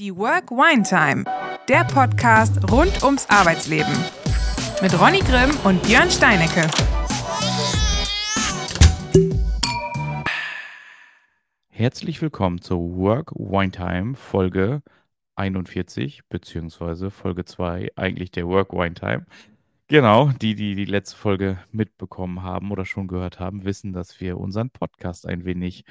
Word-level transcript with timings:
Die 0.00 0.16
Work 0.16 0.50
Wine 0.50 0.82
Time, 0.82 1.24
der 1.68 1.84
Podcast 1.84 2.72
rund 2.72 3.02
ums 3.02 3.28
Arbeitsleben. 3.28 3.92
Mit 4.80 4.98
Ronny 4.98 5.18
Grimm 5.18 5.50
und 5.64 5.82
Björn 5.82 6.10
Steinecke. 6.10 6.66
Herzlich 11.68 12.22
willkommen 12.22 12.62
zur 12.62 12.96
Work 12.96 13.32
Wine 13.32 13.72
Time 13.72 14.14
Folge 14.14 14.80
41 15.36 16.22
beziehungsweise 16.30 17.10
Folge 17.10 17.44
2, 17.44 17.90
eigentlich 17.96 18.30
der 18.30 18.48
Work 18.48 18.72
Wine 18.72 18.94
Time. 18.94 19.26
Genau, 19.88 20.30
die, 20.40 20.54
die 20.54 20.76
die 20.76 20.86
letzte 20.86 21.18
Folge 21.18 21.58
mitbekommen 21.72 22.42
haben 22.42 22.70
oder 22.70 22.86
schon 22.86 23.06
gehört 23.06 23.38
haben, 23.38 23.66
wissen, 23.66 23.92
dass 23.92 24.18
wir 24.18 24.38
unseren 24.38 24.70
Podcast 24.70 25.26
ein 25.26 25.44
wenig 25.44 25.84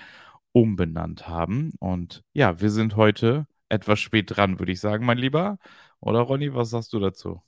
umbenannt 0.51 1.27
haben. 1.27 1.73
Und 1.77 2.23
ja, 2.33 2.59
wir 2.59 2.71
sind 2.71 2.95
heute 2.95 3.45
etwas 3.69 3.99
spät 3.99 4.35
dran, 4.35 4.59
würde 4.59 4.71
ich 4.71 4.79
sagen, 4.79 5.05
mein 5.05 5.17
Lieber. 5.17 5.57
Oder 5.99 6.19
Ronny, 6.21 6.53
was 6.53 6.71
sagst 6.71 6.93
du 6.93 6.99
dazu? 6.99 7.41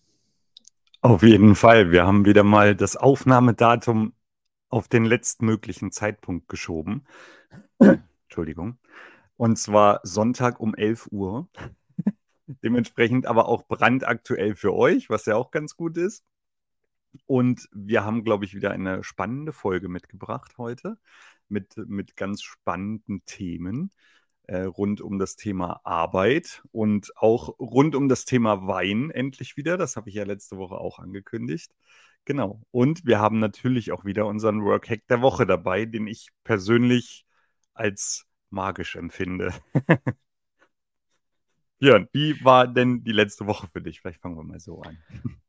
Auf 1.01 1.23
jeden 1.23 1.55
Fall. 1.55 1.91
Wir 1.91 2.05
haben 2.05 2.25
wieder 2.25 2.43
mal 2.43 2.75
das 2.75 2.95
Aufnahmedatum 2.95 4.13
auf 4.69 4.87
den 4.87 5.05
letztmöglichen 5.05 5.91
Zeitpunkt 5.91 6.47
geschoben. 6.47 7.05
Entschuldigung. 8.25 8.77
Und 9.35 9.57
zwar 9.57 9.99
Sonntag 10.03 10.59
um 10.59 10.75
11 10.75 11.07
Uhr. 11.11 11.49
Dementsprechend 12.45 13.25
aber 13.25 13.47
auch 13.47 13.63
brandaktuell 13.63 14.55
für 14.55 14.73
euch, 14.73 15.09
was 15.09 15.25
ja 15.25 15.35
auch 15.35 15.51
ganz 15.51 15.75
gut 15.75 15.97
ist. 15.97 16.23
Und 17.25 17.67
wir 17.73 18.05
haben, 18.05 18.23
glaube 18.23 18.45
ich, 18.45 18.53
wieder 18.53 18.71
eine 18.71 19.03
spannende 19.03 19.53
Folge 19.53 19.89
mitgebracht 19.89 20.57
heute 20.57 20.97
mit, 21.49 21.75
mit 21.77 22.15
ganz 22.15 22.41
spannenden 22.41 23.25
Themen 23.25 23.91
äh, 24.51 24.63
rund 24.63 24.99
um 24.99 25.17
das 25.17 25.37
Thema 25.37 25.79
Arbeit 25.85 26.61
und 26.73 27.15
auch 27.15 27.57
rund 27.57 27.95
um 27.95 28.09
das 28.09 28.25
Thema 28.25 28.67
Wein 28.67 29.09
endlich 29.09 29.55
wieder. 29.55 29.77
Das 29.77 29.95
habe 29.95 30.09
ich 30.09 30.15
ja 30.15 30.25
letzte 30.25 30.57
Woche 30.57 30.75
auch 30.75 30.99
angekündigt. 30.99 31.73
Genau. 32.25 32.61
Und 32.69 33.05
wir 33.05 33.19
haben 33.19 33.39
natürlich 33.39 33.93
auch 33.93 34.03
wieder 34.03 34.25
unseren 34.27 34.61
Workhack 34.65 35.07
der 35.07 35.21
Woche 35.21 35.45
dabei, 35.45 35.85
den 35.85 36.05
ich 36.05 36.31
persönlich 36.43 37.25
als 37.73 38.25
magisch 38.49 38.97
empfinde. 38.97 39.53
Björn, 41.79 42.09
wie 42.11 42.43
war 42.43 42.67
denn 42.67 43.05
die 43.05 43.13
letzte 43.13 43.47
Woche 43.47 43.69
für 43.71 43.81
dich? 43.81 44.01
Vielleicht 44.01 44.19
fangen 44.19 44.35
wir 44.35 44.43
mal 44.43 44.59
so 44.59 44.81
an. 44.81 44.97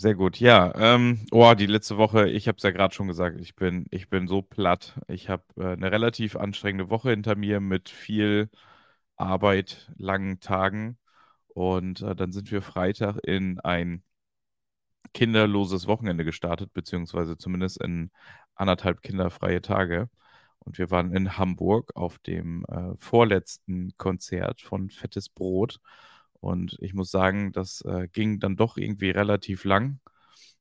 Sehr 0.00 0.14
gut, 0.14 0.38
ja. 0.38 0.72
Ähm, 0.76 1.26
oh, 1.32 1.54
die 1.54 1.66
letzte 1.66 1.96
Woche, 1.96 2.28
ich 2.28 2.46
habe 2.46 2.56
es 2.56 2.62
ja 2.62 2.70
gerade 2.70 2.94
schon 2.94 3.08
gesagt, 3.08 3.40
ich 3.40 3.56
bin, 3.56 3.86
ich 3.90 4.08
bin 4.08 4.28
so 4.28 4.42
platt. 4.42 4.94
Ich 5.08 5.28
habe 5.28 5.42
äh, 5.56 5.72
eine 5.72 5.90
relativ 5.90 6.36
anstrengende 6.36 6.88
Woche 6.88 7.10
hinter 7.10 7.34
mir 7.34 7.58
mit 7.58 7.88
viel 7.88 8.48
Arbeit, 9.16 9.90
langen 9.96 10.38
Tagen. 10.38 10.98
Und 11.48 12.02
äh, 12.02 12.14
dann 12.14 12.30
sind 12.30 12.52
wir 12.52 12.62
Freitag 12.62 13.18
in 13.24 13.58
ein 13.60 14.04
kinderloses 15.14 15.88
Wochenende 15.88 16.24
gestartet, 16.24 16.72
beziehungsweise 16.72 17.36
zumindest 17.36 17.82
in 17.82 18.12
anderthalb 18.54 19.02
kinderfreie 19.02 19.62
Tage. 19.62 20.08
Und 20.60 20.78
wir 20.78 20.92
waren 20.92 21.12
in 21.12 21.38
Hamburg 21.38 21.90
auf 21.96 22.20
dem 22.20 22.64
äh, 22.68 22.94
vorletzten 22.98 23.94
Konzert 23.96 24.60
von 24.60 24.90
Fettes 24.90 25.28
Brot. 25.28 25.80
Und 26.40 26.76
ich 26.80 26.94
muss 26.94 27.10
sagen, 27.10 27.52
das 27.52 27.80
äh, 27.82 28.08
ging 28.08 28.38
dann 28.40 28.56
doch 28.56 28.76
irgendwie 28.76 29.10
relativ 29.10 29.64
lang. 29.64 30.00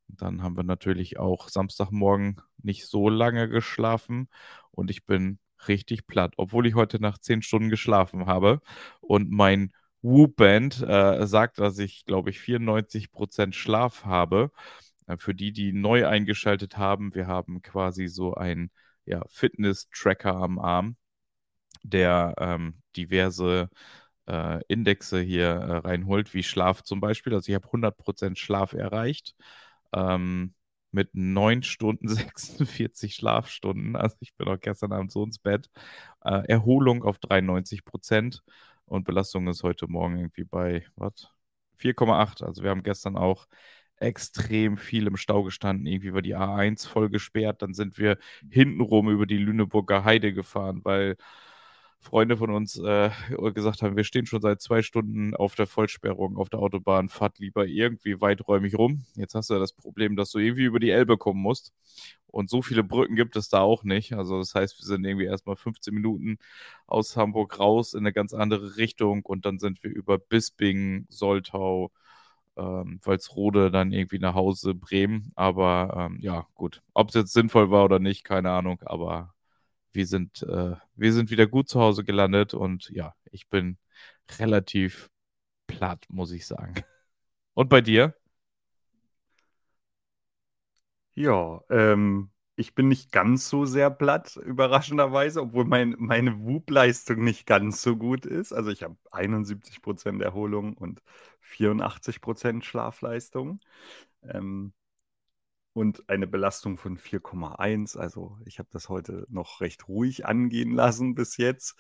Dann 0.08 0.42
haben 0.42 0.58
wir 0.58 0.64
natürlich 0.64 1.20
auch 1.20 1.50
Samstagmorgen 1.50 2.42
nicht 2.62 2.88
so 2.88 3.10
lange 3.10 3.50
geschlafen 3.50 4.30
und 4.72 4.90
ich 4.90 5.06
bin 5.06 5.40
richtig 5.68 6.08
platt, 6.08 6.34
obwohl 6.38 6.68
ich 6.68 6.76
heute 6.76 7.00
nach 7.02 7.18
zehn 7.18 7.42
Stunden 7.42 7.70
geschlafen 7.70 8.26
habe. 8.26 8.62
Und 9.02 9.32
mein 9.32 9.74
Whoop-Band 10.02 10.82
äh, 10.84 11.26
sagt, 11.28 11.60
dass 11.60 11.78
ich, 11.80 12.06
glaube 12.06 12.30
ich, 12.30 12.40
94% 12.40 13.56
Schlaf 13.56 14.06
habe. 14.06 14.52
Äh, 15.08 15.18
für 15.18 15.34
die, 15.36 15.52
die 15.52 15.74
neu 15.74 16.08
eingeschaltet 16.08 16.78
haben, 16.78 17.14
wir 17.16 17.28
haben 17.28 17.62
quasi 17.62 18.08
so 18.08 18.36
ein 18.36 18.72
ja, 19.06 19.24
Fitness-Tracker 19.30 20.36
am 20.36 20.60
Arm, 20.60 20.98
der 21.84 22.36
ähm, 22.40 22.82
diverse 22.96 23.70
äh, 24.28 24.62
Indexe 24.68 25.22
hier 25.22 25.48
äh, 25.48 25.78
reinholt, 25.78 26.34
wie 26.34 26.44
Schlaf 26.44 26.84
zum 26.84 27.00
Beispiel. 27.02 27.34
Also 27.34 27.50
ich 27.50 27.56
habe 27.56 27.68
100% 27.68 28.38
Schlaf 28.38 28.74
erreicht. 28.74 29.36
Ähm, 29.94 30.54
mit 30.92 31.10
9 31.14 31.64
Stunden 31.64 32.08
46 32.10 33.16
Schlafstunden. 33.16 33.96
Also 33.96 34.18
ich 34.20 34.36
bin 34.36 34.48
auch 34.48 34.60
gestern 34.60 34.94
Abend 34.94 35.12
so 35.12 35.24
ins 35.24 35.40
Bett. 35.40 35.70
Äh, 36.24 36.44
Erholung 36.48 37.04
auf 37.04 37.20
93% 37.20 38.44
und 38.86 39.06
Belastung 39.06 39.48
ist 39.48 39.64
heute 39.64 39.88
Morgen 39.88 40.18
irgendwie 40.18 40.46
bei, 40.46 40.86
was? 40.96 41.30
4,8. 41.78 42.44
Also 42.44 42.64
wir 42.64 42.72
haben 42.72 42.84
gestern 42.84 43.18
auch 43.18 43.48
extrem 43.98 44.78
viel 44.78 45.08
im 45.08 45.18
Stau 45.18 45.44
gestanden. 45.44 45.88
Irgendwie 45.88 46.14
war 46.14 46.22
die 46.22 46.36
A1 46.36 46.88
voll 46.88 47.10
gesperrt. 47.10 47.62
Dann 47.62 47.74
sind 47.74 47.98
wir 47.98 48.18
hintenrum 48.50 49.10
über 49.10 49.26
die 49.26 49.38
Lüneburger 49.38 50.04
Heide 50.04 50.34
gefahren, 50.34 50.82
weil 50.84 51.18
Freunde 52.08 52.38
von 52.38 52.52
uns 52.52 52.80
äh, 52.80 53.10
gesagt 53.54 53.82
haben, 53.82 53.98
wir 53.98 54.06
stehen 54.06 54.26
schon 54.26 54.42
seit 54.42 54.62
zwei 54.62 54.82
Stunden 54.82 55.36
auf 55.36 55.56
der 55.56 55.68
Vollsperrung 55.68 56.38
auf 56.38 56.48
der 56.48 56.60
Autobahn, 56.62 57.10
fahrt 57.10 57.38
lieber 57.40 57.68
irgendwie 57.68 58.22
weiträumig 58.22 58.78
rum. 58.78 59.04
Jetzt 59.16 59.36
hast 59.36 59.50
du 59.50 59.56
ja 59.56 59.60
das 59.60 59.74
Problem, 59.74 60.16
dass 60.16 60.32
du 60.32 60.40
irgendwie 60.40 60.64
über 60.64 60.80
die 60.80 60.90
Elbe 60.90 61.18
kommen 61.18 61.42
musst. 61.42 61.74
Und 62.28 62.50
so 62.50 62.62
viele 62.62 62.84
Brücken 62.84 63.18
gibt 63.18 63.36
es 63.36 63.50
da 63.50 63.60
auch 63.60 63.84
nicht. 63.84 64.14
Also 64.14 64.38
das 64.40 64.56
heißt, 64.56 64.80
wir 64.80 64.86
sind 64.86 65.04
irgendwie 65.04 65.26
erstmal 65.26 65.58
15 65.58 65.94
Minuten 65.94 66.38
aus 66.86 67.18
Hamburg 67.18 67.60
raus 67.60 67.94
in 67.94 68.00
eine 68.00 68.14
ganz 68.14 68.34
andere 68.34 68.78
Richtung 68.78 69.26
und 69.26 69.46
dann 69.46 69.60
sind 69.60 69.84
wir 69.84 69.92
über 69.92 70.18
Bisping, 70.18 71.08
Soltau, 71.10 71.92
ähm, 72.56 73.02
Walsrode 73.04 73.70
dann 73.70 73.92
irgendwie 73.92 74.20
nach 74.20 74.34
Hause, 74.34 74.76
Bremen. 74.76 75.34
Aber 75.36 76.10
ähm, 76.10 76.20
ja, 76.22 76.48
gut. 76.56 76.82
Ob 76.94 77.10
es 77.10 77.16
jetzt 77.16 77.34
sinnvoll 77.34 77.70
war 77.70 77.84
oder 77.84 78.00
nicht, 78.00 78.24
keine 78.24 78.52
Ahnung. 78.52 78.80
Aber 78.86 79.34
wir 79.98 80.08
sind, 80.08 80.44
äh, 80.44 80.76
wir 80.96 81.14
sind 81.14 81.32
wieder 81.32 81.48
gut 81.48 81.68
zu 81.68 81.82
Hause 81.82 82.06
gelandet 82.06 82.54
und 82.54 82.90
ja, 82.92 83.16
ich 83.32 83.50
bin 83.50 83.78
relativ 84.40 85.10
platt, 85.68 86.06
muss 86.10 86.32
ich 86.32 86.46
sagen. 86.48 86.76
Und 87.56 87.70
bei 87.70 87.82
dir? 87.82 88.16
Ja, 91.16 91.62
ähm, 91.72 92.30
ich 92.56 92.76
bin 92.76 92.88
nicht 92.90 93.12
ganz 93.12 93.50
so 93.50 93.66
sehr 93.66 93.90
platt, 93.90 94.36
überraschenderweise, 94.38 95.42
obwohl 95.42 95.66
mein, 95.66 95.96
meine 95.98 96.40
WUP-Leistung 96.46 97.24
nicht 97.24 97.48
ganz 97.48 97.82
so 97.82 97.96
gut 97.98 98.26
ist. 98.28 98.54
Also 98.54 98.70
ich 98.70 98.84
habe 98.84 98.98
71% 99.12 100.22
Erholung 100.22 100.78
und 100.78 101.02
84% 101.42 102.64
Schlafleistung. 102.64 103.60
Ähm, 104.22 104.74
und 105.78 106.10
eine 106.10 106.26
Belastung 106.26 106.76
von 106.78 106.98
4,1. 106.98 107.98
Also 107.98 108.40
ich 108.46 108.58
habe 108.58 108.68
das 108.72 108.90
heute 108.90 109.28
noch 109.30 109.62
recht 109.62 109.88
ruhig 109.88 110.26
angehen 110.26 110.72
lassen 110.72 111.14
bis 111.14 111.38
jetzt. 111.38 111.80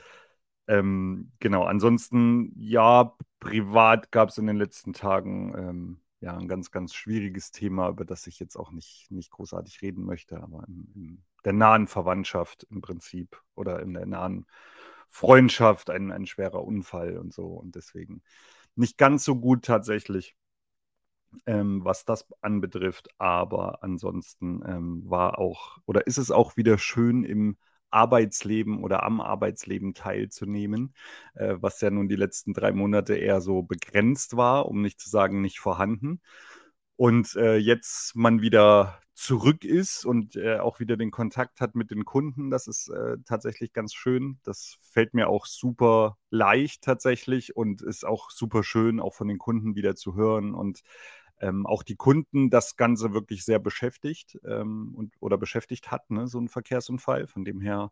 Ähm, 0.68 1.32
genau, 1.40 1.64
ansonsten, 1.64 2.54
ja, 2.60 3.16
privat 3.40 4.12
gab 4.12 4.30
es 4.30 4.38
in 4.38 4.46
den 4.46 4.58
letzten 4.58 4.94
Tagen 4.94 5.56
ähm, 5.58 6.02
ja 6.20 6.38
ein 6.38 6.48
ganz, 6.48 6.70
ganz 6.70 6.94
schwieriges 6.94 7.52
Thema, 7.52 7.90
über 7.90 8.06
das 8.06 8.28
ich 8.28 8.40
jetzt 8.40 8.56
auch 8.56 8.70
nicht, 8.70 9.08
nicht 9.10 9.32
großartig 9.32 9.82
reden 9.82 10.06
möchte, 10.06 10.44
aber 10.44 10.64
in, 10.68 10.92
in 10.94 11.24
der 11.44 11.54
nahen 11.54 11.88
Verwandtschaft 11.88 12.68
im 12.70 12.82
Prinzip 12.82 13.42
oder 13.56 13.82
in 13.82 13.96
der 13.96 14.06
nahen 14.06 14.46
Freundschaft 15.10 15.90
ein, 15.90 16.12
ein 16.12 16.28
schwerer 16.28 16.64
Unfall 16.64 17.18
und 17.18 17.34
so 17.34 17.48
und 17.48 17.74
deswegen 17.74 18.22
nicht 18.76 19.00
ganz 19.00 19.24
so 19.26 19.38
gut 19.38 19.66
tatsächlich 19.66 20.36
ähm, 21.46 21.84
was 21.84 22.06
das 22.06 22.28
anbetrifft. 22.42 23.10
Aber 23.18 23.84
ansonsten 23.84 24.64
ähm, 24.68 25.04
war 25.06 25.40
auch 25.40 25.78
oder 25.86 26.08
ist 26.08 26.18
es 26.18 26.32
auch 26.32 26.58
wieder 26.58 26.78
schön 26.78 27.24
im 27.24 27.58
Arbeitsleben 27.90 28.84
oder 28.84 29.04
am 29.04 29.22
Arbeitsleben 29.22 29.94
teilzunehmen, 29.94 30.94
äh, 31.36 31.56
was 31.60 31.82
ja 31.82 31.90
nun 31.90 32.10
die 32.10 32.16
letzten 32.16 32.54
drei 32.54 32.72
Monate 32.72 33.16
eher 33.16 33.42
so 33.42 33.64
begrenzt 33.64 34.36
war, 34.38 34.68
um 34.68 34.82
nicht 34.82 35.00
zu 35.00 35.10
sagen 35.10 35.42
nicht 35.42 35.60
vorhanden. 35.60 36.22
Und 36.98 37.36
äh, 37.36 37.58
jetzt 37.58 38.16
man 38.16 38.42
wieder 38.42 39.00
zurück 39.18 39.66
ist 39.66 40.06
und 40.06 40.36
äh, 40.36 40.60
auch 40.60 40.80
wieder 40.80 40.96
den 40.96 41.10
Kontakt 41.10 41.60
hat 41.60 41.74
mit 41.74 41.90
den 41.90 42.06
Kunden, 42.06 42.52
das 42.52 42.68
ist 42.68 42.90
äh, 42.90 43.18
tatsächlich 43.26 43.74
ganz 43.74 43.96
schön. 43.96 44.38
Das 44.44 44.78
fällt 44.92 45.16
mir 45.16 45.28
auch 45.28 45.48
super 45.48 46.18
leicht 46.30 46.84
tatsächlich 46.84 47.56
und 47.56 47.82
ist 47.82 48.06
auch 48.06 48.30
super 48.30 48.64
schön, 48.64 49.00
auch 49.00 49.16
von 49.16 49.28
den 49.28 49.40
Kunden 49.40 49.74
wieder 49.74 49.96
zu 49.96 50.14
hören 50.14 50.54
und 50.54 50.84
ähm, 51.40 51.66
auch 51.66 51.82
die 51.82 51.96
Kunden 51.96 52.52
das 52.52 52.76
Ganze 52.76 53.12
wirklich 53.12 53.44
sehr 53.44 53.58
beschäftigt 53.58 54.38
ähm, 54.46 54.94
und, 54.96 55.16
oder 55.20 55.40
beschäftigt 55.40 55.90
hat, 55.90 56.12
ne, 56.12 56.28
so 56.28 56.40
ein 56.40 56.48
Verkehrsunfall. 56.48 57.26
Von 57.26 57.44
dem 57.44 57.60
her, 57.60 57.92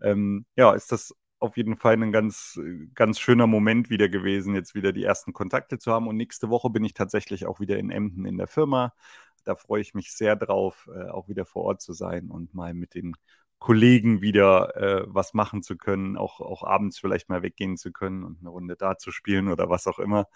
ähm, 0.00 0.46
ja, 0.56 0.72
ist 0.72 0.90
das 0.90 1.14
auf 1.38 1.56
jeden 1.56 1.76
Fall 1.76 1.94
ein 1.94 2.12
ganz, 2.12 2.58
ganz 2.94 3.18
schöner 3.18 3.46
Moment 3.46 3.90
wieder 3.90 4.08
gewesen, 4.08 4.54
jetzt 4.54 4.74
wieder 4.74 4.92
die 4.92 5.04
ersten 5.04 5.32
Kontakte 5.32 5.78
zu 5.78 5.92
haben. 5.92 6.06
Und 6.06 6.16
nächste 6.16 6.48
Woche 6.48 6.70
bin 6.70 6.84
ich 6.84 6.94
tatsächlich 6.94 7.46
auch 7.46 7.60
wieder 7.60 7.78
in 7.78 7.90
Emden 7.90 8.24
in 8.24 8.38
der 8.38 8.46
Firma. 8.46 8.94
Da 9.44 9.56
freue 9.56 9.80
ich 9.80 9.94
mich 9.94 10.12
sehr 10.12 10.36
drauf, 10.36 10.88
äh, 10.94 11.08
auch 11.08 11.28
wieder 11.28 11.44
vor 11.44 11.64
Ort 11.64 11.80
zu 11.80 11.92
sein 11.92 12.30
und 12.30 12.54
mal 12.54 12.74
mit 12.74 12.94
den 12.94 13.14
Kollegen 13.58 14.20
wieder 14.20 14.76
äh, 14.76 15.04
was 15.06 15.34
machen 15.34 15.62
zu 15.62 15.76
können, 15.76 16.16
auch, 16.16 16.40
auch 16.40 16.64
abends 16.64 16.98
vielleicht 16.98 17.28
mal 17.28 17.42
weggehen 17.42 17.76
zu 17.76 17.92
können 17.92 18.24
und 18.24 18.40
eine 18.40 18.48
Runde 18.48 18.76
da 18.76 18.98
zu 18.98 19.12
spielen 19.12 19.48
oder 19.48 19.70
was 19.70 19.86
auch 19.86 20.00
immer. 20.00 20.26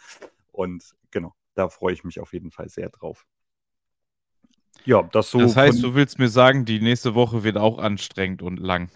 Und 0.53 0.95
genau, 1.11 1.35
da 1.55 1.69
freue 1.69 1.93
ich 1.93 2.05
mich 2.05 2.21
auf 2.21 2.33
jeden 2.33 2.53
Fall 2.53 2.69
sehr 2.69 2.89
drauf. 2.89 3.27
Ja, 4.85 5.03
das 5.03 5.31
so. 5.31 5.41
Das 5.41 5.57
heißt, 5.57 5.83
du 5.83 5.95
willst 5.95 6.21
mir 6.21 6.29
sagen, 6.29 6.65
die 6.65 6.81
nächste 6.81 7.15
Woche 7.17 7.43
wird 7.43 7.57
auch 7.57 7.79
anstrengend 7.79 8.43
und 8.43 8.59
lang. 8.59 8.91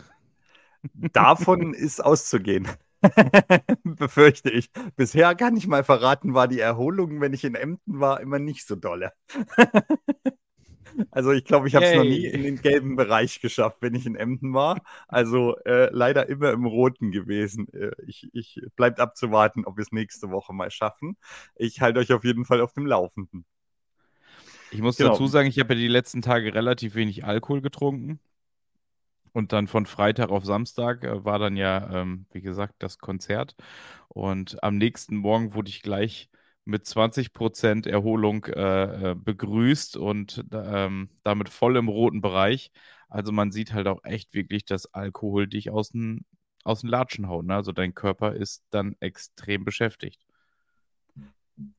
Davon 0.94 1.74
ist 1.74 2.02
auszugehen. 2.02 2.68
Befürchte 3.84 4.50
ich. 4.50 4.70
Bisher 4.96 5.34
kann 5.34 5.56
ich 5.56 5.66
mal 5.66 5.84
verraten, 5.84 6.34
war 6.34 6.48
die 6.48 6.60
Erholung, 6.60 7.20
wenn 7.20 7.32
ich 7.32 7.44
in 7.44 7.54
Emden 7.54 8.00
war, 8.00 8.20
immer 8.20 8.38
nicht 8.38 8.66
so 8.66 8.76
dolle. 8.76 9.12
also 11.10 11.32
ich 11.32 11.44
glaube, 11.44 11.68
ich 11.68 11.74
habe 11.74 11.86
es 11.86 11.96
noch 11.96 12.04
nie 12.04 12.26
in 12.26 12.42
den 12.42 12.60
gelben 12.60 12.96
Bereich 12.96 13.40
geschafft, 13.40 13.78
wenn 13.80 13.94
ich 13.94 14.06
in 14.06 14.16
Emden 14.16 14.52
war. 14.54 14.82
Also 15.08 15.56
äh, 15.64 15.88
leider 15.92 16.28
immer 16.28 16.50
im 16.52 16.66
roten 16.66 17.10
gewesen. 17.10 17.72
Äh, 17.72 17.92
ich, 18.06 18.28
ich 18.32 18.60
bleibt 18.76 19.00
abzuwarten, 19.00 19.64
ob 19.64 19.76
wir 19.76 19.82
es 19.82 19.92
nächste 19.92 20.30
Woche 20.30 20.52
mal 20.52 20.70
schaffen. 20.70 21.16
Ich 21.56 21.80
halte 21.80 22.00
euch 22.00 22.12
auf 22.12 22.24
jeden 22.24 22.44
Fall 22.44 22.60
auf 22.60 22.72
dem 22.74 22.86
Laufenden. 22.86 23.44
Ich 24.72 24.80
muss 24.80 24.96
genau. 24.96 25.10
dazu 25.10 25.26
sagen, 25.26 25.48
ich 25.48 25.58
habe 25.58 25.74
ja 25.74 25.80
die 25.80 25.88
letzten 25.88 26.22
Tage 26.22 26.54
relativ 26.54 26.94
wenig 26.94 27.24
Alkohol 27.24 27.60
getrunken. 27.60 28.20
Und 29.32 29.52
dann 29.52 29.66
von 29.68 29.86
Freitag 29.86 30.30
auf 30.30 30.44
Samstag 30.44 31.04
äh, 31.04 31.24
war 31.24 31.38
dann 31.38 31.56
ja, 31.56 32.02
ähm, 32.02 32.26
wie 32.32 32.40
gesagt, 32.42 32.74
das 32.78 32.98
Konzert. 32.98 33.56
Und 34.08 34.62
am 34.62 34.76
nächsten 34.76 35.16
Morgen 35.16 35.54
wurde 35.54 35.68
ich 35.70 35.82
gleich 35.82 36.30
mit 36.64 36.86
20% 36.86 37.86
Erholung 37.86 38.44
äh, 38.46 39.10
äh, 39.12 39.14
begrüßt 39.14 39.96
und 39.96 40.44
ähm, 40.52 41.10
damit 41.24 41.48
voll 41.48 41.76
im 41.76 41.88
roten 41.88 42.20
Bereich. 42.20 42.70
Also 43.08 43.32
man 43.32 43.50
sieht 43.52 43.72
halt 43.72 43.86
auch 43.88 44.04
echt 44.04 44.34
wirklich, 44.34 44.64
dass 44.64 44.92
Alkohol 44.94 45.46
dich 45.48 45.70
aus 45.70 45.90
den, 45.90 46.24
aus 46.64 46.82
den 46.82 46.90
Latschen 46.90 47.28
haut. 47.28 47.46
Ne? 47.46 47.54
Also 47.54 47.72
dein 47.72 47.94
Körper 47.94 48.34
ist 48.34 48.64
dann 48.70 48.94
extrem 49.00 49.64
beschäftigt. 49.64 50.20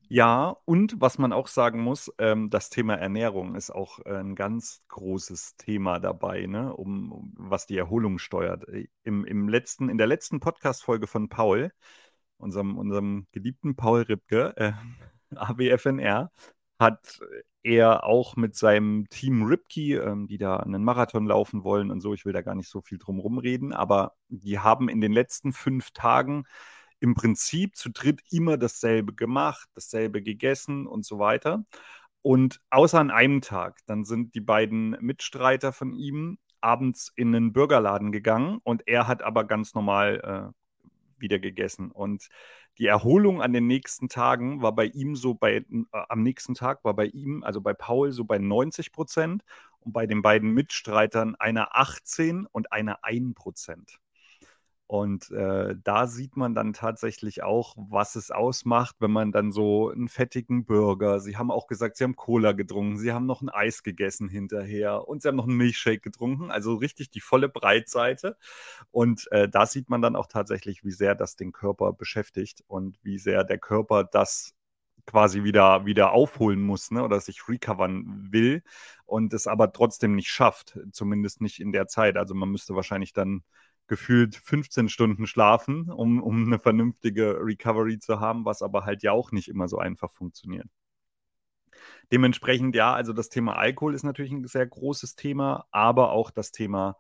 Ja, 0.07 0.57
und 0.66 1.00
was 1.00 1.18
man 1.18 1.31
auch 1.31 1.48
sagen 1.48 1.81
muss, 1.81 2.12
ähm, 2.18 2.50
das 2.50 2.69
Thema 2.69 2.95
Ernährung 2.95 3.56
ist 3.56 3.72
auch 3.72 4.00
äh, 4.06 4.18
ein 4.18 4.36
ganz 4.36 4.83
großes 4.89 5.56
Thema 5.56 6.00
dabei, 6.00 6.48
ne? 6.48 6.75
um, 6.75 7.12
um 7.12 7.33
was 7.38 7.66
die 7.66 7.78
Erholung 7.78 8.19
steuert. 8.19 8.68
Äh, 8.68 8.89
Im, 9.04 9.24
im 9.24 9.48
letzten, 9.48 9.88
in 9.88 9.98
der 9.98 10.07
letzten 10.07 10.42
Podcast-Folge 10.42 11.07
von 11.07 11.30
Paul, 11.30 11.72
unserem, 12.38 12.78
unserem 12.78 13.28
geliebten 13.31 13.75
Paul 13.78 14.01
Ripke, 14.01 14.54
äh, 14.57 14.74
AWFNR, 15.36 16.31
hat 16.77 17.22
er 17.63 18.04
auch 18.04 18.36
mit 18.36 18.56
seinem 18.56 19.07
Team 19.10 19.44
Ripkey, 19.44 19.95
ähm, 19.95 20.27
die 20.27 20.38
da 20.38 20.57
einen 20.57 20.84
Marathon 20.84 21.25
laufen 21.25 21.63
wollen 21.63 21.92
und 21.92 22.01
so, 22.01 22.13
ich 22.13 22.25
will 22.25 22.34
da 22.34 22.42
gar 22.42 22.56
nicht 22.56 22.69
so 22.69 22.81
viel 22.81 22.98
drum 22.98 23.19
rumreden, 23.19 23.72
aber 23.72 24.16
die 24.30 24.60
haben 24.60 24.89
in 24.89 25.00
den 25.00 25.13
letzten 25.13 25.54
fünf 25.54 25.92
Tagen 25.92 26.45
im 27.01 27.15
Prinzip 27.15 27.75
zu 27.75 27.89
dritt 27.89 28.21
immer 28.31 28.57
dasselbe 28.57 29.13
gemacht, 29.13 29.68
dasselbe 29.75 30.21
gegessen 30.21 30.88
und 30.88 31.06
so 31.06 31.19
weiter. 31.19 31.65
Und 32.21 32.62
außer 32.69 33.00
an 33.00 33.12
einem 33.12 33.42
Tag, 33.42 33.80
dann 33.88 34.06
sind 34.06 34.36
die 34.36 34.42
beiden 34.42 34.92
Mitstreiter 35.01 35.74
von 35.74 35.94
ihm 35.94 36.38
abends 36.62 37.12
in 37.15 37.36
einen 37.36 37.53
Burgerladen 37.53 38.12
gegangen 38.12 38.59
und 38.63 38.88
er 38.88 39.07
hat 39.07 39.24
aber 39.24 39.45
ganz 39.45 39.74
normal 39.74 40.53
äh, 40.53 40.92
wieder 41.19 41.39
gegessen. 41.39 41.89
Und 41.92 42.30
die 42.77 42.86
Erholung 42.86 43.42
an 43.42 43.51
den 43.53 43.65
nächsten 43.65 44.07
Tagen 44.07 44.62
war 44.62 44.74
bei 44.74 44.86
ihm 44.86 45.15
so 45.15 45.33
bei, 45.33 45.56
äh, 45.57 45.65
am 45.92 46.21
nächsten 46.21 46.53
Tag 46.53 46.83
war 46.83 46.95
bei 46.95 47.06
ihm, 47.06 47.44
also 47.44 47.62
bei 47.62 47.74
Paul, 47.74 48.12
so 48.12 48.25
bei 48.25 48.38
90 48.38 48.92
Prozent 48.92 49.44
und 49.80 49.94
bei 49.94 50.06
den 50.06 50.21
beiden 50.21 50.51
Mitstreitern 50.51 51.36
einer 51.36 51.75
18 51.75 52.45
und 52.45 52.71
einer 52.71 53.03
1 53.03 53.33
Prozent. 53.33 54.00
Und 54.92 55.32
äh, 55.32 55.78
da 55.86 56.06
sieht 56.06 56.36
man 56.36 56.54
dann 56.54 56.74
tatsächlich 56.74 57.44
auch, 57.44 57.76
was 57.78 58.18
es 58.18 58.30
ausmacht, 58.30 58.98
wenn 59.00 59.12
man 59.12 59.32
dann 59.32 59.54
so 59.54 59.90
einen 59.90 60.10
fettigen 60.10 60.66
Burger, 60.66 61.22
sie 61.22 61.38
haben 61.38 61.50
auch 61.50 61.68
gesagt, 61.68 61.96
sie 61.96 62.04
haben 62.04 62.18
Cola 62.18 62.52
getrunken, 62.52 62.98
sie 62.98 63.14
haben 63.14 63.26
noch 63.26 63.42
ein 63.42 63.48
Eis 63.48 63.84
gegessen 63.84 64.28
hinterher 64.28 65.08
und 65.08 65.22
sie 65.22 65.30
haben 65.30 65.38
noch 65.38 65.48
einen 65.48 65.56
Milchshake 65.56 66.02
getrunken, 66.02 66.52
also 66.52 66.76
richtig 66.76 67.10
die 67.10 67.22
volle 67.22 67.48
Breitseite. 67.48 68.36
Und 68.92 69.32
äh, 69.32 69.48
da 69.48 69.66
sieht 69.66 69.90
man 69.90 70.02
dann 70.02 70.18
auch 70.18 70.28
tatsächlich, 70.28 70.84
wie 70.84 70.92
sehr 70.92 71.16
das 71.16 71.38
den 71.38 71.54
Körper 71.54 71.94
beschäftigt 71.94 72.62
und 72.68 73.00
wie 73.02 73.18
sehr 73.18 73.46
der 73.46 73.60
Körper 73.60 74.04
das 74.04 74.56
quasi 75.06 75.46
wieder, 75.46 75.86
wieder 75.86 76.12
aufholen 76.12 76.62
muss 76.62 76.92
ne, 76.92 77.02
oder 77.02 77.22
sich 77.22 77.48
recovern 77.48 78.28
will 78.30 78.62
und 79.06 79.34
es 79.34 79.48
aber 79.48 79.72
trotzdem 79.72 80.16
nicht 80.16 80.30
schafft, 80.30 80.78
zumindest 80.92 81.40
nicht 81.40 81.62
in 81.62 81.72
der 81.72 81.88
Zeit. 81.88 82.18
Also 82.18 82.36
man 82.36 82.50
müsste 82.50 82.76
wahrscheinlich 82.76 83.14
dann 83.14 83.44
gefühlt 83.88 84.36
15 84.36 84.89
Stunden 84.89 85.28
schlafen, 85.28 85.89
um, 85.89 86.22
um 86.22 86.45
eine 86.45 86.60
vernünftige 86.60 87.38
Recovery 87.42 88.00
zu 88.00 88.19
haben, 88.19 88.45
was 88.45 88.62
aber 88.62 88.86
halt 88.86 89.04
ja 89.04 89.12
auch 89.12 89.31
nicht 89.31 89.48
immer 89.50 89.68
so 89.68 89.78
einfach 89.78 90.12
funktioniert. 90.13 90.68
Dementsprechend, 92.12 92.75
ja, 92.75 92.94
also 92.94 93.13
das 93.13 93.30
Thema 93.30 93.56
Alkohol 93.57 93.95
ist 93.95 94.04
natürlich 94.04 94.31
ein 94.31 94.45
sehr 94.45 94.66
großes 94.68 95.16
Thema, 95.16 95.66
aber 95.72 96.12
auch 96.12 96.31
das 96.31 96.51
Thema 96.51 96.98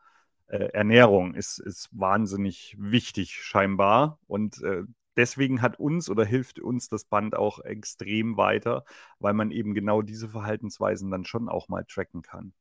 äh, 0.47 0.69
Ernährung 0.73 1.33
ist, 1.35 1.59
ist 1.59 1.89
wahnsinnig 1.91 2.75
wichtig 2.79 3.33
scheinbar. 3.33 4.19
Und 4.27 4.61
äh, 4.63 4.83
deswegen 5.17 5.61
hat 5.61 5.79
uns 5.79 6.09
oder 6.09 6.25
hilft 6.25 6.59
uns 6.59 6.87
das 6.89 7.05
Band 7.05 7.35
auch 7.35 7.59
extrem 7.59 8.37
weiter, 8.37 8.85
weil 9.19 9.33
man 9.33 9.51
eben 9.51 9.73
genau 9.73 10.01
diese 10.01 10.29
Verhaltensweisen 10.29 11.11
dann 11.11 11.25
schon 11.25 11.49
auch 11.49 11.69
mal 11.69 11.85
tracken 11.85 12.21
kann. 12.21 12.53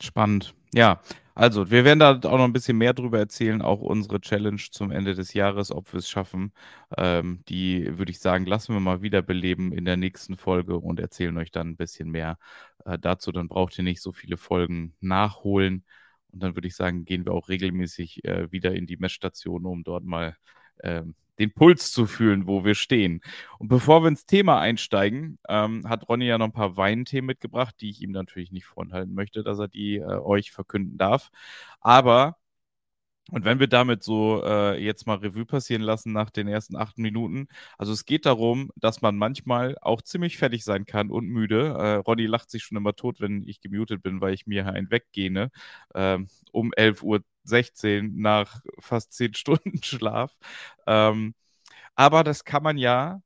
Spannend. 0.00 0.54
Ja, 0.74 1.00
also 1.34 1.70
wir 1.70 1.84
werden 1.84 1.98
da 2.00 2.12
auch 2.14 2.38
noch 2.38 2.44
ein 2.44 2.52
bisschen 2.52 2.78
mehr 2.78 2.94
drüber 2.94 3.18
erzählen, 3.18 3.60
auch 3.60 3.80
unsere 3.82 4.20
Challenge 4.20 4.60
zum 4.70 4.90
Ende 4.90 5.14
des 5.14 5.34
Jahres, 5.34 5.70
ob 5.70 5.92
wir 5.92 5.98
es 5.98 6.08
schaffen. 6.08 6.52
Ähm, 6.96 7.42
die 7.48 7.98
würde 7.98 8.10
ich 8.10 8.20
sagen, 8.20 8.46
lassen 8.46 8.72
wir 8.74 8.80
mal 8.80 9.02
wiederbeleben 9.02 9.72
in 9.72 9.84
der 9.84 9.98
nächsten 9.98 10.36
Folge 10.36 10.78
und 10.78 10.98
erzählen 10.98 11.36
euch 11.36 11.50
dann 11.50 11.70
ein 11.70 11.76
bisschen 11.76 12.10
mehr 12.10 12.38
äh, 12.86 12.98
dazu. 12.98 13.32
Dann 13.32 13.48
braucht 13.48 13.76
ihr 13.78 13.84
nicht 13.84 14.00
so 14.00 14.12
viele 14.12 14.38
Folgen 14.38 14.94
nachholen. 15.00 15.84
Und 16.32 16.42
dann 16.42 16.56
würde 16.56 16.68
ich 16.68 16.76
sagen, 16.76 17.04
gehen 17.04 17.26
wir 17.26 17.32
auch 17.32 17.48
regelmäßig 17.48 18.24
äh, 18.24 18.50
wieder 18.50 18.74
in 18.74 18.86
die 18.86 18.96
Messstation, 18.96 19.66
um 19.66 19.84
dort 19.84 20.04
mal 20.04 20.36
ähm, 20.82 21.14
den 21.38 21.52
Puls 21.52 21.92
zu 21.92 22.06
fühlen, 22.06 22.46
wo 22.46 22.64
wir 22.64 22.74
stehen. 22.74 23.20
Und 23.58 23.68
bevor 23.68 24.02
wir 24.02 24.08
ins 24.08 24.26
Thema 24.26 24.60
einsteigen, 24.60 25.38
ähm, 25.48 25.88
hat 25.88 26.08
Ronny 26.08 26.26
ja 26.26 26.38
noch 26.38 26.46
ein 26.46 26.52
paar 26.52 26.76
Weinthemen 26.76 27.26
mitgebracht, 27.26 27.74
die 27.80 27.90
ich 27.90 28.02
ihm 28.02 28.10
natürlich 28.12 28.52
nicht 28.52 28.66
vorenthalten 28.66 29.14
möchte, 29.14 29.42
dass 29.42 29.58
er 29.58 29.68
die 29.68 29.96
äh, 29.96 30.04
euch 30.04 30.52
verkünden 30.52 30.96
darf. 30.96 31.30
Aber 31.80 32.36
und 33.32 33.44
wenn 33.44 33.58
wir 33.58 33.66
damit 33.66 34.04
so 34.04 34.42
äh, 34.44 34.80
jetzt 34.82 35.06
mal 35.06 35.16
Revue 35.16 35.44
passieren 35.46 35.82
lassen 35.82 36.12
nach 36.12 36.30
den 36.30 36.46
ersten 36.46 36.76
acht 36.76 36.96
Minuten, 36.98 37.48
also 37.76 37.92
es 37.92 38.04
geht 38.04 38.24
darum, 38.24 38.70
dass 38.76 39.02
man 39.02 39.16
manchmal 39.16 39.76
auch 39.80 40.00
ziemlich 40.02 40.38
fertig 40.38 40.64
sein 40.64 40.86
kann 40.86 41.10
und 41.10 41.26
müde. 41.26 41.74
Äh, 41.76 41.94
Ronny 41.96 42.26
lacht 42.26 42.50
sich 42.50 42.62
schon 42.62 42.76
immer 42.76 42.94
tot, 42.94 43.20
wenn 43.20 43.42
ich 43.42 43.60
gemutet 43.60 44.02
bin, 44.02 44.20
weil 44.20 44.34
ich 44.34 44.46
mir 44.46 44.66
ein 44.66 44.90
weggene 44.90 45.50
äh, 45.94 46.18
um 46.52 46.72
11.16 46.72 47.02
Uhr 47.02 48.10
nach 48.14 48.60
fast 48.78 49.12
zehn 49.12 49.34
Stunden 49.34 49.82
Schlaf. 49.82 50.36
Ähm, 50.86 51.34
aber 51.96 52.24
das 52.24 52.44
kann 52.44 52.62
man 52.62 52.78
ja 52.78 53.22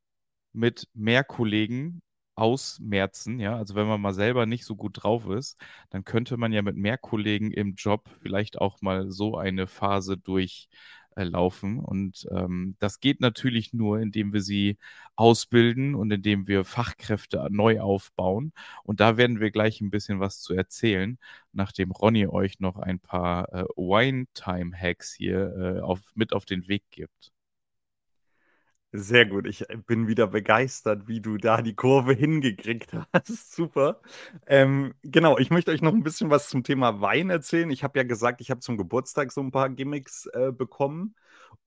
mit 0.53 0.89
mehr 0.95 1.25
Kollegen 1.25 2.03
ausmerzen, 2.41 3.39
ja, 3.39 3.57
also 3.57 3.75
wenn 3.75 3.87
man 3.87 4.01
mal 4.01 4.15
selber 4.15 4.47
nicht 4.47 4.65
so 4.65 4.75
gut 4.77 5.03
drauf 5.03 5.29
ist, 5.29 5.61
dann 5.91 6.05
könnte 6.05 6.37
man 6.39 6.53
ja 6.53 6.63
mit 6.63 6.77
mehr 6.77 6.99
Kollegen 6.99 7.53
im 7.53 7.75
Job 7.75 8.09
vielleicht 8.23 8.59
auch 8.61 8.81
mal 8.81 9.11
so 9.11 9.37
eine 9.37 9.67
Phase 9.67 10.17
durchlaufen. 10.17 11.79
Und 11.81 12.27
ähm, 12.33 12.77
das 12.79 13.01
geht 13.01 13.21
natürlich 13.21 13.73
nur, 13.75 14.01
indem 14.01 14.33
wir 14.33 14.41
sie 14.41 14.79
ausbilden 15.17 15.95
und 15.95 16.11
indem 16.11 16.49
wir 16.49 16.65
Fachkräfte 16.65 17.47
neu 17.51 17.81
aufbauen. 17.81 18.53
Und 18.85 19.01
da 19.01 19.17
werden 19.19 19.41
wir 19.41 19.51
gleich 19.51 19.81
ein 19.83 19.91
bisschen 19.91 20.21
was 20.21 20.41
zu 20.41 20.55
erzählen, 20.55 21.19
nachdem 21.53 21.91
Ronny 21.91 22.27
euch 22.27 22.59
noch 22.61 22.77
ein 22.79 23.01
paar 23.01 23.53
äh, 23.53 23.65
Wine-Time-Hacks 23.77 25.13
hier 25.15 25.77
äh, 25.79 25.81
auf, 25.81 26.01
mit 26.15 26.33
auf 26.33 26.47
den 26.47 26.69
Weg 26.69 26.85
gibt. 26.91 27.33
Sehr 28.93 29.25
gut. 29.25 29.47
Ich 29.47 29.71
äh, 29.71 29.77
bin 29.77 30.09
wieder 30.09 30.27
begeistert, 30.27 31.07
wie 31.07 31.21
du 31.21 31.37
da 31.37 31.63
die 31.63 31.75
Kurve 31.77 32.13
hingekriegt 32.13 32.93
hast. 33.13 33.55
Super. 33.55 34.01
Ähm, 34.47 34.95
genau, 35.03 35.39
ich 35.39 35.51
möchte 35.51 35.71
euch 35.71 35.81
noch 35.83 35.93
ein 35.93 36.03
bisschen 36.03 36.31
was 36.31 36.49
zum 36.49 36.65
Thema 36.65 37.01
Wein 37.01 37.31
erzählen. 37.31 37.71
Ich 37.71 37.85
habe 37.85 37.99
ja 38.01 38.05
gesagt, 38.05 38.41
ich 38.41 38.51
habe 38.51 38.61
zum 38.61 38.77
Geburtstag 38.77 39.31
so 39.31 39.41
ein 39.43 39.53
paar 39.53 39.71
Gimmicks 39.71 40.27
äh, 40.27 40.51
bekommen. 40.53 41.15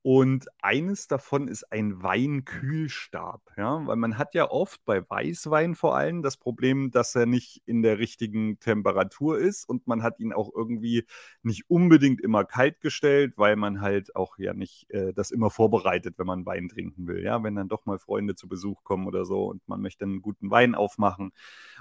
Und 0.02 0.48
eines 0.62 1.08
davon 1.08 1.48
ist 1.48 1.72
ein 1.72 2.04
Weinkühlstab, 2.04 3.42
ja, 3.58 3.86
weil 3.88 3.96
man 3.96 4.18
hat 4.18 4.34
ja 4.34 4.50
oft 4.52 4.84
bei 4.86 5.02
Weißwein 5.10 5.76
vor 5.76 5.96
allem 5.96 6.22
das 6.22 6.36
Problem, 6.38 6.92
dass 6.92 7.16
er 7.16 7.26
nicht 7.26 7.62
in 7.66 7.82
der 7.84 8.00
richtigen 8.00 8.60
Temperatur 8.60 9.38
ist 9.40 9.68
und 9.68 9.88
man 9.88 10.04
hat 10.04 10.20
ihn 10.20 10.34
auch 10.34 10.52
irgendwie 10.54 11.06
nicht 11.42 11.70
unbedingt 11.70 12.22
immer 12.22 12.44
kalt 12.46 12.82
gestellt, 12.82 13.34
weil 13.38 13.56
man 13.56 13.82
halt 13.82 14.16
auch 14.16 14.38
ja 14.38 14.54
nicht 14.54 14.90
äh, 14.92 15.14
das 15.14 15.32
immer 15.32 15.50
vorbereitet, 15.50 16.16
wenn 16.18 16.28
man 16.28 16.46
Wein 16.46 16.68
trinken 16.70 17.08
will, 17.08 17.13
ja, 17.22 17.44
wenn 17.44 17.56
dann 17.56 17.70
doch 17.70 17.86
mal 17.86 18.00
Freunde 18.00 18.36
zu 18.36 18.48
Besuch 18.48 18.84
kommen 18.84 19.08
oder 19.08 19.26
so 19.26 19.46
und 19.46 19.68
man 19.68 19.82
möchte 19.82 20.06
einen 20.06 20.22
guten 20.22 20.52
Wein 20.52 20.76
aufmachen 20.76 21.32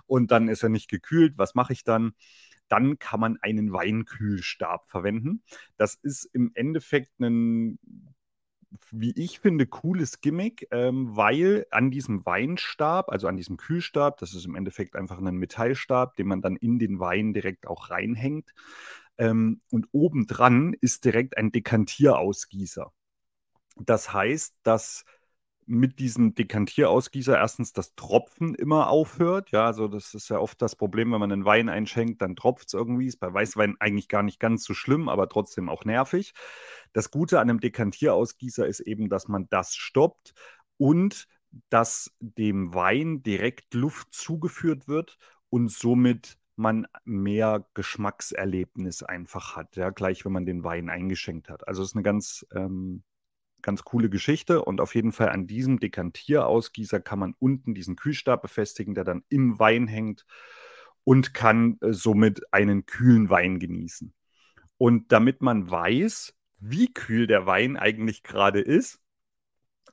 und 0.06 0.30
dann 0.30 0.48
ist 0.48 0.62
er 0.62 0.68
nicht 0.68 0.88
gekühlt, 0.88 1.34
was 1.36 1.54
mache 1.54 1.72
ich 1.72 1.84
dann? 1.84 2.14
dann 2.68 2.98
kann 2.98 3.20
man 3.20 3.36
einen 3.42 3.70
Weinkühlstab 3.74 4.88
verwenden. 4.88 5.42
Das 5.76 5.94
ist 5.94 6.24
im 6.32 6.52
Endeffekt 6.54 7.20
ein 7.20 7.78
wie 8.90 9.12
ich 9.12 9.40
finde, 9.40 9.66
cooles 9.66 10.20
Gimmick, 10.20 10.66
ähm, 10.70 11.16
weil 11.16 11.66
an 11.70 11.90
diesem 11.90 12.24
Weinstab, 12.24 13.10
also 13.10 13.28
an 13.28 13.36
diesem 13.36 13.56
Kühlstab, 13.56 14.18
das 14.18 14.34
ist 14.34 14.46
im 14.46 14.54
Endeffekt 14.54 14.96
einfach 14.96 15.18
ein 15.18 15.36
Metallstab, 15.36 16.16
den 16.16 16.28
man 16.28 16.42
dann 16.42 16.56
in 16.56 16.78
den 16.78 16.98
Wein 16.98 17.32
direkt 17.32 17.66
auch 17.66 17.90
reinhängt. 17.90 18.54
Ähm, 19.18 19.60
und 19.70 19.88
obendran 19.92 20.74
ist 20.80 21.04
direkt 21.04 21.36
ein 21.36 21.52
Dekantierausgießer. 21.52 22.92
Das 23.76 24.12
heißt, 24.12 24.56
dass 24.62 25.04
mit 25.66 25.98
diesem 25.98 26.34
Dekantierausgießer 26.34 27.36
erstens 27.36 27.72
das 27.72 27.94
Tropfen 27.94 28.54
immer 28.54 28.88
aufhört. 28.88 29.50
Ja, 29.50 29.66
also 29.66 29.88
das 29.88 30.14
ist 30.14 30.28
ja 30.28 30.38
oft 30.38 30.60
das 30.60 30.76
Problem, 30.76 31.12
wenn 31.12 31.20
man 31.20 31.32
einen 31.32 31.44
Wein 31.44 31.68
einschenkt, 31.68 32.22
dann 32.22 32.36
tropft 32.36 32.68
es 32.68 32.74
irgendwie. 32.74 33.06
Ist 33.06 33.20
bei 33.20 33.32
Weißwein 33.32 33.76
eigentlich 33.80 34.08
gar 34.08 34.22
nicht 34.22 34.40
ganz 34.40 34.64
so 34.64 34.74
schlimm, 34.74 35.08
aber 35.08 35.28
trotzdem 35.28 35.68
auch 35.68 35.84
nervig. 35.84 36.34
Das 36.92 37.10
Gute 37.10 37.40
an 37.40 37.48
einem 37.48 37.60
Dekantierausgießer 37.60 38.66
ist 38.66 38.80
eben, 38.80 39.08
dass 39.08 39.28
man 39.28 39.48
das 39.50 39.74
stoppt 39.74 40.34
und 40.78 41.26
dass 41.68 42.10
dem 42.20 42.74
Wein 42.74 43.22
direkt 43.22 43.74
Luft 43.74 44.12
zugeführt 44.12 44.88
wird 44.88 45.18
und 45.50 45.70
somit 45.70 46.38
man 46.56 46.86
mehr 47.04 47.66
Geschmackserlebnis 47.74 49.02
einfach 49.02 49.56
hat, 49.56 49.76
ja, 49.76 49.90
gleich 49.90 50.24
wenn 50.24 50.32
man 50.32 50.46
den 50.46 50.64
Wein 50.64 50.90
eingeschenkt 50.90 51.48
hat. 51.48 51.66
Also 51.66 51.82
es 51.82 51.90
ist 51.90 51.96
eine 51.96 52.02
ganz 52.02 52.46
ähm, 52.54 53.02
ganz 53.62 53.84
coole 53.84 54.10
Geschichte 54.10 54.64
und 54.64 54.80
auf 54.80 54.94
jeden 54.94 55.12
Fall 55.12 55.30
an 55.30 55.46
diesem 55.46 55.78
Dekantierausgießer 55.80 57.00
kann 57.00 57.18
man 57.18 57.34
unten 57.38 57.74
diesen 57.74 57.96
Kühlstab 57.96 58.42
befestigen, 58.42 58.94
der 58.94 59.04
dann 59.04 59.24
im 59.28 59.58
Wein 59.58 59.86
hängt 59.86 60.26
und 61.04 61.34
kann 61.34 61.78
äh, 61.80 61.92
somit 61.92 62.42
einen 62.52 62.86
kühlen 62.86 63.30
Wein 63.30 63.58
genießen. 63.58 64.12
Und 64.78 65.12
damit 65.12 65.42
man 65.42 65.70
weiß, 65.70 66.34
wie 66.58 66.92
kühl 66.92 67.26
der 67.26 67.46
Wein 67.46 67.76
eigentlich 67.76 68.22
gerade 68.22 68.60
ist, 68.60 69.00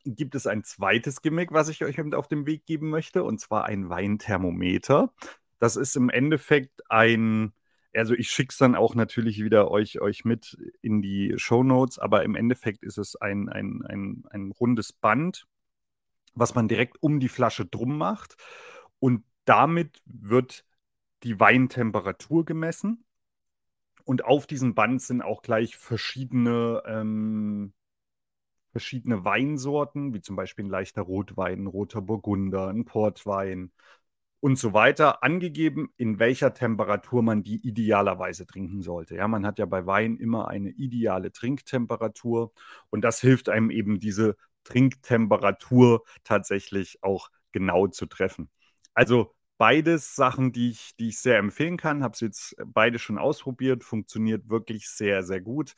gibt 0.05 0.35
es 0.35 0.47
ein 0.47 0.63
zweites 0.63 1.21
Gimmick, 1.21 1.51
was 1.51 1.69
ich 1.69 1.83
euch 1.83 1.97
mit 1.97 2.15
auf 2.15 2.27
den 2.27 2.45
Weg 2.45 2.65
geben 2.65 2.89
möchte, 2.89 3.23
und 3.23 3.39
zwar 3.39 3.65
ein 3.65 3.89
Weinthermometer. 3.89 5.13
Das 5.59 5.75
ist 5.75 5.95
im 5.95 6.09
Endeffekt 6.09 6.89
ein 6.89 7.53
also 7.93 8.13
ich 8.13 8.29
schicke 8.29 8.51
es 8.51 8.58
dann 8.58 8.75
auch 8.75 8.96
natürlich 8.96 9.43
wieder 9.43 9.72
euch, 9.72 10.00
euch 10.01 10.25
mit 10.25 10.58
in 10.81 11.01
die 11.01 11.34
Show 11.38 11.63
Notes, 11.63 12.00
aber 12.00 12.24
im 12.24 12.36
Endeffekt 12.36 12.84
ist 12.84 12.98
es 12.98 13.15
ein, 13.15 13.50
ein, 13.50 13.84
ein, 13.88 14.24
ein 14.29 14.51
rundes 14.51 14.93
Band, 14.93 15.48
was 16.34 16.55
man 16.55 16.67
direkt 16.67 17.01
um 17.01 17.19
die 17.19 17.29
Flasche 17.29 17.65
drum 17.65 17.98
macht. 17.98 18.36
Und 19.00 19.24
damit 19.46 20.01
wird 20.05 20.65
die 21.24 21.39
Weintemperatur 21.39 22.46
gemessen. 22.46 23.03
Und 24.03 24.25
auf 24.25 24.48
diesem 24.48 24.75
Band 24.75 25.01
sind 25.01 25.22
auch 25.22 25.41
gleich 25.41 25.75
verschiedene, 25.75 26.81
ähm, 26.86 27.74
verschiedene 28.72 29.25
Weinsorten, 29.25 30.13
wie 30.13 30.22
zum 30.22 30.36
Beispiel 30.36 30.65
ein 30.65 30.69
leichter 30.69 31.01
Rotwein, 31.01 31.63
ein 31.63 31.67
roter 31.67 32.01
Burgunder, 32.01 32.67
ein 32.67 32.86
Portwein, 32.86 33.72
und 34.41 34.58
so 34.58 34.74
weiter 34.74 35.24
angegeben, 35.24 35.91
in 35.98 36.19
welcher 36.19 36.53
Temperatur 36.53 37.22
man 37.22 37.43
die 37.43 37.67
idealerweise 37.67 38.46
trinken 38.48 38.81
sollte. 38.81 39.15
Ja, 39.15 39.27
man 39.27 39.46
hat 39.46 39.60
ja 39.60 39.65
bei 39.65 39.86
Wein 39.86 40.17
immer 40.17 40.48
eine 40.48 40.69
ideale 40.69 41.31
Trinktemperatur 41.31 42.53
und 42.89 43.01
das 43.01 43.19
hilft 43.19 43.50
einem 43.50 43.69
eben 43.69 44.00
diese 44.00 44.38
Trinktemperatur 44.63 46.03
tatsächlich 46.24 47.03
auch 47.03 47.29
genau 47.51 47.88
zu 47.88 48.05
treffen. 48.05 48.50
Also 48.93 49.36
beides 49.58 50.15
Sachen, 50.15 50.51
die 50.51 50.72
ich, 50.72 50.96
die 50.98 51.10
ich 51.10 51.19
sehr 51.19 51.38
empfehlen 51.38 51.77
kann. 51.77 52.03
Habe 52.03 52.13
es 52.13 52.22
jetzt 52.22 52.55
beide 52.65 52.98
schon 53.00 53.17
ausprobiert, 53.17 53.84
funktioniert 53.84 54.50
wirklich 54.50 54.89
sehr, 54.89 55.24
sehr 55.24 55.41
gut. 55.41 55.75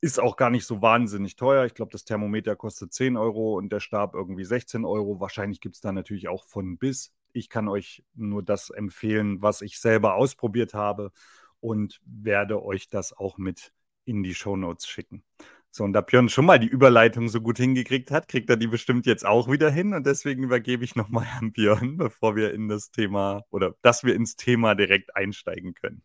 Ist 0.00 0.20
auch 0.20 0.36
gar 0.36 0.50
nicht 0.50 0.66
so 0.66 0.82
wahnsinnig 0.82 1.36
teuer. 1.36 1.66
Ich 1.66 1.74
glaube, 1.74 1.90
das 1.92 2.04
Thermometer 2.04 2.54
kostet 2.56 2.92
10 2.92 3.16
Euro 3.16 3.56
und 3.56 3.70
der 3.72 3.80
Stab 3.80 4.14
irgendwie 4.14 4.44
16 4.44 4.84
Euro. 4.84 5.20
Wahrscheinlich 5.20 5.60
gibt 5.60 5.74
es 5.76 5.80
da 5.80 5.92
natürlich 5.92 6.28
auch 6.28 6.44
von 6.44 6.78
bis. 6.78 7.12
Ich 7.36 7.48
kann 7.48 7.68
euch 7.68 8.02
nur 8.14 8.42
das 8.42 8.70
empfehlen, 8.70 9.42
was 9.42 9.60
ich 9.60 9.78
selber 9.78 10.14
ausprobiert 10.14 10.74
habe 10.74 11.12
und 11.60 12.00
werde 12.04 12.62
euch 12.62 12.88
das 12.88 13.12
auch 13.12 13.38
mit 13.38 13.72
in 14.04 14.22
die 14.22 14.34
Show 14.34 14.56
Notes 14.56 14.86
schicken. 14.86 15.22
So, 15.70 15.84
und 15.84 15.92
da 15.92 16.00
Björn 16.00 16.30
schon 16.30 16.46
mal 16.46 16.58
die 16.58 16.68
Überleitung 16.68 17.28
so 17.28 17.42
gut 17.42 17.58
hingekriegt 17.58 18.10
hat, 18.10 18.28
kriegt 18.28 18.48
er 18.48 18.56
die 18.56 18.66
bestimmt 18.66 19.04
jetzt 19.04 19.26
auch 19.26 19.50
wieder 19.50 19.70
hin. 19.70 19.92
Und 19.92 20.06
deswegen 20.06 20.44
übergebe 20.44 20.84
ich 20.84 20.96
nochmal 20.96 21.26
an 21.38 21.52
Björn, 21.52 21.96
bevor 21.98 22.34
wir 22.34 22.54
in 22.54 22.68
das 22.68 22.90
Thema 22.90 23.42
oder 23.50 23.74
dass 23.82 24.02
wir 24.02 24.14
ins 24.14 24.36
Thema 24.36 24.74
direkt 24.74 25.14
einsteigen 25.14 25.74
können. 25.74 26.02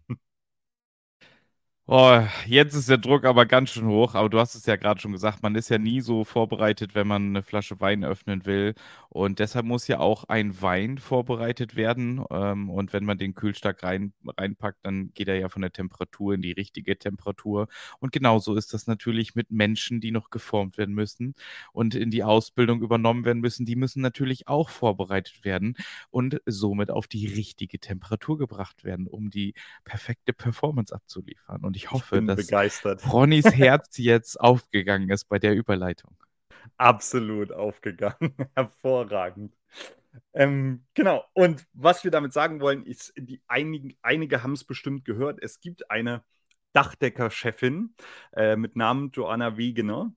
Oh, 1.93 2.21
jetzt 2.47 2.73
ist 2.73 2.87
der 2.87 2.97
Druck 2.97 3.25
aber 3.25 3.45
ganz 3.45 3.71
schön 3.71 3.85
hoch. 3.85 4.15
Aber 4.15 4.29
du 4.29 4.39
hast 4.39 4.55
es 4.55 4.65
ja 4.65 4.77
gerade 4.77 5.01
schon 5.01 5.11
gesagt, 5.11 5.43
man 5.43 5.55
ist 5.55 5.67
ja 5.67 5.77
nie 5.77 5.99
so 5.99 6.23
vorbereitet, 6.23 6.95
wenn 6.95 7.05
man 7.05 7.27
eine 7.27 7.43
Flasche 7.43 7.81
Wein 7.81 8.05
öffnen 8.05 8.45
will. 8.45 8.75
Und 9.09 9.39
deshalb 9.39 9.65
muss 9.65 9.89
ja 9.89 9.99
auch 9.99 10.23
ein 10.29 10.61
Wein 10.61 10.99
vorbereitet 10.99 11.75
werden. 11.75 12.23
Ähm, 12.31 12.69
und 12.69 12.93
wenn 12.93 13.03
man 13.03 13.17
den 13.17 13.35
Kühlstark 13.35 13.83
rein, 13.83 14.13
reinpackt, 14.25 14.85
dann 14.85 15.11
geht 15.13 15.27
er 15.27 15.37
ja 15.37 15.49
von 15.49 15.61
der 15.63 15.73
Temperatur 15.73 16.33
in 16.33 16.41
die 16.41 16.53
richtige 16.53 16.97
Temperatur. 16.97 17.67
Und 17.99 18.13
genauso 18.13 18.55
ist 18.55 18.73
das 18.73 18.87
natürlich 18.87 19.35
mit 19.35 19.51
Menschen, 19.51 19.99
die 19.99 20.11
noch 20.11 20.29
geformt 20.29 20.77
werden 20.77 20.95
müssen 20.95 21.35
und 21.73 21.93
in 21.93 22.09
die 22.09 22.23
Ausbildung 22.23 22.81
übernommen 22.81 23.25
werden 23.25 23.41
müssen. 23.41 23.65
Die 23.65 23.75
müssen 23.75 24.01
natürlich 24.01 24.47
auch 24.47 24.69
vorbereitet 24.69 25.43
werden 25.43 25.75
und 26.09 26.39
somit 26.45 26.89
auf 26.89 27.07
die 27.07 27.27
richtige 27.27 27.79
Temperatur 27.79 28.37
gebracht 28.37 28.85
werden, 28.85 29.07
um 29.07 29.29
die 29.29 29.55
perfekte 29.83 30.31
Performance 30.31 30.95
abzuliefern. 30.95 31.65
Und 31.65 31.75
ich 31.80 31.80
ich 31.83 31.91
hoffe, 31.91 32.19
ich 32.19 32.25
dass 32.25 32.47
begeistert. 32.47 33.01
Ronnys 33.11 33.45
Herz 33.45 33.97
jetzt 33.97 34.39
aufgegangen 34.39 35.09
ist 35.09 35.25
bei 35.25 35.39
der 35.39 35.53
Überleitung. 35.53 36.15
Absolut 36.77 37.51
aufgegangen. 37.51 38.35
Hervorragend. 38.55 39.55
Ähm, 40.33 40.83
genau. 40.93 41.23
Und 41.33 41.65
was 41.73 42.03
wir 42.03 42.11
damit 42.11 42.33
sagen 42.33 42.59
wollen, 42.59 42.85
ist, 42.85 43.13
die 43.17 43.41
einigen, 43.47 43.95
einige 44.01 44.43
haben 44.43 44.53
es 44.53 44.63
bestimmt 44.63 45.05
gehört, 45.05 45.39
es 45.41 45.59
gibt 45.59 45.89
eine 45.89 46.23
Dachdecker-Chefin 46.73 47.95
äh, 48.33 48.55
mit 48.55 48.75
Namen 48.75 49.11
Joanna 49.11 49.57
Wegener 49.57 50.13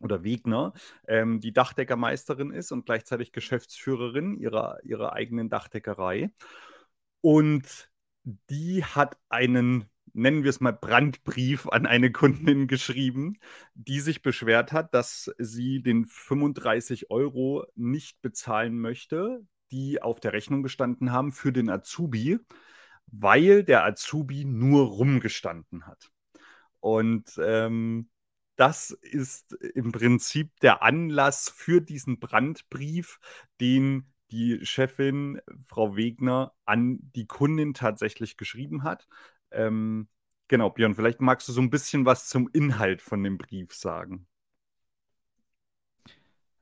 oder 0.00 0.24
Wegner, 0.24 0.72
ähm, 1.08 1.40
die 1.40 1.52
Dachdeckermeisterin 1.52 2.50
ist 2.50 2.72
und 2.72 2.86
gleichzeitig 2.86 3.32
Geschäftsführerin 3.32 4.36
ihrer, 4.36 4.78
ihrer 4.84 5.12
eigenen 5.12 5.48
Dachdeckerei. 5.48 6.30
Und 7.20 7.90
die 8.50 8.84
hat 8.84 9.16
einen 9.28 9.88
nennen 10.14 10.42
wir 10.44 10.50
es 10.50 10.60
mal, 10.60 10.72
Brandbrief 10.72 11.68
an 11.68 11.86
eine 11.86 12.10
Kundin 12.12 12.66
geschrieben, 12.66 13.38
die 13.74 14.00
sich 14.00 14.22
beschwert 14.22 14.72
hat, 14.72 14.94
dass 14.94 15.30
sie 15.38 15.82
den 15.82 16.06
35 16.06 17.10
Euro 17.10 17.66
nicht 17.74 18.22
bezahlen 18.22 18.78
möchte, 18.78 19.46
die 19.70 20.00
auf 20.00 20.20
der 20.20 20.32
Rechnung 20.32 20.62
gestanden 20.62 21.12
haben 21.12 21.32
für 21.32 21.52
den 21.52 21.68
Azubi, 21.68 22.38
weil 23.06 23.64
der 23.64 23.84
Azubi 23.84 24.44
nur 24.44 24.86
rumgestanden 24.86 25.86
hat. 25.86 26.10
Und 26.80 27.38
ähm, 27.42 28.08
das 28.56 28.90
ist 28.90 29.52
im 29.74 29.90
Prinzip 29.90 30.50
der 30.60 30.82
Anlass 30.82 31.52
für 31.54 31.80
diesen 31.80 32.20
Brandbrief, 32.20 33.18
den 33.60 34.12
die 34.30 34.64
Chefin, 34.64 35.40
Frau 35.66 35.96
Wegner, 35.96 36.52
an 36.64 36.98
die 37.14 37.26
Kundin 37.26 37.74
tatsächlich 37.74 38.36
geschrieben 38.36 38.82
hat. 38.82 39.06
Ähm, 39.54 40.08
genau, 40.48 40.70
Björn, 40.70 40.94
vielleicht 40.94 41.20
magst 41.20 41.48
du 41.48 41.52
so 41.52 41.60
ein 41.60 41.70
bisschen 41.70 42.06
was 42.06 42.28
zum 42.28 42.48
Inhalt 42.52 43.02
von 43.02 43.22
dem 43.22 43.38
Brief 43.38 43.72
sagen. 43.74 44.26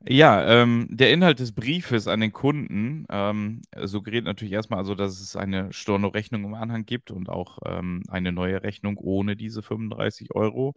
Ja, 0.05 0.45
ähm, 0.61 0.87
der 0.89 1.13
Inhalt 1.13 1.39
des 1.39 1.53
Briefes 1.53 2.07
an 2.09 2.19
den 2.19 2.33
Kunden 2.33 3.05
ähm, 3.09 3.61
suggeriert 3.83 4.25
natürlich 4.25 4.53
erstmal, 4.53 4.79
also, 4.79 4.95
dass 4.95 5.21
es 5.21 5.37
eine 5.37 5.71
Storno-Rechnung 5.71 6.43
im 6.43 6.55
Anhang 6.55 6.85
gibt 6.85 7.09
und 7.09 7.29
auch 7.29 7.59
ähm, 7.65 8.03
eine 8.09 8.33
neue 8.33 8.63
Rechnung 8.63 8.97
ohne 8.97 9.37
diese 9.37 9.61
35 9.63 10.35
Euro, 10.35 10.73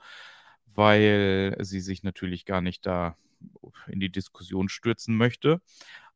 weil 0.74 1.56
sie 1.60 1.80
sich 1.80 2.04
natürlich 2.04 2.44
gar 2.44 2.60
nicht 2.60 2.86
da 2.86 3.16
in 3.88 3.98
die 4.00 4.10
Diskussion 4.10 4.68
stürzen 4.68 5.16
möchte. 5.16 5.60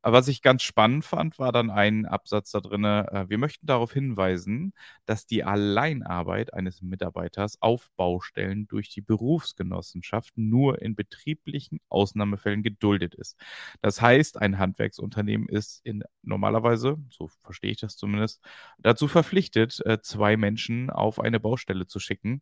Aber 0.02 0.18
was 0.18 0.28
ich 0.28 0.40
ganz 0.42 0.62
spannend 0.62 1.04
fand, 1.04 1.38
war 1.38 1.52
dann 1.52 1.70
ein 1.70 2.06
Absatz 2.06 2.50
da 2.52 2.60
drin. 2.60 2.84
Äh, 2.84 3.26
wir 3.28 3.38
möchten 3.38 3.66
darauf 3.66 3.92
hinweisen, 3.92 4.72
dass 5.06 5.26
die 5.26 5.44
Alleinarbeit 5.44 6.54
eines 6.54 6.80
Mitarbeiters 6.82 7.60
auf 7.60 7.90
Baustellen 7.96 8.66
durch 8.66 8.88
die 8.90 9.02
Berufsgenossenschaft 9.02 10.32
nur 10.36 10.80
in 10.80 10.94
betrieblichen 10.94 11.80
Ausnahmefällen 11.88 12.62
geduldet 12.62 13.14
ist. 13.14 13.36
Das 13.82 14.00
heißt, 14.00 14.40
ein 14.40 14.58
Handwerksunternehmen 14.58 15.48
ist 15.48 15.80
in, 15.84 16.02
normalerweise, 16.22 16.96
so 17.10 17.28
verstehe 17.42 17.72
ich 17.72 17.80
das 17.80 17.96
zumindest, 17.96 18.40
dazu 18.78 19.06
verpflichtet, 19.08 19.80
äh, 19.84 20.00
zwei 20.00 20.36
Menschen 20.36 20.90
auf 20.90 21.20
eine 21.20 21.40
Baustelle 21.40 21.86
zu 21.86 22.00
schicken. 22.00 22.40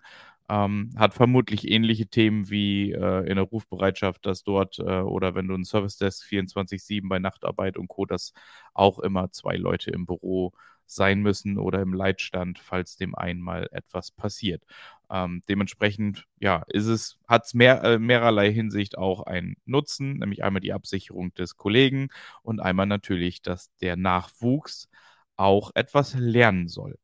Ähm, 0.50 0.92
hat 0.96 1.14
vermutlich 1.14 1.68
ähnliche 1.70 2.06
Themen 2.06 2.48
wie 2.48 2.92
äh, 2.92 3.28
in 3.28 3.36
der 3.36 3.44
Rufbereitschaft, 3.44 4.24
dass 4.24 4.44
dort 4.44 4.78
äh, 4.78 4.82
oder 4.82 5.34
wenn 5.34 5.46
du 5.48 5.54
ein 5.54 5.64
Service 5.64 5.98
Desk 5.98 6.26
24-7 6.26 7.08
bei 7.08 7.18
Nachtarbeit 7.18 7.76
und 7.76 7.88
Co., 7.88 8.06
dass 8.06 8.32
auch 8.72 8.98
immer 8.98 9.30
zwei 9.30 9.56
Leute 9.56 9.90
im 9.90 10.06
Büro 10.06 10.52
sein 10.86 11.20
müssen 11.20 11.58
oder 11.58 11.82
im 11.82 11.92
Leitstand, 11.92 12.58
falls 12.58 12.96
dem 12.96 13.14
einmal 13.14 13.68
etwas 13.72 14.10
passiert. 14.10 14.64
Ähm, 15.10 15.42
dementsprechend, 15.48 16.24
ja, 16.38 16.64
ist 16.68 16.86
es, 16.86 17.18
hat 17.28 17.44
es 17.44 17.54
mehr, 17.54 17.82
äh, 17.84 17.98
mehrerlei 17.98 18.52
Hinsicht 18.52 18.98
auch 18.98 19.22
einen 19.24 19.56
Nutzen, 19.66 20.14
nämlich 20.18 20.44
einmal 20.44 20.60
die 20.60 20.72
Absicherung 20.72 21.32
des 21.34 21.56
Kollegen 21.56 22.08
und 22.42 22.60
einmal 22.60 22.86
natürlich, 22.86 23.42
dass 23.42 23.74
der 23.80 23.96
Nachwuchs 23.96 24.88
auch 25.36 25.70
etwas 25.74 26.14
lernen 26.14 26.68
soll. 26.68 26.98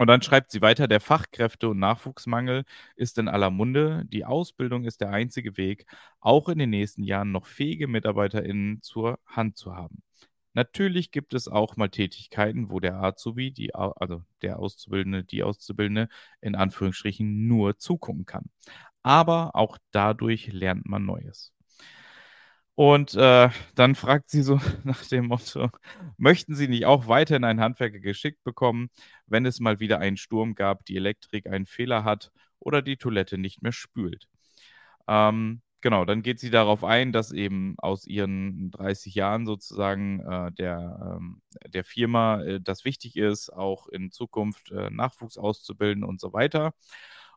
Und 0.00 0.06
dann 0.06 0.22
schreibt 0.22 0.50
sie 0.50 0.62
weiter, 0.62 0.88
der 0.88 0.98
Fachkräfte- 1.02 1.68
und 1.68 1.78
Nachwuchsmangel 1.78 2.64
ist 2.96 3.18
in 3.18 3.28
aller 3.28 3.50
Munde. 3.50 4.06
Die 4.06 4.24
Ausbildung 4.24 4.84
ist 4.84 5.02
der 5.02 5.10
einzige 5.10 5.58
Weg, 5.58 5.84
auch 6.20 6.48
in 6.48 6.58
den 6.58 6.70
nächsten 6.70 7.02
Jahren 7.02 7.32
noch 7.32 7.44
fähige 7.44 7.86
MitarbeiterInnen 7.86 8.80
zur 8.80 9.18
Hand 9.26 9.58
zu 9.58 9.76
haben. 9.76 10.02
Natürlich 10.54 11.10
gibt 11.10 11.34
es 11.34 11.48
auch 11.48 11.76
mal 11.76 11.90
Tätigkeiten, 11.90 12.70
wo 12.70 12.80
der 12.80 12.94
Azubi, 13.02 13.50
die, 13.52 13.74
also 13.74 14.22
der 14.40 14.58
Auszubildende, 14.58 15.22
die 15.22 15.42
Auszubildende, 15.42 16.08
in 16.40 16.54
Anführungsstrichen 16.54 17.46
nur 17.46 17.76
zugucken 17.76 18.24
kann. 18.24 18.46
Aber 19.02 19.54
auch 19.54 19.76
dadurch 19.90 20.50
lernt 20.50 20.88
man 20.88 21.04
Neues. 21.04 21.52
Und 22.74 23.14
äh, 23.14 23.50
dann 23.74 23.94
fragt 23.94 24.30
sie 24.30 24.42
so 24.42 24.58
nach 24.84 25.04
dem 25.06 25.26
Motto, 25.26 25.68
möchten 26.16 26.54
Sie 26.54 26.68
nicht 26.68 26.86
auch 26.86 27.08
weiterhin 27.08 27.44
einen 27.44 27.60
Handwerker 27.60 28.00
geschickt 28.00 28.42
bekommen, 28.44 28.88
wenn 29.26 29.44
es 29.46 29.60
mal 29.60 29.80
wieder 29.80 29.98
einen 29.98 30.16
Sturm 30.16 30.54
gab, 30.54 30.84
die 30.86 30.96
Elektrik 30.96 31.46
einen 31.46 31.66
Fehler 31.66 32.04
hat 32.04 32.30
oder 32.58 32.80
die 32.82 32.96
Toilette 32.96 33.36
nicht 33.38 33.62
mehr 33.62 33.72
spült? 33.72 34.28
Ähm, 35.08 35.62
genau, 35.80 36.04
dann 36.04 36.22
geht 36.22 36.40
sie 36.40 36.50
darauf 36.50 36.84
ein, 36.84 37.12
dass 37.12 37.32
eben 37.32 37.74
aus 37.78 38.06
ihren 38.06 38.70
30 38.72 39.14
Jahren 39.14 39.46
sozusagen 39.46 40.20
äh, 40.20 40.52
der, 40.52 41.16
ähm, 41.18 41.42
der 41.68 41.84
Firma 41.84 42.42
äh, 42.42 42.60
das 42.60 42.84
wichtig 42.84 43.16
ist, 43.16 43.50
auch 43.52 43.88
in 43.88 44.10
Zukunft 44.12 44.70
äh, 44.72 44.90
Nachwuchs 44.90 45.38
auszubilden 45.38 46.04
und 46.04 46.20
so 46.20 46.32
weiter. 46.32 46.72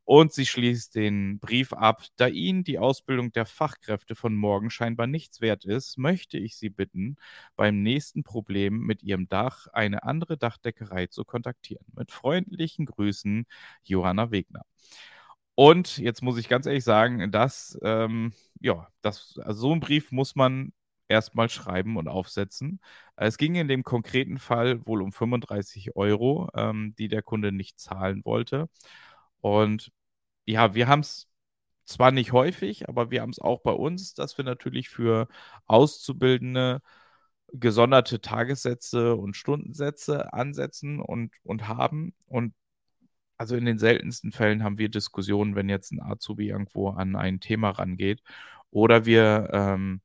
Und 0.05 0.33
sie 0.33 0.45
schließt 0.45 0.95
den 0.95 1.39
Brief 1.39 1.71
ab. 1.71 2.03
Da 2.17 2.27
Ihnen 2.27 2.63
die 2.63 2.77
Ausbildung 2.77 3.31
der 3.31 3.45
Fachkräfte 3.45 4.15
von 4.15 4.35
morgen 4.35 4.69
scheinbar 4.69 5.07
nichts 5.07 5.39
wert 5.39 5.63
ist, 5.65 5.97
möchte 5.97 6.37
ich 6.37 6.57
Sie 6.57 6.69
bitten, 6.69 7.15
beim 7.55 7.81
nächsten 7.83 8.23
Problem 8.23 8.79
mit 8.79 9.01
Ihrem 9.01 9.29
Dach 9.29 9.67
eine 9.67 10.03
andere 10.03 10.37
Dachdeckerei 10.37 11.07
zu 11.07 11.23
kontaktieren. 11.23 11.85
Mit 11.95 12.11
freundlichen 12.11 12.85
Grüßen, 12.85 13.45
Johanna 13.83 14.31
Wegner. 14.31 14.63
Und 15.55 15.97
jetzt 15.99 16.21
muss 16.23 16.37
ich 16.37 16.49
ganz 16.49 16.65
ehrlich 16.65 16.83
sagen, 16.83 17.31
dass, 17.31 17.77
ähm, 17.83 18.33
ja, 18.59 18.87
das, 19.01 19.39
also 19.43 19.61
so 19.61 19.71
einen 19.71 19.81
Brief 19.81 20.11
muss 20.11 20.35
man 20.35 20.73
erstmal 21.07 21.49
schreiben 21.49 21.97
und 21.97 22.07
aufsetzen. 22.07 22.79
Es 23.15 23.37
ging 23.37 23.55
in 23.55 23.67
dem 23.67 23.83
konkreten 23.83 24.39
Fall 24.39 24.85
wohl 24.85 25.01
um 25.01 25.11
35 25.11 25.95
Euro, 25.95 26.49
ähm, 26.55 26.95
die 26.97 27.07
der 27.07 27.21
Kunde 27.21 27.51
nicht 27.51 27.79
zahlen 27.79 28.25
wollte. 28.25 28.67
Und 29.43 29.91
ja, 30.45 30.73
wir 30.75 30.87
haben 30.87 31.01
es 31.01 31.29
zwar 31.85 32.11
nicht 32.11 32.31
häufig, 32.31 32.87
aber 32.89 33.11
wir 33.11 33.21
haben 33.21 33.31
es 33.31 33.39
auch 33.39 33.61
bei 33.61 33.73
uns, 33.73 34.13
dass 34.13 34.37
wir 34.37 34.45
natürlich 34.45 34.89
für 34.89 35.27
Auszubildende 35.67 36.81
gesonderte 37.53 38.21
Tagessätze 38.21 39.15
und 39.15 39.35
Stundensätze 39.35 40.33
ansetzen 40.33 41.01
und, 41.01 41.33
und 41.43 41.67
haben. 41.67 42.13
Und 42.27 42.53
also 43.37 43.57
in 43.57 43.65
den 43.65 43.79
seltensten 43.79 44.31
Fällen 44.31 44.63
haben 44.63 44.77
wir 44.77 44.89
Diskussionen, 44.89 45.55
wenn 45.55 45.69
jetzt 45.69 45.91
ein 45.91 46.01
Azubi 46.01 46.49
irgendwo 46.49 46.89
an 46.91 47.17
ein 47.17 47.41
Thema 47.41 47.71
rangeht. 47.71 48.23
Oder 48.71 49.05
wir, 49.05 49.49
ähm, 49.53 50.01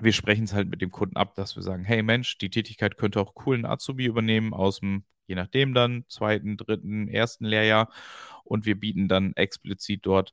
wir 0.00 0.12
sprechen 0.12 0.44
es 0.44 0.52
halt 0.52 0.68
mit 0.70 0.80
dem 0.82 0.90
Kunden 0.90 1.16
ab, 1.16 1.34
dass 1.34 1.56
wir 1.56 1.62
sagen, 1.62 1.84
hey 1.84 2.02
Mensch, 2.02 2.38
die 2.38 2.50
Tätigkeit 2.50 2.96
könnte 2.96 3.20
auch 3.20 3.34
cool 3.46 3.56
ein 3.58 3.66
Azubi 3.66 4.06
übernehmen 4.06 4.54
aus 4.54 4.80
dem 4.80 5.04
je 5.30 5.36
nachdem 5.36 5.74
dann, 5.74 6.04
zweiten, 6.08 6.56
dritten, 6.56 7.08
ersten 7.08 7.44
Lehrjahr. 7.44 7.88
Und 8.44 8.66
wir 8.66 8.78
bieten 8.78 9.06
dann 9.08 9.32
explizit 9.34 10.04
dort 10.04 10.32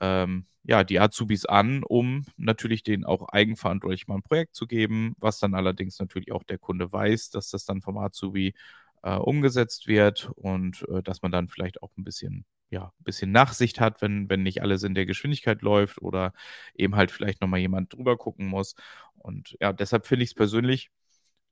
ähm, 0.00 0.46
ja, 0.64 0.84
die 0.84 1.00
Azubis 1.00 1.46
an, 1.46 1.82
um 1.82 2.26
natürlich 2.36 2.82
denen 2.82 3.04
auch 3.04 3.28
eigenverantwortlich 3.30 4.06
mal 4.06 4.16
ein 4.16 4.22
Projekt 4.22 4.54
zu 4.54 4.66
geben, 4.66 5.14
was 5.18 5.38
dann 5.38 5.54
allerdings 5.54 5.98
natürlich 5.98 6.30
auch 6.30 6.42
der 6.42 6.58
Kunde 6.58 6.92
weiß, 6.92 7.30
dass 7.30 7.50
das 7.50 7.64
dann 7.64 7.80
vom 7.80 7.96
Azubi 7.96 8.54
äh, 9.02 9.16
umgesetzt 9.16 9.86
wird 9.86 10.30
und 10.36 10.86
äh, 10.88 11.02
dass 11.02 11.22
man 11.22 11.32
dann 11.32 11.48
vielleicht 11.48 11.82
auch 11.82 11.90
ein 11.96 12.04
bisschen, 12.04 12.44
ja, 12.74 12.92
ein 13.00 13.04
bisschen 13.04 13.32
Nachsicht 13.32 13.80
hat, 13.80 14.02
wenn, 14.02 14.28
wenn 14.28 14.42
nicht 14.42 14.62
alles 14.62 14.82
in 14.82 14.94
der 14.94 15.06
Geschwindigkeit 15.06 15.62
läuft 15.62 16.02
oder 16.02 16.32
eben 16.74 16.96
halt 16.96 17.10
vielleicht 17.10 17.40
nochmal 17.40 17.60
jemand 17.60 17.92
drüber 17.94 18.16
gucken 18.18 18.46
muss. 18.48 18.74
Und 19.16 19.56
ja, 19.60 19.72
deshalb 19.72 20.06
finde 20.06 20.24
ich 20.24 20.30
es 20.30 20.34
persönlich 20.34 20.90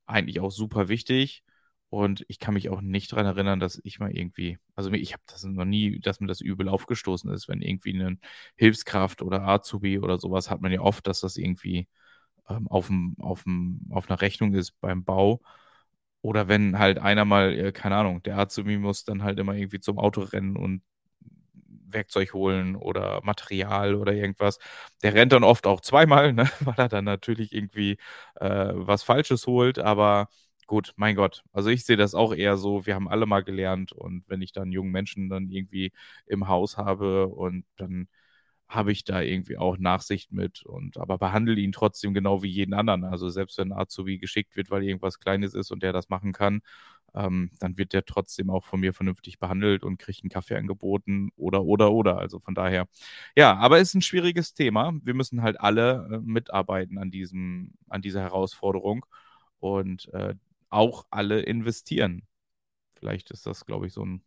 eigentlich 0.05 0.39
auch 0.39 0.51
super 0.51 0.89
wichtig, 0.89 1.43
und 1.93 2.25
ich 2.27 2.39
kann 2.39 2.55
mich 2.55 2.71
auch 2.71 2.81
nicht 2.81 3.11
daran 3.11 3.27
erinnern, 3.27 3.59
dass 3.59 3.79
ich 3.83 3.99
mal 3.99 4.09
irgendwie, 4.11 4.57
also 4.75 4.91
ich 4.93 5.13
habe 5.13 5.21
das 5.27 5.43
noch 5.43 5.63
nie, 5.63 5.99
dass 5.99 6.19
mir 6.19 6.25
das 6.25 6.41
übel 6.41 6.67
aufgestoßen 6.67 7.31
ist, 7.31 7.47
wenn 7.47 7.61
irgendwie 7.61 7.93
eine 7.93 8.17
Hilfskraft 8.55 9.21
oder 9.21 9.43
Azubi 9.43 9.99
oder 9.99 10.17
sowas 10.17 10.49
hat 10.49 10.59
man 10.59 10.71
ja 10.71 10.81
oft, 10.81 11.05
dass 11.05 11.19
das 11.19 11.37
irgendwie 11.37 11.87
ähm, 12.49 12.67
auf, 12.67 12.87
dem, 12.87 13.15
auf, 13.19 13.43
dem, 13.43 13.81
auf 13.91 14.09
einer 14.09 14.21
Rechnung 14.21 14.55
ist 14.55 14.71
beim 14.81 15.03
Bau. 15.03 15.41
Oder 16.21 16.47
wenn 16.47 16.79
halt 16.79 16.99
einer 16.99 17.25
mal, 17.25 17.53
äh, 17.53 17.71
keine 17.71 17.97
Ahnung, 17.97 18.23
der 18.23 18.39
Azubi 18.39 18.77
muss 18.79 19.03
dann 19.05 19.23
halt 19.23 19.39
immer 19.39 19.53
irgendwie 19.55 19.79
zum 19.79 19.99
Auto 19.99 20.21
rennen 20.21 20.57
und 20.57 20.81
Werkzeug 21.93 22.33
holen 22.33 22.75
oder 22.75 23.21
Material 23.23 23.95
oder 23.95 24.13
irgendwas. 24.13 24.59
Der 25.03 25.13
rennt 25.13 25.31
dann 25.33 25.43
oft 25.43 25.67
auch 25.67 25.81
zweimal, 25.81 26.33
ne, 26.33 26.49
weil 26.61 26.75
er 26.77 26.89
dann 26.89 27.05
natürlich 27.05 27.53
irgendwie 27.53 27.97
äh, 28.35 28.71
was 28.73 29.03
Falsches 29.03 29.47
holt, 29.47 29.79
aber 29.79 30.27
gut, 30.67 30.93
mein 30.95 31.15
Gott. 31.15 31.43
Also 31.51 31.69
ich 31.69 31.85
sehe 31.85 31.97
das 31.97 32.15
auch 32.15 32.33
eher 32.33 32.57
so, 32.57 32.85
wir 32.85 32.95
haben 32.95 33.07
alle 33.09 33.25
mal 33.25 33.43
gelernt 33.43 33.91
und 33.91 34.23
wenn 34.27 34.41
ich 34.41 34.51
dann 34.53 34.71
jungen 34.71 34.91
Menschen 34.91 35.29
dann 35.29 35.49
irgendwie 35.49 35.91
im 36.25 36.47
Haus 36.47 36.77
habe 36.77 37.27
und 37.27 37.65
dann 37.77 38.07
habe 38.67 38.91
ich 38.91 39.03
da 39.03 39.21
irgendwie 39.21 39.57
auch 39.57 39.77
Nachsicht 39.77 40.31
mit 40.31 40.63
und 40.63 40.97
aber 40.97 41.17
behandle 41.17 41.59
ihn 41.59 41.71
trotzdem 41.71 42.13
genau 42.13 42.43
wie 42.43 42.49
jeden 42.49 42.73
anderen. 42.73 43.03
Also 43.03 43.29
selbst 43.29 43.57
wenn 43.57 43.71
ein 43.71 43.77
Azubi 43.77 44.17
geschickt 44.17 44.55
wird, 44.55 44.71
weil 44.71 44.83
irgendwas 44.83 45.19
Kleines 45.19 45.53
ist 45.53 45.71
und 45.71 45.83
der 45.83 45.93
das 45.93 46.09
machen 46.09 46.33
kann, 46.33 46.61
ähm, 47.15 47.51
dann 47.59 47.77
wird 47.77 47.93
der 47.93 48.05
trotzdem 48.05 48.49
auch 48.49 48.63
von 48.63 48.79
mir 48.79 48.93
vernünftig 48.93 49.39
behandelt 49.39 49.83
und 49.83 49.99
kriegt 49.99 50.23
einen 50.23 50.29
Kaffee 50.31 50.55
angeboten 50.57 51.29
oder 51.35 51.63
oder 51.63 51.91
oder. 51.91 52.17
Also 52.17 52.39
von 52.39 52.55
daher, 52.55 52.87
ja, 53.35 53.55
aber 53.57 53.79
es 53.79 53.89
ist 53.89 53.95
ein 53.95 54.01
schwieriges 54.01 54.53
Thema. 54.55 54.93
Wir 55.03 55.13
müssen 55.13 55.43
halt 55.43 55.59
alle 55.61 56.09
äh, 56.11 56.19
mitarbeiten 56.19 56.97
an 56.97 57.11
diesem, 57.11 57.73
an 57.89 58.01
dieser 58.01 58.21
Herausforderung. 58.21 59.05
Und 59.59 60.09
äh, 60.13 60.35
auch 60.73 61.05
alle 61.11 61.41
investieren. 61.41 62.23
Vielleicht 62.95 63.31
ist 63.31 63.45
das, 63.45 63.65
glaube 63.65 63.87
ich, 63.87 63.93
so 63.93 64.05
ein, 64.05 64.23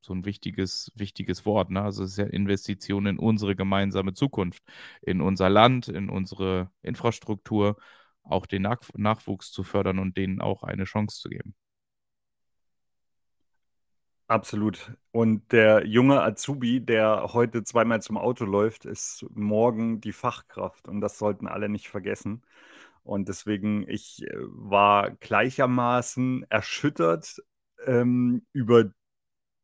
so 0.00 0.14
ein 0.14 0.24
wichtiges, 0.24 0.92
wichtiges 0.94 1.44
Wort. 1.46 1.70
Ne? 1.70 1.82
Also 1.82 2.04
es 2.04 2.12
ist 2.12 2.18
ja 2.18 2.26
Investition 2.26 3.06
in 3.06 3.18
unsere 3.18 3.56
gemeinsame 3.56 4.14
Zukunft, 4.14 4.62
in 5.02 5.20
unser 5.20 5.50
Land, 5.50 5.88
in 5.88 6.08
unsere 6.10 6.70
Infrastruktur, 6.82 7.76
auch 8.22 8.46
den 8.46 8.62
Nach 8.62 8.80
Nachwuchs 8.94 9.52
zu 9.52 9.62
fördern 9.64 9.98
und 9.98 10.16
denen 10.16 10.40
auch 10.40 10.62
eine 10.62 10.84
Chance 10.84 11.20
zu 11.20 11.28
geben. 11.28 11.54
Absolut. 14.28 14.92
Und 15.10 15.50
der 15.50 15.84
junge 15.86 16.22
Azubi, 16.22 16.80
der 16.80 17.32
heute 17.32 17.64
zweimal 17.64 18.00
zum 18.00 18.16
Auto 18.16 18.44
läuft, 18.44 18.84
ist 18.84 19.26
morgen 19.34 20.00
die 20.00 20.12
Fachkraft. 20.12 20.86
Und 20.86 21.00
das 21.00 21.18
sollten 21.18 21.48
alle 21.48 21.68
nicht 21.68 21.88
vergessen. 21.88 22.42
Und 23.02 23.28
deswegen, 23.28 23.88
ich 23.88 24.22
äh, 24.22 24.36
war 24.38 25.10
gleichermaßen 25.10 26.46
erschüttert 26.48 27.42
ähm, 27.86 28.46
über 28.52 28.92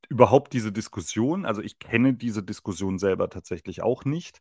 überhaupt 0.09 0.53
diese 0.53 0.73
Diskussion. 0.73 1.45
Also 1.47 1.62
ich 1.62 1.79
kenne 1.79 2.14
diese 2.14 2.42
Diskussion 2.42 2.99
selber 2.99 3.31
tatsächlich 3.31 3.83
auch 3.83 4.05
nicht. 4.05 4.40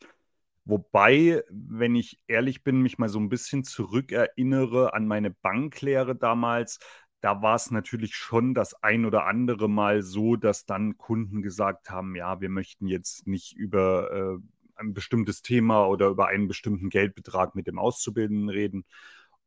Wobei, 0.65 1.43
wenn 1.49 1.95
ich 1.95 2.19
ehrlich 2.27 2.63
bin, 2.63 2.81
mich 2.81 2.97
mal 2.97 3.09
so 3.09 3.19
ein 3.19 3.29
bisschen 3.29 3.63
zurückerinnere 3.63 4.93
an 4.93 5.07
meine 5.07 5.29
Banklehre 5.29 6.15
damals, 6.15 6.79
da 7.21 7.41
war 7.41 7.55
es 7.55 7.71
natürlich 7.71 8.15
schon 8.15 8.53
das 8.53 8.73
ein 8.83 9.05
oder 9.05 9.25
andere 9.25 9.69
Mal 9.69 10.01
so, 10.01 10.35
dass 10.35 10.65
dann 10.65 10.97
Kunden 10.97 11.41
gesagt 11.41 11.89
haben, 11.89 12.15
ja, 12.15 12.41
wir 12.41 12.49
möchten 12.49 12.87
jetzt 12.87 13.27
nicht 13.27 13.55
über 13.55 14.11
äh, 14.11 14.81
ein 14.81 14.93
bestimmtes 14.93 15.41
Thema 15.41 15.85
oder 15.87 16.07
über 16.07 16.27
einen 16.27 16.47
bestimmten 16.47 16.89
Geldbetrag 16.89 17.55
mit 17.55 17.67
dem 17.67 17.79
Auszubildenden 17.79 18.49
reden. 18.49 18.85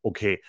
Okay, 0.03 0.43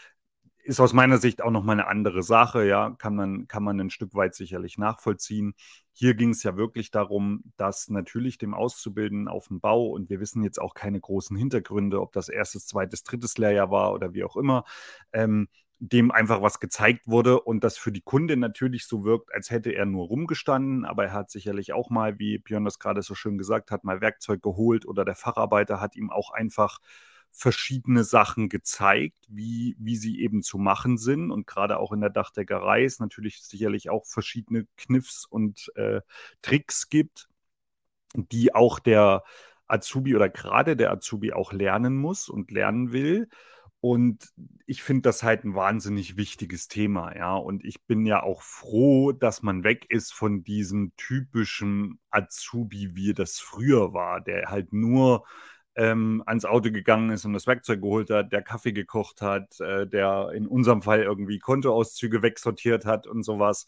ist 0.64 0.80
aus 0.80 0.94
meiner 0.94 1.18
Sicht 1.18 1.42
auch 1.42 1.52
nochmal 1.52 1.80
eine 1.80 1.88
andere 1.88 2.24
Sache, 2.24 2.66
ja, 2.66 2.92
kann 2.92 3.16
man, 3.16 3.48
kann 3.48 3.64
man 3.64 3.80
ein 3.80 3.90
Stück 3.90 4.14
weit 4.16 4.36
sicherlich 4.36 4.78
nachvollziehen. 4.78 5.54
Hier 5.94 6.14
ging 6.14 6.30
es 6.32 6.44
ja 6.44 6.58
wirklich 6.58 6.92
darum, 6.92 7.44
dass 7.58 7.90
natürlich 7.90 8.38
dem 8.38 8.54
Auszubildenden 8.54 9.28
auf 9.28 9.48
dem 9.48 9.60
Bau, 9.60 9.88
und 9.88 10.10
wir 10.10 10.20
wissen 10.20 10.44
jetzt 10.44 10.60
auch 10.62 10.74
keine 10.74 11.00
großen 11.00 11.36
Hintergründe, 11.36 12.02
ob 12.02 12.14
das 12.14 12.30
erstes, 12.30 12.68
zweites, 12.68 13.04
drittes 13.04 13.38
Lehrjahr 13.38 13.72
war 13.72 13.94
oder 13.94 14.14
wie 14.14 14.24
auch 14.24 14.36
immer, 14.38 14.64
ähm, 15.14 15.48
dem 15.80 16.12
einfach 16.12 16.42
was 16.42 16.60
gezeigt 16.60 17.08
wurde 17.08 17.40
und 17.40 17.64
das 17.64 17.78
für 17.78 17.92
die 17.92 18.02
Kundin 18.02 18.40
natürlich 18.40 18.86
so 18.86 19.06
wirkt, 19.06 19.34
als 19.34 19.50
hätte 19.50 19.72
er 19.72 19.86
nur 19.86 20.08
rumgestanden, 20.08 20.84
aber 20.84 21.06
er 21.06 21.14
hat 21.14 21.32
sicherlich 21.32 21.72
auch 21.72 21.90
mal, 21.90 22.20
wie 22.20 22.38
Björn 22.38 22.66
das 22.66 22.80
gerade 22.80 23.02
so 23.02 23.16
schön 23.16 23.38
gesagt 23.38 23.72
hat, 23.72 23.86
mal 23.86 24.02
Werkzeug 24.02 24.42
geholt 24.42 24.86
oder 24.86 25.06
der 25.06 25.16
Facharbeiter 25.16 25.80
hat 25.80 25.96
ihm 25.96 26.10
auch 26.10 26.32
einfach 26.32 26.80
verschiedene 27.32 28.04
Sachen 28.04 28.50
gezeigt, 28.50 29.18
wie, 29.30 29.76
wie 29.80 29.96
sie 29.96 30.20
eben 30.20 30.42
zu 30.44 30.58
machen 30.58 30.98
sind. 30.98 31.32
Und 31.32 31.48
gerade 31.48 31.80
auch 31.80 31.92
in 31.92 32.02
der 32.02 32.10
Dachdeckerei 32.10 32.84
ist 32.84 33.00
natürlich 33.00 33.42
sicherlich 33.42 33.90
auch 33.90 34.06
verschiedene 34.06 34.68
Kniffs 34.78 35.26
und 35.26 35.72
äh, 35.76 36.02
Tricks 36.42 36.90
gibt, 36.90 37.30
die 38.14 38.54
auch 38.54 38.80
der 38.80 39.24
Azubi 39.68 40.16
oder 40.16 40.30
gerade 40.30 40.76
der 40.76 40.92
Azubi 40.92 41.32
auch 41.34 41.54
lernen 41.54 41.96
muss 41.96 42.28
und 42.30 42.52
lernen 42.52 42.92
will. 42.92 43.30
Und 43.82 44.34
ich 44.66 44.84
finde 44.84 45.04
das 45.04 45.24
halt 45.24 45.46
ein 45.46 45.56
wahnsinnig 45.56 46.18
wichtiges 46.18 46.68
Thema, 46.68 47.16
ja. 47.16 47.36
Und 47.36 47.64
ich 47.64 47.82
bin 47.86 48.06
ja 48.06 48.22
auch 48.22 48.42
froh, 48.42 49.14
dass 49.14 49.42
man 49.42 49.64
weg 49.64 49.86
ist 49.90 50.14
von 50.14 50.44
diesem 50.44 50.92
typischen 50.98 52.00
Azubi, 52.10 52.96
wie 52.96 53.14
das 53.14 53.40
früher 53.40 53.94
war, 53.94 54.20
der 54.20 54.50
halt 54.50 54.74
nur 54.74 55.24
ähm, 55.76 56.24
ans 56.26 56.46
Auto 56.46 56.72
gegangen 56.72 57.12
ist 57.12 57.26
und 57.26 57.34
das 57.34 57.48
Werkzeug 57.48 57.82
geholt 57.82 58.10
hat, 58.10 58.32
der 58.32 58.42
Kaffee 58.42 58.74
gekocht 58.74 59.22
hat, 59.22 59.60
äh, 59.60 59.88
der 59.88 60.32
in 60.34 60.48
unserem 60.48 60.82
Fall 60.82 61.04
irgendwie 61.04 61.40
Kontoauszüge 61.40 62.22
wegsortiert 62.22 62.86
hat 62.86 63.08
und 63.08 63.24
sowas. 63.24 63.66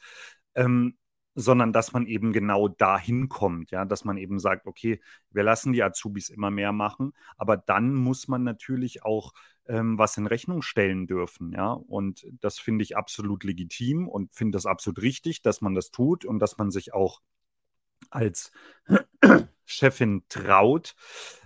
Ähm, 0.56 0.98
sondern 1.36 1.72
dass 1.72 1.94
man 1.94 2.08
eben 2.08 2.34
genau 2.34 2.68
dahin 2.68 3.30
kommt, 3.30 3.72
ja, 3.72 3.86
dass 3.86 4.04
man 4.04 4.18
eben 4.18 4.40
sagt, 4.40 4.68
okay, 4.68 5.00
wir 5.30 5.44
lassen 5.44 5.72
die 5.74 5.84
Azubis 5.84 6.30
immer 6.30 6.52
mehr 6.52 6.74
machen, 6.74 7.14
aber 7.38 7.56
dann 7.58 7.94
muss 7.96 8.28
man 8.28 8.44
natürlich 8.44 9.04
auch 9.06 9.32
ähm, 9.68 9.98
was 9.98 10.18
in 10.18 10.28
Rechnung 10.28 10.62
stellen 10.62 11.08
dürfen, 11.08 11.54
ja, 11.54 11.72
und 11.72 12.26
das 12.42 12.60
finde 12.60 12.84
ich 12.84 12.98
absolut 12.98 13.44
legitim 13.44 14.08
und 14.08 14.34
finde 14.34 14.58
das 14.58 14.66
absolut 14.66 15.02
richtig, 15.02 15.42
dass 15.42 15.62
man 15.62 15.74
das 15.74 15.92
tut 15.92 16.26
und 16.26 16.40
dass 16.40 16.58
man 16.58 16.72
sich 16.72 16.94
auch 16.94 17.22
als 18.10 18.52
Chefin 19.66 20.24
traut, 20.28 20.96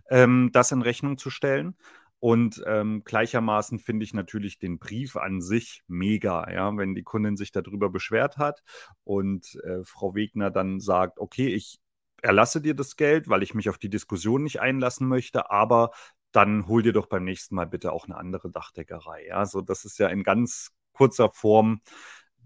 ähm, 0.10 0.50
das 0.54 0.72
in 0.72 0.82
Rechnung 0.82 1.18
zu 1.18 1.30
stellen. 1.30 1.76
Und 2.20 2.64
ähm, 2.66 3.04
gleichermaßen 3.04 3.78
finde 3.78 4.04
ich 4.04 4.14
natürlich 4.14 4.58
den 4.58 4.80
Brief 4.80 5.16
an 5.16 5.42
sich 5.42 5.84
mega, 5.88 6.50
ja, 6.52 6.76
wenn 6.76 6.96
die 6.96 7.04
Kundin 7.04 7.38
sich 7.38 7.52
darüber 7.52 7.90
beschwert 7.90 8.38
hat 8.38 8.64
und 9.04 9.56
äh, 9.64 9.84
Frau 9.84 10.16
Wegner 10.16 10.50
dann 10.50 10.80
sagt, 10.80 11.20
okay, 11.20 11.50
ich 11.50 11.80
erlasse 12.22 12.62
dir 12.62 12.74
das 12.74 12.96
Geld, 12.96 13.30
weil 13.30 13.44
ich 13.44 13.54
mich 13.54 13.70
auf 13.70 13.78
die 13.78 13.90
Diskussion 13.90 14.44
nicht 14.44 14.60
einlassen 14.60 15.08
möchte, 15.08 15.52
aber 15.52 15.92
dann 16.32 16.68
hol 16.68 16.82
dir 16.82 16.94
doch 16.94 17.06
beim 17.06 17.24
nächsten 17.26 17.56
Mal 17.56 17.68
bitte 17.68 17.92
auch 17.92 18.06
eine 18.06 18.18
andere 18.18 18.50
Dachdeckerei. 18.50 19.28
Ja, 19.28 19.46
so 19.46 19.62
das 19.62 19.86
ist 19.86 20.00
ja 20.00 20.08
in 20.08 20.24
ganz 20.24 20.72
kurzer 20.94 21.30
Form 21.32 21.82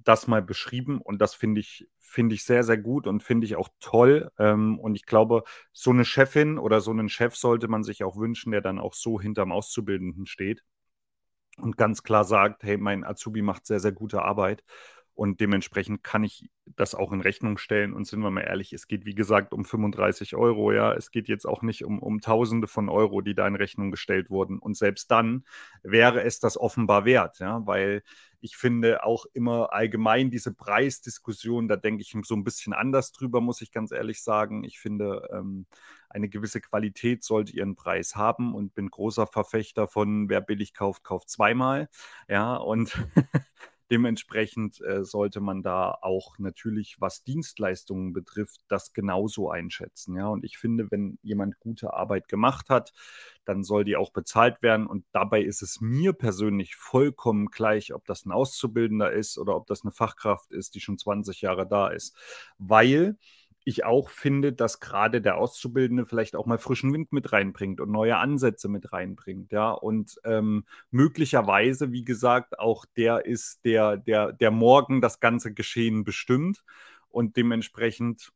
das 0.10 0.28
mal 0.28 0.42
beschrieben 0.42 1.02
und 1.02 1.22
das 1.22 1.36
finde 1.36 1.62
ich, 1.62 1.88
finde 2.00 2.36
ich 2.36 2.44
sehr, 2.44 2.64
sehr 2.64 2.78
gut 2.78 3.08
und 3.08 3.24
finde 3.24 3.46
ich 3.46 3.56
auch 3.56 3.70
toll. 3.80 4.32
Ähm, 4.40 4.80
und 4.80 4.96
ich 4.96 5.06
glaube, 5.06 5.44
so 5.74 5.92
eine 5.92 6.06
Chefin 6.06 6.58
oder 6.60 6.82
so 6.82 6.92
einen 6.92 7.10
Chef 7.10 7.36
sollte 7.36 7.68
man 7.70 7.84
sich 7.84 8.04
auch 8.04 8.18
wünschen, 8.18 8.52
der 8.52 8.62
dann 8.62 8.80
auch 8.80 8.94
so 8.96 9.22
hinterm 9.22 9.52
Auszubildenden 9.54 10.26
steht 10.28 10.64
und 11.58 11.78
ganz 11.78 12.04
klar 12.04 12.24
sagt, 12.26 12.64
hey, 12.64 12.78
mein 12.78 13.04
Azubi 13.04 13.42
macht 13.42 13.66
sehr, 13.66 13.80
sehr 13.80 13.92
gute 13.92 14.22
Arbeit. 14.24 14.64
Und 15.20 15.42
dementsprechend 15.42 16.02
kann 16.02 16.24
ich 16.24 16.50
das 16.66 16.96
auch 16.96 17.12
in 17.12 17.20
Rechnung 17.20 17.58
stellen. 17.58 17.92
Und 17.92 18.08
sind 18.08 18.22
wir 18.22 18.32
mal 18.32 18.40
ehrlich, 18.40 18.72
es 18.72 18.88
geht 18.88 19.04
wie 19.04 19.16
gesagt 19.16 19.52
um 19.54 19.66
35 19.66 20.38
Euro. 20.38 20.72
Ja, 20.72 20.94
es 20.94 21.12
geht 21.12 21.28
jetzt 21.28 21.46
auch 21.46 21.62
nicht 21.62 21.84
um, 21.84 22.00
um 22.00 22.22
Tausende 22.22 22.68
von 22.68 22.88
Euro, 22.88 23.20
die 23.20 23.36
da 23.36 23.46
in 23.46 23.58
Rechnung 23.58 23.92
gestellt 23.92 24.30
wurden. 24.30 24.60
Und 24.60 24.78
selbst 24.78 25.12
dann 25.12 25.44
wäre 25.84 26.24
es 26.24 26.40
das 26.40 26.58
offenbar 26.58 27.04
wert. 27.04 27.40
Ja, 27.40 27.68
weil 27.68 28.02
ich 28.40 28.56
finde 28.56 29.04
auch 29.04 29.26
immer 29.34 29.74
allgemein 29.74 30.32
diese 30.32 30.54
Preisdiskussion, 30.54 31.68
da 31.68 31.76
denke 31.76 32.02
ich 32.02 32.16
so 32.24 32.34
ein 32.34 32.46
bisschen 32.46 32.72
anders 32.72 33.12
drüber, 33.12 33.42
muss 33.42 33.60
ich 33.60 33.74
ganz 33.74 33.92
ehrlich 33.92 34.24
sagen. 34.24 34.64
Ich 34.64 34.80
finde, 34.80 35.28
ähm, 35.34 35.66
eine 36.10 36.30
gewisse 36.30 36.62
Qualität 36.62 37.26
sollte 37.26 37.52
ihren 37.52 37.76
Preis 37.76 38.16
haben 38.16 38.56
und 38.56 38.74
bin 38.74 38.90
großer 38.90 39.28
Verfechter 39.28 39.90
von, 39.90 40.30
wer 40.30 40.40
billig 40.40 40.74
kauft, 40.74 41.04
kauft 41.04 41.30
zweimal. 41.30 41.90
Ja, 42.30 42.56
und 42.56 42.98
Dementsprechend 43.92 44.82
äh, 44.82 45.04
sollte 45.04 45.40
man 45.42 45.64
da 45.64 45.92
auch 46.02 46.38
natürlich, 46.38 46.98
was 47.00 47.24
Dienstleistungen 47.24 48.14
betrifft, 48.14 48.62
das 48.68 48.94
genauso 48.94 49.50
einschätzen. 49.50 50.16
Ja, 50.16 50.28
und 50.28 50.44
ich 50.46 50.58
finde, 50.58 50.92
wenn 50.92 51.18
jemand 51.24 51.60
gute 51.60 51.94
Arbeit 51.94 52.28
gemacht 52.28 52.70
hat, 52.70 52.94
dann 53.46 53.64
soll 53.64 53.84
die 53.84 53.96
auch 53.98 54.12
bezahlt 54.12 54.62
werden. 54.62 54.86
Und 54.86 55.06
dabei 55.12 55.42
ist 55.42 55.64
es 55.64 55.82
mir 55.82 56.14
persönlich 56.14 56.76
vollkommen 56.76 57.48
gleich, 57.48 57.94
ob 57.94 58.06
das 58.06 58.26
ein 58.26 58.32
Auszubildender 58.32 59.12
ist 59.12 59.38
oder 59.40 59.56
ob 59.56 59.66
das 59.66 59.84
eine 59.84 59.92
Fachkraft 59.92 60.52
ist, 60.52 60.76
die 60.76 60.82
schon 60.82 60.98
20 61.00 61.42
Jahre 61.42 61.68
da 61.68 61.88
ist. 61.88 62.16
Weil 62.60 63.18
ich 63.70 63.86
auch 63.86 64.10
finde, 64.10 64.54
dass 64.54 64.80
gerade 64.80 65.22
der 65.22 65.38
Auszubildende 65.38 66.06
vielleicht 66.06 66.36
auch 66.36 66.46
mal 66.46 66.58
frischen 66.58 66.94
Wind 66.94 67.12
mit 67.14 67.32
reinbringt 67.32 67.80
und 67.82 67.92
neue 67.92 68.18
Ansätze 68.18 68.68
mit 68.70 68.92
reinbringt, 68.92 69.52
ja. 69.52 69.72
Und 69.72 70.20
ähm, 70.26 70.66
möglicherweise, 70.92 71.92
wie 71.92 72.04
gesagt, 72.04 72.60
auch 72.60 72.86
der 72.98 73.26
ist, 73.26 73.64
der, 73.66 73.98
der, 73.98 74.34
der 74.34 74.52
morgen 74.52 75.02
das 75.02 75.20
ganze 75.20 75.54
Geschehen 75.54 76.04
bestimmt. 76.04 76.64
Und 77.10 77.38
dementsprechend, 77.38 78.32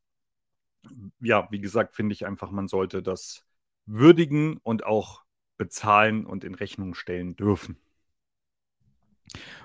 ja, 1.20 1.48
wie 1.50 1.60
gesagt, 1.60 1.94
finde 1.96 2.14
ich 2.14 2.26
einfach, 2.26 2.50
man 2.50 2.68
sollte 2.68 3.02
das 3.02 3.44
würdigen 3.86 4.58
und 4.62 4.86
auch 4.86 5.24
bezahlen 5.58 6.26
und 6.26 6.44
in 6.44 6.54
Rechnung 6.54 6.94
stellen 6.94 7.36
dürfen. 7.36 7.76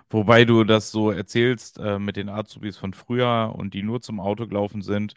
Wobei 0.10 0.46
du 0.46 0.64
das 0.64 0.92
so 0.92 1.12
erzählst 1.12 1.78
äh, 1.80 2.00
mit 2.00 2.16
den 2.16 2.30
Azubis 2.30 2.78
von 2.78 2.94
früher 2.94 3.54
und 3.56 3.74
die 3.74 3.84
nur 3.84 4.02
zum 4.02 4.20
Auto 4.20 4.48
gelaufen 4.48 4.82
sind. 4.82 5.14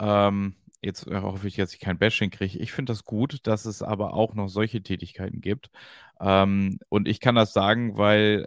Ähm, 0.00 0.54
jetzt 0.82 1.06
hoffe 1.06 1.48
ich, 1.48 1.56
dass 1.56 1.74
ich 1.74 1.80
kein 1.80 1.98
Bashing 1.98 2.30
kriege. 2.30 2.58
Ich 2.58 2.72
finde 2.72 2.92
das 2.92 3.04
gut, 3.04 3.46
dass 3.46 3.64
es 3.64 3.82
aber 3.82 4.14
auch 4.14 4.34
noch 4.34 4.48
solche 4.48 4.82
Tätigkeiten 4.82 5.40
gibt. 5.40 5.70
Ähm, 6.20 6.78
und 6.88 7.08
ich 7.08 7.20
kann 7.20 7.34
das 7.34 7.52
sagen, 7.52 7.96
weil 7.96 8.46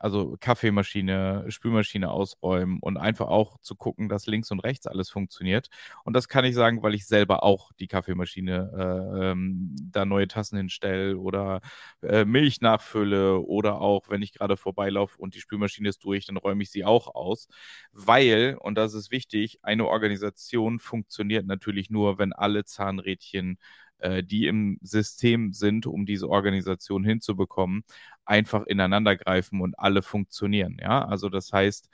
also 0.00 0.36
Kaffeemaschine, 0.40 1.44
Spülmaschine 1.48 2.10
ausräumen 2.10 2.78
und 2.80 2.96
einfach 2.96 3.28
auch 3.28 3.58
zu 3.60 3.76
gucken, 3.76 4.08
dass 4.08 4.26
links 4.26 4.50
und 4.50 4.60
rechts 4.60 4.86
alles 4.86 5.10
funktioniert. 5.10 5.68
Und 6.04 6.14
das 6.14 6.28
kann 6.28 6.44
ich 6.44 6.54
sagen, 6.54 6.82
weil 6.82 6.94
ich 6.94 7.06
selber 7.06 7.42
auch 7.44 7.70
die 7.78 7.86
Kaffeemaschine 7.86 9.10
äh, 9.20 9.30
ähm, 9.32 9.76
da 9.92 10.04
neue 10.06 10.26
Tassen 10.28 10.56
hinstelle 10.56 11.18
oder 11.18 11.60
äh, 12.02 12.24
Milch 12.24 12.60
nachfülle 12.60 13.40
oder 13.40 13.80
auch, 13.80 14.08
wenn 14.08 14.22
ich 14.22 14.32
gerade 14.32 14.56
vorbeilaufe 14.56 15.18
und 15.18 15.34
die 15.34 15.40
Spülmaschine 15.40 15.88
ist 15.88 16.02
durch, 16.04 16.26
dann 16.26 16.36
räume 16.38 16.62
ich 16.62 16.70
sie 16.70 16.84
auch 16.84 17.14
aus. 17.14 17.48
Weil, 17.92 18.56
und 18.60 18.76
das 18.76 18.94
ist 18.94 19.10
wichtig, 19.10 19.58
eine 19.62 19.86
Organisation 19.86 20.78
funktioniert 20.78 21.46
natürlich 21.46 21.90
nur, 21.90 22.18
wenn 22.18 22.32
alle 22.32 22.64
Zahnrädchen 22.64 23.58
äh, 24.00 24.22
die 24.22 24.46
im 24.46 24.78
System 24.82 25.52
sind, 25.52 25.86
um 25.86 26.06
diese 26.06 26.28
Organisation 26.28 27.04
hinzubekommen, 27.04 27.84
einfach 28.24 28.66
ineinander 28.66 29.16
greifen 29.16 29.60
und 29.60 29.78
alle 29.78 30.02
funktionieren. 30.02 30.78
Ja, 30.80 31.04
also 31.04 31.28
das 31.28 31.52
heißt, 31.52 31.88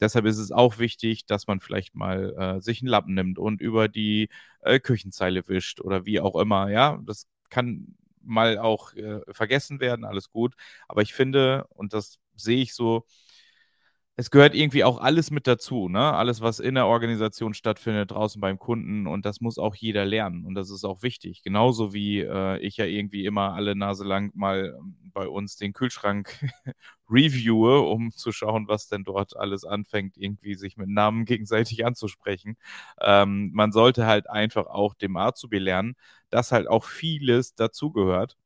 deshalb 0.00 0.26
ist 0.26 0.38
es 0.38 0.52
auch 0.52 0.78
wichtig, 0.78 1.26
dass 1.26 1.46
man 1.46 1.60
vielleicht 1.60 1.94
mal 1.94 2.34
äh, 2.58 2.60
sich 2.60 2.80
einen 2.82 2.88
Lappen 2.88 3.14
nimmt 3.14 3.38
und 3.38 3.60
über 3.60 3.88
die 3.88 4.28
äh, 4.62 4.80
Küchenzeile 4.80 5.46
wischt 5.48 5.80
oder 5.80 6.06
wie 6.06 6.20
auch 6.20 6.36
immer. 6.36 6.70
Ja, 6.70 7.00
das 7.04 7.26
kann 7.50 7.96
mal 8.22 8.58
auch 8.58 8.94
äh, 8.94 9.20
vergessen 9.32 9.80
werden, 9.80 10.04
alles 10.04 10.30
gut. 10.30 10.54
Aber 10.88 11.02
ich 11.02 11.14
finde, 11.14 11.66
und 11.70 11.92
das 11.92 12.18
sehe 12.36 12.62
ich 12.62 12.74
so, 12.74 13.04
es 14.16 14.30
gehört 14.30 14.54
irgendwie 14.54 14.84
auch 14.84 14.98
alles 15.00 15.30
mit 15.30 15.46
dazu, 15.46 15.88
ne? 15.88 16.12
Alles, 16.12 16.42
was 16.42 16.60
in 16.60 16.74
der 16.74 16.86
Organisation 16.86 17.54
stattfindet, 17.54 18.10
draußen 18.10 18.40
beim 18.40 18.58
Kunden 18.58 19.06
und 19.06 19.24
das 19.24 19.40
muss 19.40 19.58
auch 19.58 19.74
jeder 19.74 20.04
lernen 20.04 20.44
und 20.44 20.54
das 20.54 20.70
ist 20.70 20.84
auch 20.84 21.02
wichtig. 21.02 21.42
Genauso 21.42 21.94
wie 21.94 22.20
äh, 22.20 22.58
ich 22.58 22.76
ja 22.76 22.84
irgendwie 22.84 23.24
immer 23.24 23.54
alle 23.54 23.74
Nase 23.74 24.04
lang 24.04 24.30
mal 24.34 24.76
ähm, 24.78 24.96
bei 25.14 25.26
uns 25.26 25.56
den 25.56 25.72
Kühlschrank 25.72 26.28
reviewe, 27.10 27.80
um 27.80 28.10
zu 28.12 28.32
schauen, 28.32 28.68
was 28.68 28.88
denn 28.88 29.04
dort 29.04 29.34
alles 29.36 29.64
anfängt, 29.64 30.16
irgendwie 30.18 30.54
sich 30.56 30.76
mit 30.76 30.88
Namen 30.90 31.24
gegenseitig 31.26 31.86
anzusprechen. 31.86 32.56
Ähm, 33.00 33.50
man 33.54 33.72
sollte 33.72 34.06
halt 34.06 34.28
einfach 34.28 34.66
auch 34.66 34.92
dem 34.94 35.16
Azubi 35.16 35.58
lernen, 35.58 35.96
dass 36.30 36.52
halt 36.52 36.68
auch 36.68 36.84
vieles 36.84 37.54
dazugehört 37.54 38.36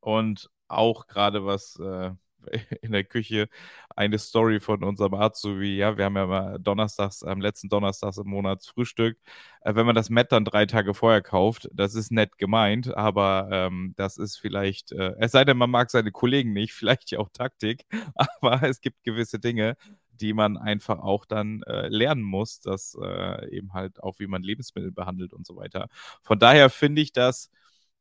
und 0.00 0.50
auch 0.68 1.06
gerade 1.06 1.44
was 1.44 1.76
äh, 1.80 2.12
in 2.82 2.92
der 2.92 3.04
Küche 3.04 3.48
eine 3.96 4.18
Story 4.18 4.60
von 4.60 4.84
unserem 4.84 5.14
Azubi. 5.14 5.76
Ja, 5.76 5.96
wir 5.96 6.04
haben 6.04 6.16
ja 6.16 6.26
mal 6.26 6.58
donnerstags, 6.58 7.22
am 7.22 7.40
letzten 7.40 7.68
Donnerstags 7.68 8.18
im 8.18 8.28
Monat 8.28 8.64
Frühstück. 8.64 9.18
Äh, 9.62 9.74
wenn 9.74 9.86
man 9.86 9.94
das 9.94 10.10
Met 10.10 10.32
dann 10.32 10.44
drei 10.44 10.66
Tage 10.66 10.94
vorher 10.94 11.22
kauft, 11.22 11.68
das 11.72 11.94
ist 11.94 12.10
nett 12.12 12.38
gemeint, 12.38 12.94
aber 12.96 13.48
ähm, 13.50 13.94
das 13.96 14.18
ist 14.18 14.36
vielleicht, 14.36 14.92
äh, 14.92 15.14
es 15.18 15.32
sei 15.32 15.44
denn, 15.44 15.56
man 15.56 15.70
mag 15.70 15.90
seine 15.90 16.12
Kollegen 16.12 16.52
nicht, 16.52 16.72
vielleicht 16.74 17.10
ja 17.10 17.18
auch 17.18 17.30
Taktik, 17.30 17.86
aber 18.40 18.62
es 18.62 18.80
gibt 18.80 19.02
gewisse 19.04 19.38
Dinge, 19.38 19.76
die 20.20 20.32
man 20.32 20.56
einfach 20.56 20.98
auch 20.98 21.24
dann 21.24 21.62
äh, 21.62 21.88
lernen 21.88 22.22
muss, 22.22 22.60
dass 22.60 22.96
äh, 23.00 23.48
eben 23.50 23.72
halt 23.72 24.02
auch, 24.02 24.18
wie 24.18 24.26
man 24.26 24.42
Lebensmittel 24.42 24.90
behandelt 24.90 25.32
und 25.32 25.46
so 25.46 25.56
weiter. 25.56 25.88
Von 26.22 26.38
daher 26.38 26.70
finde 26.70 27.02
ich 27.02 27.12
das 27.12 27.50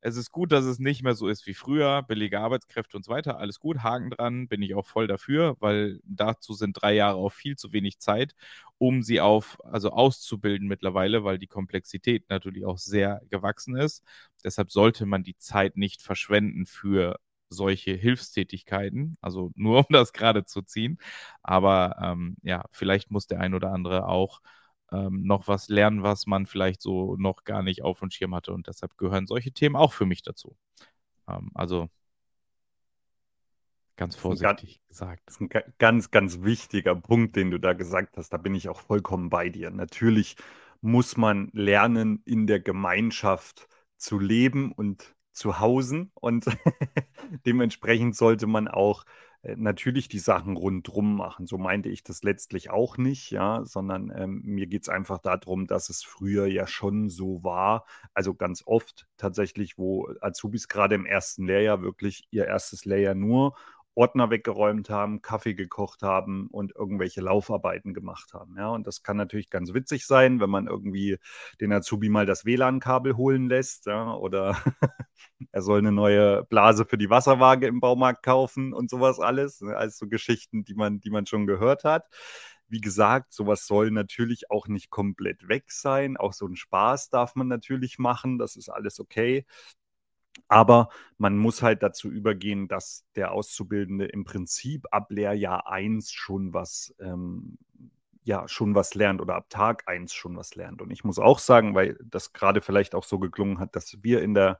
Es 0.08 0.15
ist 0.15 0.32
gut, 0.32 0.54
dass 0.54 0.63
es 0.63 0.80
nicht 0.80 1.04
mehr 1.04 1.15
so 1.15 1.28
ist 1.28 1.48
wie 1.48 1.54
früher, 1.54 2.02
billige 2.02 2.39
Arbeitskräfte 2.39 2.96
und 2.96 3.04
so 3.04 3.12
weiter. 3.12 3.39
Alles 3.39 3.60
gut, 3.60 3.80
Haken 3.84 4.10
dran, 4.10 4.48
bin 4.48 4.62
ich 4.62 4.74
auch 4.74 4.86
voll 4.86 5.06
dafür, 5.06 5.58
weil 5.60 6.00
dazu 6.06 6.54
sind 6.54 6.82
drei 6.82 6.93
Jahre 6.93 7.17
auch 7.17 7.32
viel 7.34 7.58
zu 7.58 7.74
wenig 7.74 8.00
Zeit, 8.00 8.34
um 8.78 9.04
sie 9.04 9.20
auf, 9.20 9.58
also 9.65 9.89
auszubilden 9.91 10.70
mittlerweile, 10.70 11.26
weil 11.26 11.38
die 11.39 11.48
Komplexität 11.48 12.30
natürlich 12.30 12.65
auch 12.65 12.78
sehr 12.78 13.22
gewachsen 13.30 13.76
ist. 13.76 14.02
Deshalb 14.46 14.72
sollte 14.72 15.06
man 15.06 15.24
die 15.24 15.38
Zeit 15.38 15.76
nicht 15.76 16.02
verschwenden 16.02 16.65
für 16.65 17.20
solche 17.50 17.91
Hilfstätigkeiten, 17.93 19.17
also 19.20 19.52
nur 19.56 19.80
um 19.80 19.86
das 19.89 20.13
gerade 20.13 20.46
zu 20.46 20.62
ziehen. 20.62 21.00
Aber 21.43 21.98
ähm, 22.02 22.38
ja, 22.43 22.63
vielleicht 22.72 23.12
muss 23.12 23.28
der 23.28 23.41
ein 23.41 23.54
oder 23.54 23.74
andere 23.74 24.08
auch 24.08 24.39
ähm, 24.91 25.23
noch 25.23 25.47
was 25.47 25.69
lernen, 25.69 26.04
was 26.04 26.28
man 26.28 26.45
vielleicht 26.45 26.82
so 26.82 27.15
noch 27.17 27.43
gar 27.43 27.63
nicht 27.63 27.84
auf 27.84 28.00
dem 28.00 28.10
Schirm 28.10 28.36
hatte. 28.36 28.54
Und 28.54 28.67
deshalb 28.67 28.97
gehören 28.97 29.28
solche 29.28 29.52
Themen 29.52 29.76
auch 29.76 29.93
für 29.93 30.06
mich 30.06 30.21
dazu. 30.21 30.56
Ähm, 31.28 31.52
also 31.54 31.89
ganz 33.97 34.15
vorsichtig 34.15 34.80
ganz, 34.80 34.88
gesagt. 34.88 35.23
Das 35.26 35.36
ist 35.36 35.41
ein 35.41 35.50
ganz, 35.78 36.12
ganz 36.12 36.41
wichtiger 36.41 36.95
Punkt, 36.95 37.36
den 37.36 37.52
du 37.52 37.60
da 37.60 37.73
gesagt 37.73 38.17
hast. 38.17 38.30
Da 38.30 38.38
bin 38.38 38.56
ich 38.56 38.69
auch 38.69 38.80
vollkommen 38.80 39.30
bei 39.30 39.50
dir. 39.50 39.71
Natürlich 39.71 40.38
muss 40.82 41.17
man 41.17 41.50
lernen, 41.54 42.21
in 42.26 42.47
der 42.47 42.60
Gemeinschaft 42.60 43.67
zu 43.97 44.19
leben 44.19 44.71
und 44.71 45.15
zu 45.32 45.60
hausen. 45.60 46.12
Und 46.13 46.45
dementsprechend 47.45 48.15
sollte 48.15 48.47
man 48.47 48.67
auch 48.67 49.04
natürlich 49.55 50.10
die 50.10 50.19
Sachen 50.19 50.57
rundrum 50.57 51.15
machen. 51.15 51.47
So 51.47 51.57
meinte 51.57 51.89
ich 51.89 52.03
das 52.03 52.23
letztlich 52.23 52.69
auch 52.69 52.97
nicht, 52.97 53.31
ja, 53.31 53.63
sondern 53.63 54.12
ähm, 54.15 54.41
mir 54.43 54.67
geht 54.67 54.83
es 54.83 54.89
einfach 54.89 55.19
darum, 55.19 55.67
dass 55.67 55.89
es 55.89 56.03
früher 56.03 56.47
ja 56.47 56.67
schon 56.67 57.10
so 57.10 57.43
war, 57.43 57.86
also 58.13 58.33
ganz 58.33 58.63
oft 58.65 59.07
tatsächlich, 59.17 59.77
wo 59.77 60.10
Azubis 60.21 60.67
gerade 60.67 60.95
im 60.95 61.05
ersten 61.05 61.45
Lehrjahr 61.45 61.81
wirklich 61.81 62.27
ihr 62.31 62.45
erstes 62.45 62.86
Lehrjahr 62.86 63.15
nur 63.15 63.55
Ordner 63.97 64.29
weggeräumt 64.29 64.89
haben, 64.91 65.23
Kaffee 65.23 65.55
gekocht 65.55 66.03
haben 66.03 66.47
und 66.51 66.75
irgendwelche 66.75 67.21
Laufarbeiten 67.21 67.95
gemacht 67.95 68.33
haben. 68.33 68.55
Ja, 68.57 68.69
und 68.69 68.86
das 68.86 69.01
kann 69.01 69.17
natürlich 69.17 69.49
ganz 69.49 69.73
witzig 69.73 70.05
sein, 70.05 70.39
wenn 70.39 70.51
man 70.51 70.67
irgendwie 70.67 71.17
den 71.60 71.73
Azubi 71.73 72.10
mal 72.10 72.27
das 72.27 72.45
WLAN-Kabel 72.45 73.17
holen 73.17 73.47
lässt, 73.49 73.88
ja, 73.88 74.13
oder 74.13 74.55
er 75.51 75.62
soll 75.63 75.79
eine 75.79 75.91
neue 75.91 76.43
Blase 76.45 76.86
für 76.86 76.97
die 76.99 77.10
Wasserwaage 77.10 77.65
im 77.65 77.79
Baumarkt 77.79 78.23
kaufen 78.23 78.71
und 78.71 78.89
sowas 78.89 79.19
alles. 79.19 79.62
Alles 79.63 79.97
so 79.97 80.07
Geschichten, 80.07 80.63
die 80.63 80.75
man, 80.75 80.99
die 80.99 81.10
man 81.10 81.25
schon 81.25 81.47
gehört 81.47 81.83
hat. 81.83 82.05
Wie 82.69 82.81
gesagt, 82.81 83.33
sowas 83.33 83.65
soll 83.65 83.91
natürlich 83.91 84.51
auch 84.51 84.67
nicht 84.67 84.89
komplett 84.89 85.47
weg 85.47 85.71
sein. 85.71 86.17
Auch 86.17 86.33
so 86.33 86.45
ein 86.45 86.55
Spaß 86.55 87.10
darf 87.10 87.33
man 87.36 87.47
natürlich 87.47 87.97
machen. 87.97 88.38
Das 88.38 88.55
ist 88.57 88.69
alles 88.69 88.99
okay. 88.99 89.45
Aber 90.47 90.89
man 91.17 91.38
muss 91.38 91.62
halt 91.62 91.84
dazu 91.84 92.10
übergehen, 92.10 92.67
dass 92.67 93.06
der 93.15 93.32
Auszubildende 93.32 94.06
im 94.06 94.23
Prinzip 94.26 94.86
ab 94.91 95.08
Lehrjahr 95.12 95.67
1 95.69 96.12
schon 96.12 96.54
was, 96.54 96.95
ähm, 97.00 97.58
ja, 98.23 98.47
schon 98.47 98.76
was 98.76 98.93
lernt 98.95 99.21
oder 99.21 99.36
ab 99.36 99.50
Tag 99.50 99.84
1 99.88 100.13
schon 100.13 100.36
was 100.38 100.56
lernt. 100.56 100.82
Und 100.82 100.91
ich 100.91 101.04
muss 101.04 101.19
auch 101.19 101.39
sagen, 101.39 101.76
weil 101.76 101.97
das 102.04 102.34
gerade 102.34 102.62
vielleicht 102.62 102.95
auch 102.95 103.04
so 103.06 103.19
geklungen 103.19 103.60
hat, 103.60 103.76
dass 103.76 103.97
wir 104.04 104.21
in 104.21 104.34
der 104.34 104.60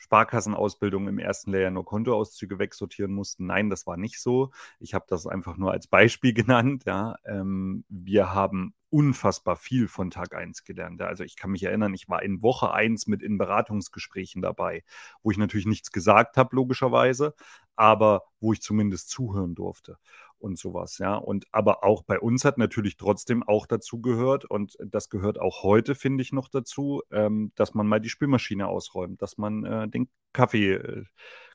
Sparkassenausbildung 0.00 1.08
im 1.08 1.18
ersten 1.18 1.52
Lehrjahr 1.52 1.70
nur 1.70 1.84
Kontoauszüge 1.84 2.58
wegsortieren 2.58 3.12
mussten. 3.12 3.44
Nein, 3.46 3.68
das 3.68 3.86
war 3.86 3.98
nicht 3.98 4.18
so. 4.18 4.50
Ich 4.78 4.94
habe 4.94 5.04
das 5.08 5.26
einfach 5.26 5.58
nur 5.58 5.72
als 5.72 5.86
Beispiel 5.86 6.32
genannt. 6.34 6.84
Ja. 6.86 7.16
Ähm, 7.26 7.84
wir 7.88 8.32
haben 8.32 8.74
unfassbar 8.88 9.56
viel 9.56 9.88
von 9.88 10.10
Tag 10.10 10.34
1 10.34 10.64
gelernt. 10.64 11.02
Also 11.02 11.22
ich 11.22 11.36
kann 11.36 11.50
mich 11.50 11.62
erinnern, 11.62 11.94
ich 11.94 12.08
war 12.08 12.22
in 12.22 12.42
Woche 12.42 12.72
1 12.72 13.06
mit 13.06 13.22
in 13.22 13.38
Beratungsgesprächen 13.38 14.42
dabei, 14.42 14.82
wo 15.22 15.30
ich 15.30 15.38
natürlich 15.38 15.66
nichts 15.66 15.92
gesagt 15.92 16.36
habe, 16.36 16.56
logischerweise, 16.56 17.34
aber 17.76 18.22
wo 18.40 18.52
ich 18.52 18.62
zumindest 18.62 19.10
zuhören 19.10 19.54
durfte 19.54 19.98
und 20.40 20.58
sowas, 20.58 20.98
ja. 20.98 21.16
Und 21.16 21.46
aber 21.52 21.84
auch 21.84 22.02
bei 22.02 22.18
uns 22.18 22.44
hat 22.44 22.58
natürlich 22.58 22.96
trotzdem 22.96 23.42
auch 23.42 23.66
dazu 23.66 24.00
gehört, 24.00 24.44
und 24.44 24.76
das 24.84 25.08
gehört 25.10 25.40
auch 25.40 25.62
heute, 25.62 25.94
finde 25.94 26.22
ich, 26.22 26.32
noch 26.32 26.48
dazu, 26.48 27.02
ähm, 27.12 27.52
dass 27.54 27.74
man 27.74 27.86
mal 27.86 28.00
die 28.00 28.08
Spülmaschine 28.08 28.68
ausräumt, 28.68 29.22
dass 29.22 29.38
man 29.38 29.64
äh, 29.64 29.88
den 29.88 30.08
Kaffee 30.32 30.74
äh, 30.74 31.04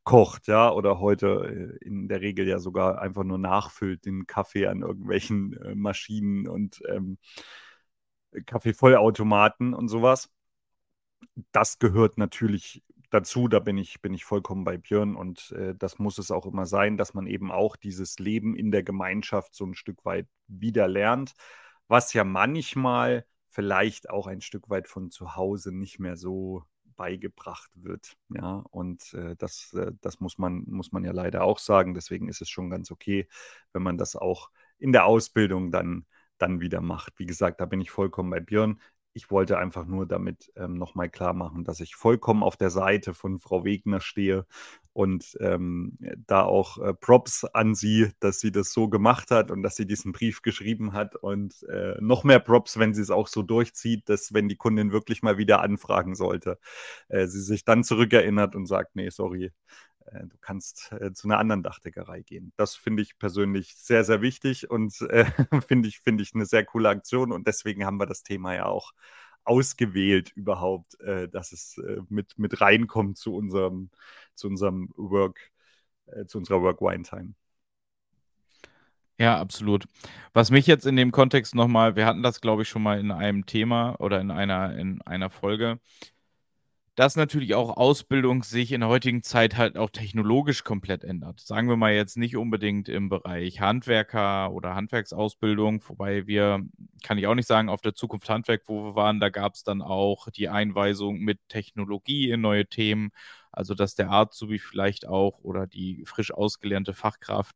kocht, 0.03 0.47
ja, 0.47 0.71
oder 0.71 0.99
heute 0.99 1.77
äh, 1.81 1.85
in 1.85 2.07
der 2.07 2.21
Regel 2.21 2.47
ja 2.47 2.59
sogar 2.59 3.01
einfach 3.01 3.23
nur 3.23 3.39
nachfüllt, 3.39 4.05
den 4.05 4.27
Kaffee 4.27 4.67
an 4.67 4.81
irgendwelchen 4.81 5.53
äh, 5.61 5.75
Maschinen 5.75 6.47
und 6.47 6.81
ähm, 6.87 7.17
Kaffeevollautomaten 8.45 9.73
und 9.73 9.87
sowas. 9.87 10.29
Das 11.51 11.79
gehört 11.79 12.17
natürlich 12.17 12.83
dazu, 13.09 13.47
da 13.47 13.59
bin 13.59 13.77
ich, 13.77 14.01
bin 14.01 14.13
ich 14.13 14.25
vollkommen 14.25 14.63
bei 14.63 14.77
Björn 14.77 15.15
und 15.15 15.51
äh, 15.51 15.75
das 15.75 15.99
muss 15.99 16.17
es 16.17 16.31
auch 16.31 16.45
immer 16.45 16.65
sein, 16.65 16.97
dass 16.97 17.13
man 17.13 17.27
eben 17.27 17.51
auch 17.51 17.75
dieses 17.75 18.19
Leben 18.19 18.55
in 18.55 18.71
der 18.71 18.83
Gemeinschaft 18.83 19.53
so 19.55 19.65
ein 19.65 19.75
Stück 19.75 20.05
weit 20.05 20.27
wieder 20.47 20.87
lernt, 20.87 21.33
was 21.87 22.13
ja 22.13 22.23
manchmal 22.23 23.25
vielleicht 23.49 24.09
auch 24.09 24.27
ein 24.27 24.41
Stück 24.41 24.69
weit 24.69 24.87
von 24.87 25.11
zu 25.11 25.35
Hause 25.35 25.71
nicht 25.71 25.99
mehr 25.99 26.17
so 26.17 26.65
beigebracht 26.95 27.69
wird. 27.75 28.17
Ja, 28.29 28.63
und 28.71 29.13
äh, 29.13 29.35
das, 29.37 29.73
äh, 29.73 29.91
das 30.01 30.19
muss 30.19 30.37
man, 30.37 30.63
muss 30.67 30.91
man 30.91 31.03
ja 31.03 31.11
leider 31.11 31.43
auch 31.43 31.59
sagen. 31.59 31.93
Deswegen 31.93 32.27
ist 32.27 32.41
es 32.41 32.49
schon 32.49 32.69
ganz 32.69 32.91
okay, 32.91 33.27
wenn 33.73 33.83
man 33.83 33.97
das 33.97 34.15
auch 34.15 34.49
in 34.77 34.91
der 34.91 35.05
Ausbildung 35.05 35.71
dann, 35.71 36.05
dann 36.37 36.59
wieder 36.59 36.81
macht. 36.81 37.19
Wie 37.19 37.25
gesagt, 37.25 37.61
da 37.61 37.65
bin 37.65 37.81
ich 37.81 37.91
vollkommen 37.91 38.29
bei 38.29 38.39
Björn. 38.39 38.79
Ich 39.17 39.31
wollte 39.31 39.57
einfach 39.57 39.85
nur 39.85 40.05
damit 40.05 40.51
ähm, 40.57 40.77
nochmal 40.77 41.09
klar 41.09 41.33
machen, 41.33 41.63
dass 41.63 41.79
ich 41.79 41.95
vollkommen 41.95 42.43
auf 42.43 42.57
der 42.57 42.69
Seite 42.69 43.13
von 43.13 43.39
Frau 43.39 43.63
Wegner 43.63 44.01
stehe 44.01 44.45
und 44.91 45.37
ähm, 45.39 45.97
da 46.27 46.43
auch 46.43 46.77
äh, 46.79 46.93
Props 46.93 47.45
an 47.45 47.75
sie, 47.75 48.11
dass 48.19 48.41
sie 48.41 48.51
das 48.51 48.73
so 48.73 48.89
gemacht 48.89 49.31
hat 49.31 49.51
und 49.51 49.63
dass 49.63 49.77
sie 49.77 49.87
diesen 49.87 50.11
Brief 50.11 50.41
geschrieben 50.41 50.91
hat 50.91 51.15
und 51.15 51.63
äh, 51.69 51.95
noch 52.01 52.25
mehr 52.25 52.39
Props, 52.39 52.77
wenn 52.77 52.93
sie 52.93 53.01
es 53.01 53.09
auch 53.09 53.29
so 53.29 53.41
durchzieht, 53.41 54.09
dass 54.09 54.33
wenn 54.33 54.49
die 54.49 54.57
Kundin 54.57 54.91
wirklich 54.91 55.23
mal 55.23 55.37
wieder 55.37 55.61
anfragen 55.61 56.15
sollte, 56.15 56.59
äh, 57.07 57.25
sie 57.27 57.41
sich 57.41 57.63
dann 57.63 57.85
zurückerinnert 57.85 58.53
und 58.53 58.65
sagt, 58.65 58.97
nee, 58.97 59.09
sorry, 59.09 59.53
du 60.11 60.37
kannst 60.39 60.91
äh, 60.91 61.13
zu 61.13 61.27
einer 61.27 61.39
anderen 61.39 61.63
Dachdeckerei 61.63 62.21
gehen. 62.21 62.53
Das 62.57 62.75
finde 62.75 63.03
ich 63.03 63.17
persönlich 63.17 63.75
sehr, 63.75 64.03
sehr 64.03 64.21
wichtig 64.21 64.69
und 64.69 65.01
äh, 65.09 65.25
finde 65.67 65.87
ich, 65.87 65.99
find 65.99 66.21
ich 66.21 66.35
eine 66.35 66.45
sehr 66.45 66.65
coole 66.65 66.89
Aktion 66.89 67.31
und 67.31 67.47
deswegen 67.47 67.85
haben 67.85 67.99
wir 67.99 68.05
das 68.05 68.23
Thema 68.23 68.53
ja 68.55 68.65
auch 68.65 68.93
ausgewählt 69.43 70.31
überhaupt, 70.35 70.99
äh, 71.01 71.29
dass 71.29 71.51
es 71.51 71.77
äh, 71.77 72.01
mit, 72.09 72.37
mit 72.37 72.61
reinkommt 72.61 73.17
zu 73.17 73.35
unserem, 73.35 73.89
zu 74.33 74.47
unserem 74.47 74.89
Work, 74.95 75.51
äh, 76.07 76.25
zu 76.25 76.39
unserer 76.39 76.61
Work-Wine-Time. 76.61 77.33
Ja, 79.17 79.39
absolut. 79.39 79.85
Was 80.33 80.51
mich 80.51 80.67
jetzt 80.67 80.85
in 80.85 80.97
dem 80.97 81.11
Kontext 81.13 81.55
nochmal, 81.55 81.95
wir 81.95 82.05
hatten 82.05 82.21
das, 82.21 82.41
glaube 82.41 82.63
ich, 82.63 82.69
schon 82.69 82.83
mal 82.83 82.99
in 82.99 83.11
einem 83.11 83.45
Thema 83.45 83.95
oder 83.99 84.19
in 84.19 84.29
einer, 84.29 84.75
in 84.77 85.01
einer 85.03 85.29
Folge, 85.29 85.79
dass 86.95 87.17
natürlich 87.17 87.55
auch 87.55 87.75
Ausbildung 87.75 88.43
sich 88.43 88.71
in 88.71 88.79
der 88.79 88.89
heutigen 88.89 89.21
Zeit 89.21 89.57
halt 89.57 89.77
auch 89.77 89.89
technologisch 89.89 90.63
komplett 90.63 91.03
ändert. 91.03 91.41
Sagen 91.41 91.67
wir 91.67 91.75
mal 91.75 91.93
jetzt 91.93 92.15
nicht 92.15 92.37
unbedingt 92.37 92.87
im 92.87 93.09
Bereich 93.09 93.59
Handwerker 93.59 94.51
oder 94.53 94.75
Handwerksausbildung, 94.75 95.83
wobei 95.87 96.25
wir, 96.25 96.61
kann 97.03 97.17
ich 97.17 97.27
auch 97.27 97.35
nicht 97.35 97.47
sagen, 97.47 97.67
auf 97.67 97.81
der 97.81 97.95
Zukunft 97.95 98.29
Handwerk, 98.29 98.63
wo 98.67 98.85
wir 98.85 98.95
waren, 98.95 99.19
da 99.19 99.27
gab 99.29 99.55
es 99.55 99.63
dann 99.63 99.81
auch 99.81 100.29
die 100.29 100.47
Einweisung 100.47 101.19
mit 101.19 101.39
Technologie 101.49 102.29
in 102.31 102.39
neue 102.39 102.65
Themen, 102.65 103.11
also 103.51 103.73
dass 103.73 103.95
der 103.95 104.09
Azubi 104.11 104.57
vielleicht 104.57 105.05
auch 105.05 105.39
oder 105.43 105.67
die 105.67 106.03
frisch 106.05 106.31
ausgelernte 106.33 106.93
Fachkraft 106.93 107.55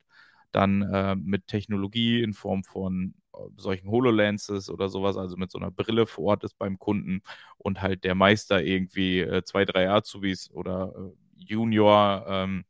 dann 0.51 0.81
äh, 0.93 1.15
mit 1.15 1.47
Technologie 1.47 2.21
in 2.21 2.33
Form 2.33 2.63
von 2.63 3.13
äh, 3.33 3.37
solchen 3.57 3.89
HoloLenses 3.89 4.69
oder 4.69 4.89
sowas, 4.89 5.17
also 5.17 5.37
mit 5.37 5.51
so 5.51 5.59
einer 5.59 5.71
Brille 5.71 6.07
vor 6.07 6.25
Ort 6.25 6.43
ist 6.43 6.57
beim 6.57 6.79
Kunden 6.79 7.21
und 7.57 7.81
halt 7.81 8.03
der 8.03 8.15
Meister 8.15 8.63
irgendwie 8.63 9.19
äh, 9.21 9.43
zwei, 9.43 9.65
drei 9.65 9.89
Azubis 9.89 10.49
oder 10.51 10.93
äh, 10.97 11.43
Junior 11.43 12.25
ähm, 12.27 12.65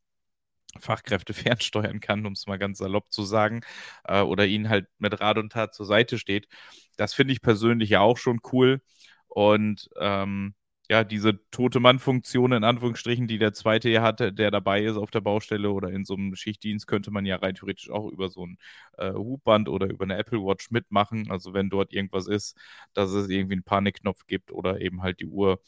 Fachkräfte 0.78 1.32
fernsteuern 1.34 2.00
kann, 2.00 2.26
um 2.26 2.32
es 2.34 2.46
mal 2.46 2.58
ganz 2.58 2.78
salopp 2.78 3.12
zu 3.12 3.24
sagen, 3.24 3.60
äh, 4.04 4.20
oder 4.22 4.46
ihnen 4.46 4.68
halt 4.68 4.86
mit 4.98 5.20
Rat 5.20 5.38
und 5.38 5.52
Tat 5.52 5.74
zur 5.74 5.86
Seite 5.86 6.18
steht. 6.18 6.48
Das 6.96 7.14
finde 7.14 7.32
ich 7.32 7.42
persönlich 7.42 7.90
ja 7.90 8.00
auch 8.00 8.18
schon 8.18 8.40
cool. 8.52 8.80
Und 9.28 9.88
ähm, 10.00 10.54
ja, 10.90 11.04
diese 11.04 11.38
tote 11.52 11.78
Mann-Funktion 11.78 12.50
in 12.50 12.64
Anführungsstrichen, 12.64 13.28
die 13.28 13.38
der 13.38 13.52
zweite 13.52 13.88
hier 13.88 14.02
hatte, 14.02 14.32
der 14.32 14.50
dabei 14.50 14.82
ist 14.82 14.96
auf 14.96 15.12
der 15.12 15.20
Baustelle 15.20 15.70
oder 15.70 15.90
in 15.90 16.04
so 16.04 16.14
einem 16.14 16.34
Schichtdienst, 16.34 16.88
könnte 16.88 17.12
man 17.12 17.24
ja 17.24 17.36
rein 17.36 17.54
theoretisch 17.54 17.90
auch 17.90 18.10
über 18.10 18.28
so 18.28 18.44
ein 18.44 18.58
äh, 18.98 19.12
Hubband 19.12 19.68
oder 19.68 19.88
über 19.88 20.02
eine 20.02 20.16
Apple 20.16 20.40
Watch 20.40 20.72
mitmachen. 20.72 21.30
Also 21.30 21.54
wenn 21.54 21.70
dort 21.70 21.92
irgendwas 21.92 22.26
ist, 22.26 22.56
dass 22.92 23.12
es 23.12 23.28
irgendwie 23.28 23.52
einen 23.54 23.62
Panikknopf 23.62 24.26
gibt 24.26 24.50
oder 24.50 24.80
eben 24.80 25.00
halt 25.02 25.20
die 25.20 25.26
Uhr 25.28 25.60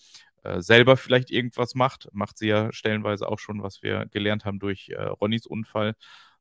äh, 0.42 0.60
selber 0.60 0.96
vielleicht 0.96 1.30
irgendwas 1.30 1.76
macht. 1.76 2.08
Macht 2.12 2.36
sie 2.38 2.48
ja 2.48 2.72
stellenweise 2.72 3.28
auch 3.28 3.38
schon, 3.38 3.62
was 3.62 3.80
wir 3.84 4.06
gelernt 4.06 4.44
haben 4.44 4.58
durch 4.58 4.88
äh, 4.88 5.02
Ronnys 5.04 5.46
Unfall, 5.46 5.94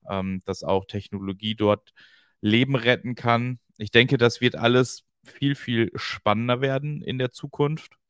ähm, 0.10 0.42
dass 0.46 0.64
auch 0.64 0.86
Technologie 0.86 1.54
dort 1.54 1.94
Leben 2.42 2.76
retten 2.76 3.14
kann. 3.14 3.60
Ich 3.78 3.92
denke, 3.92 4.18
das 4.18 4.42
wird 4.42 4.56
alles 4.56 5.04
viel, 5.24 5.54
viel 5.54 5.92
spannender 5.94 6.62
werden 6.62 7.04
in 7.04 7.20
der 7.20 7.30
Zukunft 7.30 8.01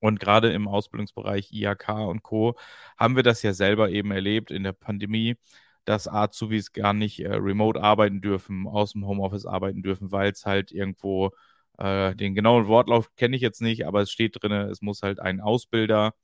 Und 0.00 0.20
gerade 0.20 0.52
im 0.52 0.68
Ausbildungsbereich 0.68 1.52
IHK 1.52 1.88
und 2.08 2.22
Co. 2.22 2.56
haben 2.98 3.16
wir 3.16 3.22
das 3.22 3.42
ja 3.42 3.52
selber 3.52 3.90
eben 3.90 4.10
erlebt 4.10 4.50
in 4.50 4.64
der 4.64 4.72
Pandemie, 4.72 5.36
dass 5.84 6.08
Azubis 6.08 6.72
gar 6.72 6.92
nicht 6.92 7.20
äh, 7.20 7.34
remote 7.34 7.82
arbeiten 7.82 8.20
dürfen, 8.20 8.66
aus 8.66 8.92
dem 8.92 9.06
Homeoffice 9.06 9.46
arbeiten 9.46 9.82
dürfen, 9.82 10.12
weil 10.12 10.30
es 10.32 10.46
halt 10.46 10.72
irgendwo, 10.72 11.30
äh, 11.78 12.14
den 12.16 12.34
genauen 12.34 12.66
Wortlauf 12.66 13.14
kenne 13.16 13.36
ich 13.36 13.42
jetzt 13.42 13.60
nicht, 13.62 13.86
aber 13.86 14.02
es 14.02 14.10
steht 14.10 14.42
drin, 14.42 14.52
es 14.52 14.82
muss 14.82 15.02
halt 15.02 15.20
ein 15.20 15.40
Ausbilder 15.40 16.14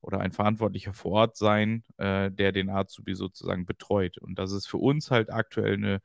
oder 0.00 0.20
ein 0.20 0.32
Verantwortlicher 0.32 0.94
vor 0.94 1.12
Ort 1.12 1.36
sein, 1.36 1.84
äh, 1.98 2.30
der 2.30 2.52
den 2.52 2.70
Azubi 2.70 3.14
sozusagen 3.14 3.66
betreut. 3.66 4.18
Und 4.18 4.38
das 4.38 4.52
ist 4.52 4.66
für 4.66 4.78
uns 4.78 5.10
halt 5.10 5.30
aktuell 5.32 5.74
eine 5.74 6.00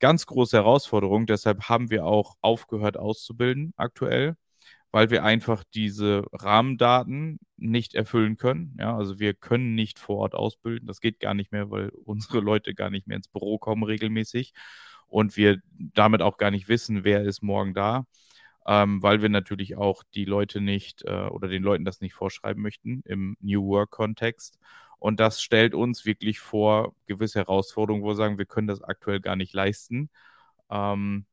ganz 0.00 0.26
große 0.26 0.56
Herausforderung. 0.56 1.26
Deshalb 1.26 1.68
haben 1.68 1.90
wir 1.90 2.04
auch 2.06 2.36
aufgehört 2.40 2.96
auszubilden 2.96 3.72
aktuell, 3.76 4.36
weil 4.90 5.10
wir 5.10 5.24
einfach 5.24 5.64
diese 5.74 6.24
Rahmendaten 6.32 7.38
nicht 7.56 7.94
erfüllen 7.94 8.36
können. 8.36 8.76
Ja, 8.80 8.96
also 8.96 9.18
wir 9.18 9.34
können 9.34 9.74
nicht 9.74 9.98
vor 9.98 10.18
Ort 10.18 10.34
ausbilden. 10.34 10.86
Das 10.86 11.00
geht 11.00 11.20
gar 11.20 11.34
nicht 11.34 11.52
mehr, 11.52 11.70
weil 11.70 11.90
unsere 12.04 12.40
Leute 12.40 12.74
gar 12.74 12.90
nicht 12.90 13.06
mehr 13.06 13.16
ins 13.16 13.28
Büro 13.28 13.58
kommen 13.58 13.82
regelmäßig 13.82 14.54
und 15.06 15.36
wir 15.36 15.58
damit 15.76 16.22
auch 16.22 16.38
gar 16.38 16.50
nicht 16.50 16.68
wissen, 16.68 17.04
wer 17.04 17.22
ist 17.24 17.42
morgen 17.42 17.74
da 17.74 18.04
ähm, 18.68 19.02
weil 19.02 19.22
wir 19.22 19.30
natürlich 19.30 19.76
auch 19.78 20.02
die 20.14 20.26
Leute 20.26 20.60
nicht 20.60 21.02
äh, 21.06 21.26
oder 21.28 21.48
den 21.48 21.62
Leuten 21.62 21.86
das 21.86 22.02
nicht 22.02 22.12
vorschreiben 22.14 22.62
möchten 22.62 23.02
im 23.06 23.36
New 23.40 23.66
Work-Kontext. 23.66 24.58
Und 24.98 25.20
das 25.20 25.40
stellt 25.40 25.74
uns 25.74 26.04
wirklich 26.04 26.38
vor 26.40 26.94
gewisse 27.06 27.38
Herausforderungen, 27.40 28.04
wo 28.04 28.08
wir 28.08 28.14
sagen, 28.14 28.36
wir 28.36 28.44
können 28.44 28.66
das 28.66 28.82
aktuell 28.82 29.20
gar 29.20 29.36
nicht 29.36 29.54
leisten. 29.54 30.10
Ähm, 30.70 31.24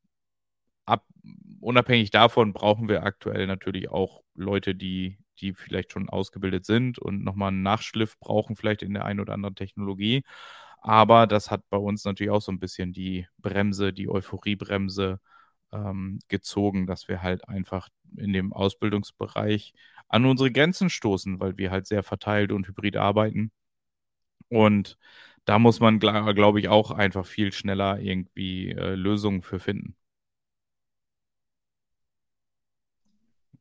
ab, 0.86 1.06
unabhängig 1.60 2.12
davon 2.12 2.54
brauchen 2.54 2.90
wir 2.90 3.04
aktuell 3.04 3.48
natürlich 3.48 3.90
auch 3.90 4.22
Leute, 4.36 4.76
die, 4.76 5.18
die 5.40 5.54
vielleicht 5.54 5.92
schon 5.92 6.10
ausgebildet 6.10 6.66
sind 6.66 7.00
und 7.00 7.24
nochmal 7.24 7.50
einen 7.50 7.64
Nachschliff 7.64 8.18
brauchen, 8.20 8.56
vielleicht 8.56 8.84
in 8.84 8.94
der 8.94 9.06
einen 9.06 9.20
oder 9.20 9.34
anderen 9.34 9.56
Technologie. 9.56 10.24
Aber 10.82 11.28
das 11.28 11.52
hat 11.52 11.68
bei 11.70 11.78
uns 11.78 12.06
natürlich 12.06 12.32
auch 12.32 12.42
so 12.42 12.52
ein 12.52 12.60
bisschen 12.60 12.94
die 12.94 13.28
Bremse, 13.40 13.92
die 13.94 14.10
Euphoriebremse 14.10 15.20
ähm, 15.74 16.20
gezogen, 16.28 16.88
dass 16.88 17.08
wir 17.08 17.22
halt 17.24 17.48
einfach 17.50 17.90
in 18.18 18.34
dem 18.34 18.54
Ausbildungsbereich 18.54 19.74
an 20.08 20.26
unsere 20.26 20.52
Grenzen 20.52 20.90
stoßen, 20.90 21.40
weil 21.40 21.58
wir 21.58 21.72
halt 21.72 21.88
sehr 21.88 22.04
verteilt 22.04 22.52
und 22.52 22.68
hybrid 22.68 22.98
arbeiten. 22.98 23.52
Und 24.50 24.98
da 25.46 25.60
muss 25.60 25.80
man, 25.80 26.00
glaube 26.00 26.60
ich, 26.60 26.70
auch 26.70 26.92
einfach 26.92 27.26
viel 27.26 27.52
schneller 27.52 28.00
irgendwie 28.00 28.72
äh, 28.72 28.96
Lösungen 28.96 29.42
für 29.44 29.60
finden. 29.60 29.96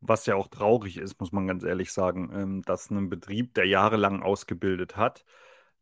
Was 0.07 0.27
ja 0.27 0.37
auch 0.37 0.49
traurig 0.49 0.99
ist, 0.99 1.19
muss 1.19 1.33
man 1.33 1.47
ganz 1.47 1.65
ehrlich 1.65 1.93
sagen, 1.93 2.31
ähm, 2.35 2.63
dass 2.63 2.91
ein 2.91 3.09
Betrieb, 3.09 3.55
der 3.55 3.67
jahrelang 3.67 4.23
ausgebildet 4.23 4.97
hat, 4.97 5.25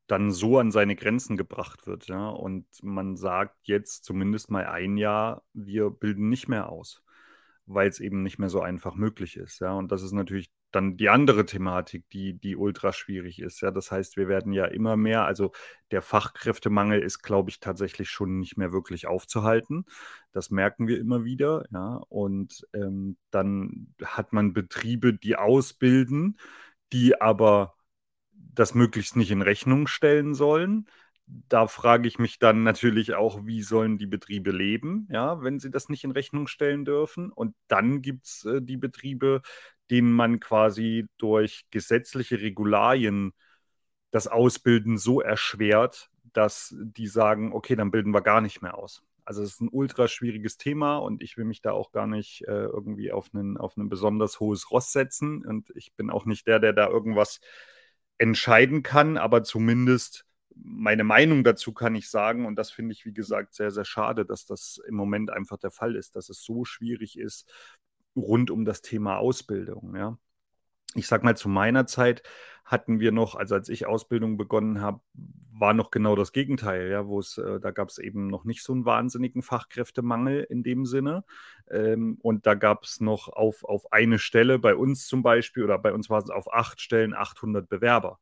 dann 0.06 0.30
so 0.30 0.58
an 0.58 0.70
seine 0.70 0.94
Grenzen 0.96 1.36
gebracht 1.36 1.86
wird, 1.86 2.06
ja. 2.06 2.28
Und 2.28 2.66
man 2.82 3.16
sagt 3.16 3.56
jetzt 3.66 4.04
zumindest 4.04 4.50
mal 4.50 4.66
ein 4.66 4.96
Jahr, 4.96 5.42
wir 5.52 5.90
bilden 5.90 6.28
nicht 6.28 6.48
mehr 6.48 6.68
aus, 6.68 7.02
weil 7.66 7.88
es 7.88 7.98
eben 8.00 8.22
nicht 8.22 8.38
mehr 8.38 8.48
so 8.48 8.60
einfach 8.60 8.94
möglich 8.94 9.36
ist, 9.36 9.60
ja. 9.60 9.72
Und 9.72 9.90
das 9.90 10.02
ist 10.02 10.12
natürlich 10.12 10.52
dann 10.72 10.96
die 10.96 11.08
andere 11.08 11.46
Thematik, 11.46 12.08
die, 12.10 12.34
die 12.34 12.56
ultra 12.56 12.92
schwierig 12.92 13.40
ist. 13.40 13.60
Ja, 13.60 13.70
das 13.70 13.90
heißt, 13.92 14.16
wir 14.16 14.28
werden 14.28 14.52
ja 14.52 14.64
immer 14.64 14.96
mehr, 14.96 15.24
also 15.24 15.52
der 15.90 16.02
Fachkräftemangel 16.02 17.00
ist, 17.00 17.22
glaube 17.22 17.50
ich, 17.50 17.60
tatsächlich 17.60 18.10
schon 18.10 18.38
nicht 18.38 18.56
mehr 18.56 18.72
wirklich 18.72 19.06
aufzuhalten. 19.06 19.84
Das 20.32 20.50
merken 20.50 20.88
wir 20.88 20.98
immer 20.98 21.24
wieder. 21.24 21.64
Ja, 21.72 21.96
und 22.08 22.66
ähm, 22.74 23.16
dann 23.30 23.94
hat 24.02 24.32
man 24.32 24.52
Betriebe, 24.52 25.14
die 25.14 25.36
ausbilden, 25.36 26.38
die 26.92 27.20
aber 27.20 27.74
das 28.32 28.74
möglichst 28.74 29.16
nicht 29.16 29.30
in 29.30 29.42
Rechnung 29.42 29.86
stellen 29.86 30.34
sollen. 30.34 30.86
Da 31.26 31.66
frage 31.66 32.08
ich 32.08 32.18
mich 32.18 32.38
dann 32.38 32.62
natürlich 32.62 33.14
auch, 33.14 33.46
wie 33.46 33.62
sollen 33.62 33.96
die 33.96 34.06
Betriebe 34.06 34.50
leben, 34.50 35.08
ja, 35.10 35.42
wenn 35.42 35.58
sie 35.58 35.70
das 35.70 35.88
nicht 35.88 36.04
in 36.04 36.10
Rechnung 36.10 36.46
stellen 36.46 36.84
dürfen. 36.84 37.30
Und 37.30 37.54
dann 37.68 38.02
gibt 38.02 38.26
es 38.26 38.44
äh, 38.44 38.60
die 38.60 38.76
Betriebe, 38.76 39.42
denen 39.92 40.12
man 40.12 40.40
quasi 40.40 41.06
durch 41.18 41.66
gesetzliche 41.70 42.40
Regularien 42.40 43.34
das 44.10 44.26
Ausbilden 44.26 44.96
so 44.96 45.20
erschwert, 45.20 46.10
dass 46.32 46.74
die 46.80 47.06
sagen, 47.06 47.52
okay, 47.52 47.76
dann 47.76 47.90
bilden 47.90 48.12
wir 48.14 48.22
gar 48.22 48.40
nicht 48.40 48.62
mehr 48.62 48.78
aus. 48.78 49.02
Also 49.26 49.42
es 49.42 49.52
ist 49.52 49.60
ein 49.60 49.68
ultra 49.70 50.08
schwieriges 50.08 50.56
Thema 50.56 50.96
und 50.96 51.22
ich 51.22 51.36
will 51.36 51.44
mich 51.44 51.60
da 51.60 51.72
auch 51.72 51.92
gar 51.92 52.06
nicht 52.06 52.42
äh, 52.48 52.64
irgendwie 52.64 53.12
auf, 53.12 53.28
einen, 53.34 53.58
auf 53.58 53.76
ein 53.76 53.90
besonders 53.90 54.40
hohes 54.40 54.70
Ross 54.70 54.92
setzen. 54.92 55.44
Und 55.44 55.70
ich 55.76 55.94
bin 55.94 56.10
auch 56.10 56.24
nicht 56.24 56.46
der, 56.46 56.58
der 56.58 56.72
da 56.72 56.88
irgendwas 56.88 57.40
entscheiden 58.16 58.82
kann, 58.82 59.18
aber 59.18 59.44
zumindest 59.44 60.24
meine 60.54 61.04
Meinung 61.04 61.44
dazu 61.44 61.74
kann 61.74 61.94
ich 61.94 62.08
sagen. 62.08 62.46
Und 62.46 62.56
das 62.56 62.70
finde 62.70 62.94
ich, 62.94 63.04
wie 63.04 63.12
gesagt, 63.12 63.54
sehr, 63.54 63.70
sehr 63.70 63.84
schade, 63.84 64.24
dass 64.24 64.46
das 64.46 64.80
im 64.88 64.94
Moment 64.94 65.30
einfach 65.30 65.58
der 65.58 65.70
Fall 65.70 65.96
ist, 65.96 66.16
dass 66.16 66.30
es 66.30 66.42
so 66.42 66.64
schwierig 66.64 67.18
ist 67.18 67.52
rund 68.16 68.50
um 68.50 68.64
das 68.64 68.82
Thema 68.82 69.18
Ausbildung. 69.18 69.94
Ja. 69.96 70.18
Ich 70.94 71.06
sag 71.06 71.24
mal, 71.24 71.36
zu 71.36 71.48
meiner 71.48 71.86
Zeit 71.86 72.22
hatten 72.64 73.00
wir 73.00 73.12
noch, 73.12 73.34
also 73.34 73.54
als 73.54 73.68
ich 73.68 73.86
Ausbildung 73.86 74.36
begonnen 74.36 74.80
habe, 74.80 75.00
war 75.62 75.74
noch 75.74 75.90
genau 75.90 76.16
das 76.16 76.32
Gegenteil, 76.32 76.90
ja, 76.90 77.06
wo 77.06 77.20
es, 77.20 77.38
äh, 77.38 77.60
da 77.60 77.70
gab 77.70 77.88
es 77.88 77.98
eben 77.98 78.26
noch 78.26 78.44
nicht 78.44 78.62
so 78.62 78.72
einen 78.72 78.84
wahnsinnigen 78.84 79.42
Fachkräftemangel 79.42 80.44
in 80.48 80.62
dem 80.62 80.86
Sinne. 80.86 81.24
Ähm, 81.70 82.18
und 82.20 82.46
da 82.46 82.54
gab 82.54 82.84
es 82.84 83.00
noch 83.00 83.28
auf, 83.28 83.64
auf 83.64 83.92
eine 83.92 84.18
Stelle 84.18 84.58
bei 84.58 84.74
uns 84.74 85.06
zum 85.06 85.22
Beispiel, 85.22 85.64
oder 85.64 85.78
bei 85.78 85.92
uns 85.92 86.10
war 86.10 86.18
es 86.18 86.30
auf 86.30 86.52
acht 86.52 86.80
Stellen 86.80 87.14
800 87.14 87.68
Bewerber. 87.68 88.18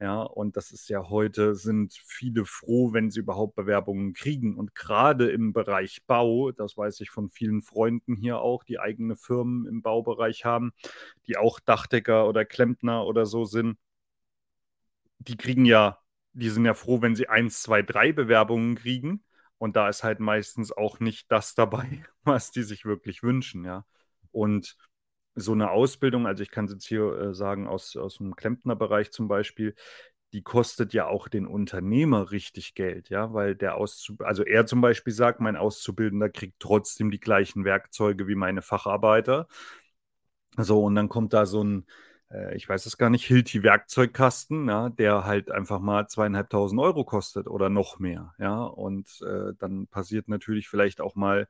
Ja, 0.00 0.22
und 0.22 0.56
das 0.56 0.70
ist 0.70 0.88
ja 0.88 1.08
heute, 1.08 1.56
sind 1.56 1.92
viele 2.06 2.44
froh, 2.44 2.92
wenn 2.92 3.10
sie 3.10 3.18
überhaupt 3.20 3.56
Bewerbungen 3.56 4.12
kriegen. 4.14 4.56
Und 4.56 4.76
gerade 4.76 5.28
im 5.30 5.52
Bereich 5.52 6.04
Bau, 6.06 6.52
das 6.52 6.76
weiß 6.76 7.00
ich 7.00 7.10
von 7.10 7.30
vielen 7.30 7.62
Freunden 7.62 8.14
hier 8.14 8.38
auch, 8.38 8.62
die 8.62 8.78
eigene 8.78 9.16
Firmen 9.16 9.66
im 9.66 9.82
Baubereich 9.82 10.44
haben, 10.44 10.72
die 11.26 11.36
auch 11.36 11.58
Dachdecker 11.58 12.28
oder 12.28 12.44
Klempner 12.44 13.06
oder 13.06 13.26
so 13.26 13.44
sind, 13.44 13.76
die 15.18 15.36
kriegen 15.36 15.64
ja, 15.64 15.98
die 16.32 16.50
sind 16.50 16.64
ja 16.64 16.74
froh, 16.74 17.02
wenn 17.02 17.16
sie 17.16 17.28
eins, 17.28 17.62
zwei, 17.62 17.82
drei 17.82 18.12
Bewerbungen 18.12 18.76
kriegen. 18.76 19.24
Und 19.58 19.74
da 19.76 19.88
ist 19.88 20.04
halt 20.04 20.20
meistens 20.20 20.70
auch 20.72 21.00
nicht 21.00 21.30
das 21.32 21.54
dabei, 21.54 22.04
was 22.24 22.50
die 22.50 22.62
sich 22.62 22.84
wirklich 22.84 23.22
wünschen, 23.22 23.64
ja. 23.64 23.84
Und 24.30 24.76
so 25.38 25.52
eine 25.52 25.70
Ausbildung, 25.70 26.26
also 26.26 26.42
ich 26.42 26.50
kann 26.50 26.66
es 26.66 26.72
jetzt 26.72 26.86
hier 26.86 27.12
äh, 27.18 27.34
sagen, 27.34 27.66
aus, 27.66 27.96
aus 27.96 28.18
dem 28.18 28.36
Klempnerbereich 28.36 29.10
zum 29.12 29.28
Beispiel, 29.28 29.74
die 30.32 30.42
kostet 30.42 30.92
ja 30.92 31.06
auch 31.06 31.28
den 31.28 31.46
Unternehmer 31.46 32.30
richtig 32.30 32.74
Geld, 32.74 33.08
ja, 33.08 33.32
weil 33.32 33.54
der 33.56 33.76
Auszub 33.76 34.22
also 34.22 34.44
er 34.44 34.66
zum 34.66 34.80
Beispiel 34.80 35.12
sagt, 35.12 35.40
mein 35.40 35.56
Auszubildender 35.56 36.28
kriegt 36.28 36.60
trotzdem 36.60 37.10
die 37.10 37.20
gleichen 37.20 37.64
Werkzeuge 37.64 38.28
wie 38.28 38.34
meine 38.34 38.62
Facharbeiter. 38.62 39.48
So, 40.56 40.84
und 40.84 40.94
dann 40.96 41.08
kommt 41.08 41.32
da 41.32 41.46
so 41.46 41.62
ein, 41.62 41.86
äh, 42.30 42.56
ich 42.56 42.68
weiß 42.68 42.86
es 42.86 42.98
gar 42.98 43.10
nicht, 43.10 43.24
Hilti-Werkzeugkasten, 43.26 44.68
ja, 44.68 44.88
der 44.90 45.24
halt 45.24 45.50
einfach 45.50 45.80
mal 45.80 46.08
zweieinhalbtausend 46.08 46.80
Euro 46.80 47.04
kostet 47.04 47.46
oder 47.46 47.68
noch 47.68 47.98
mehr, 47.98 48.34
ja, 48.38 48.62
und 48.64 49.08
äh, 49.22 49.52
dann 49.58 49.86
passiert 49.88 50.28
natürlich 50.28 50.68
vielleicht 50.68 51.00
auch 51.00 51.14
mal 51.14 51.48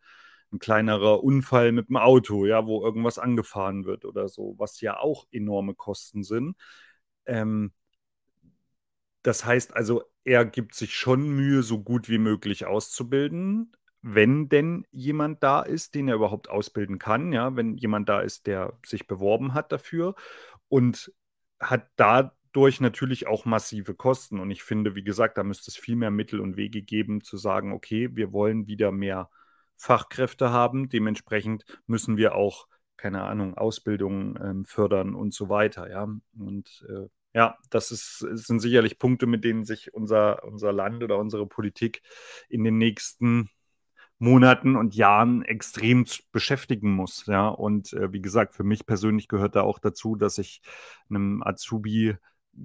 ein 0.52 0.58
kleinerer 0.58 1.22
Unfall 1.22 1.72
mit 1.72 1.88
dem 1.88 1.96
Auto, 1.96 2.46
ja, 2.46 2.66
wo 2.66 2.82
irgendwas 2.84 3.18
angefahren 3.18 3.84
wird 3.84 4.04
oder 4.04 4.28
so, 4.28 4.54
was 4.58 4.80
ja 4.80 4.98
auch 4.98 5.26
enorme 5.30 5.74
Kosten 5.74 6.22
sind. 6.24 6.56
Ähm, 7.26 7.72
das 9.22 9.44
heißt 9.44 9.74
also, 9.74 10.04
er 10.24 10.44
gibt 10.44 10.74
sich 10.74 10.94
schon 10.94 11.28
Mühe, 11.28 11.62
so 11.62 11.82
gut 11.82 12.08
wie 12.08 12.18
möglich 12.18 12.66
auszubilden, 12.66 13.72
wenn 14.02 14.48
denn 14.48 14.86
jemand 14.90 15.42
da 15.42 15.60
ist, 15.62 15.94
den 15.94 16.08
er 16.08 16.14
überhaupt 16.14 16.48
ausbilden 16.48 16.98
kann, 16.98 17.32
ja, 17.32 17.56
wenn 17.56 17.76
jemand 17.76 18.08
da 18.08 18.20
ist, 18.20 18.46
der 18.46 18.78
sich 18.86 19.06
beworben 19.06 19.54
hat 19.54 19.72
dafür 19.72 20.14
und 20.68 21.12
hat 21.60 21.88
dadurch 21.96 22.80
natürlich 22.80 23.26
auch 23.26 23.44
massive 23.44 23.94
Kosten. 23.94 24.38
Und 24.38 24.50
ich 24.50 24.62
finde, 24.62 24.94
wie 24.94 25.04
gesagt, 25.04 25.36
da 25.38 25.42
müsste 25.42 25.70
es 25.70 25.76
viel 25.76 25.96
mehr 25.96 26.10
Mittel 26.10 26.40
und 26.40 26.56
Wege 26.56 26.82
geben, 26.82 27.22
zu 27.22 27.36
sagen, 27.36 27.72
okay, 27.72 28.10
wir 28.14 28.32
wollen 28.32 28.66
wieder 28.66 28.92
mehr 28.92 29.30
Fachkräfte 29.78 30.50
haben. 30.50 30.88
Dementsprechend 30.90 31.64
müssen 31.86 32.16
wir 32.16 32.34
auch, 32.34 32.66
keine 32.96 33.22
Ahnung, 33.22 33.56
Ausbildung 33.56 34.38
ähm, 34.42 34.64
fördern 34.66 35.14
und 35.14 35.32
so 35.32 35.48
weiter. 35.48 35.88
Ja, 35.88 36.08
und 36.38 36.84
äh, 36.88 37.08
ja, 37.34 37.56
das 37.70 37.90
ist, 37.92 38.18
sind 38.18 38.60
sicherlich 38.60 38.98
Punkte, 38.98 39.26
mit 39.26 39.44
denen 39.44 39.64
sich 39.64 39.94
unser, 39.94 40.44
unser 40.44 40.72
Land 40.72 41.02
oder 41.02 41.18
unsere 41.18 41.46
Politik 41.46 42.02
in 42.48 42.64
den 42.64 42.78
nächsten 42.78 43.50
Monaten 44.18 44.74
und 44.74 44.96
Jahren 44.96 45.42
extrem 45.44 46.04
beschäftigen 46.32 46.90
muss. 46.92 47.26
Ja, 47.26 47.48
und 47.48 47.92
äh, 47.92 48.12
wie 48.12 48.20
gesagt, 48.20 48.54
für 48.54 48.64
mich 48.64 48.86
persönlich 48.86 49.28
gehört 49.28 49.54
da 49.54 49.62
auch 49.62 49.78
dazu, 49.78 50.16
dass 50.16 50.38
ich 50.38 50.60
einem 51.08 51.42
Azubi 51.44 52.16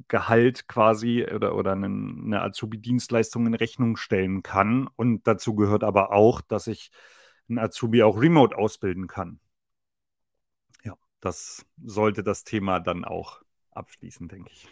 Gehalt 0.08 0.68
quasi 0.68 1.26
oder, 1.26 1.56
oder 1.56 1.74
eine, 1.74 1.86
eine 1.86 2.42
Azubi-Dienstleistung 2.42 3.46
in 3.48 3.54
Rechnung 3.54 3.98
stellen 3.98 4.44
kann. 4.44 4.88
Und 4.96 5.28
dazu 5.28 5.56
gehört 5.56 5.84
aber 5.84 6.12
auch, 6.12 6.42
dass 6.42 6.68
ich 6.68 6.92
einen 7.50 7.60
Azubi 7.60 8.04
auch 8.04 8.20
remote 8.20 8.58
ausbilden 8.58 9.08
kann. 9.08 9.40
Ja, 10.84 10.96
das 11.20 11.66
sollte 11.84 12.24
das 12.24 12.44
Thema 12.44 12.80
dann 12.80 13.06
auch 13.06 13.42
abschließen, 13.72 14.28
denke 14.28 14.52
ich. 14.52 14.68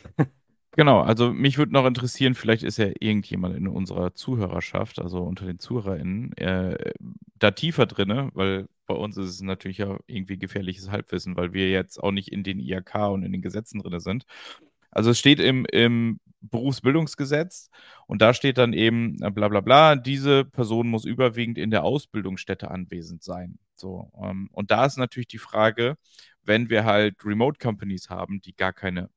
Genau, 0.77 1.01
also 1.01 1.33
mich 1.33 1.57
würde 1.57 1.73
noch 1.73 1.85
interessieren, 1.85 2.33
vielleicht 2.33 2.63
ist 2.63 2.77
ja 2.77 2.87
irgendjemand 3.01 3.57
in 3.57 3.67
unserer 3.67 4.13
Zuhörerschaft, 4.13 4.99
also 4.99 5.21
unter 5.21 5.45
den 5.45 5.59
ZuhörerInnen, 5.59 6.31
äh, 6.37 6.93
da 7.39 7.51
tiefer 7.51 7.85
drin, 7.87 8.31
weil 8.33 8.69
bei 8.85 8.93
uns 8.93 9.17
ist 9.17 9.27
es 9.27 9.41
natürlich 9.41 9.79
ja 9.79 9.99
irgendwie 10.07 10.37
gefährliches 10.37 10.89
Halbwissen, 10.89 11.35
weil 11.35 11.51
wir 11.51 11.69
jetzt 11.69 12.01
auch 12.01 12.11
nicht 12.11 12.29
in 12.31 12.43
den 12.43 12.59
IHK 12.59 13.09
und 13.09 13.23
in 13.23 13.33
den 13.33 13.41
Gesetzen 13.41 13.79
drin 13.79 13.99
sind. 13.99 14.25
Also 14.91 15.11
es 15.11 15.19
steht 15.19 15.39
im, 15.39 15.65
im 15.71 16.19
Berufsbildungsgesetz 16.41 17.69
und 18.07 18.21
da 18.21 18.33
steht 18.33 18.57
dann 18.57 18.73
eben 18.73 19.17
äh, 19.21 19.29
bla 19.31 19.47
bla 19.47 19.61
bla, 19.61 19.95
diese 19.95 20.45
Person 20.45 20.87
muss 20.89 21.05
überwiegend 21.05 21.57
in 21.57 21.71
der 21.71 21.83
Ausbildungsstätte 21.83 22.69
anwesend 22.71 23.23
sein. 23.23 23.59
So, 23.75 24.11
ähm, 24.21 24.49
und 24.51 24.71
da 24.71 24.85
ist 24.85 24.97
natürlich 24.97 25.27
die 25.27 25.37
Frage, 25.37 25.97
wenn 26.43 26.69
wir 26.69 26.85
halt 26.85 27.23
Remote 27.25 27.59
Companies 27.59 28.09
haben, 28.09 28.41
die 28.41 28.55
gar 28.55 28.73
keine, 28.73 29.09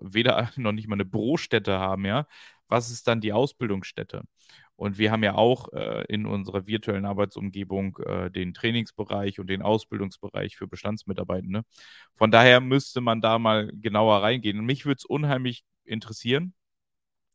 weder 0.00 0.50
noch 0.56 0.72
nicht 0.72 0.88
mal 0.88 0.96
eine 0.96 1.04
Bürostätte 1.04 1.78
haben, 1.78 2.04
ja, 2.04 2.26
was 2.68 2.90
ist 2.90 3.06
dann 3.08 3.20
die 3.20 3.32
Ausbildungsstätte? 3.32 4.22
Und 4.76 4.98
wir 4.98 5.12
haben 5.12 5.22
ja 5.22 5.34
auch 5.34 5.72
äh, 5.72 6.04
in 6.08 6.26
unserer 6.26 6.66
virtuellen 6.66 7.04
Arbeitsumgebung 7.04 7.96
äh, 7.98 8.30
den 8.30 8.54
Trainingsbereich 8.54 9.38
und 9.38 9.48
den 9.48 9.62
Ausbildungsbereich 9.62 10.56
für 10.56 10.66
Bestandsmitarbeitende. 10.66 11.62
Von 12.16 12.30
daher 12.30 12.60
müsste 12.60 13.00
man 13.00 13.20
da 13.20 13.38
mal 13.38 13.70
genauer 13.72 14.22
reingehen. 14.22 14.58
Und 14.58 14.66
mich 14.66 14.84
würde 14.84 14.98
es 14.98 15.04
unheimlich 15.04 15.64
interessieren. 15.84 16.54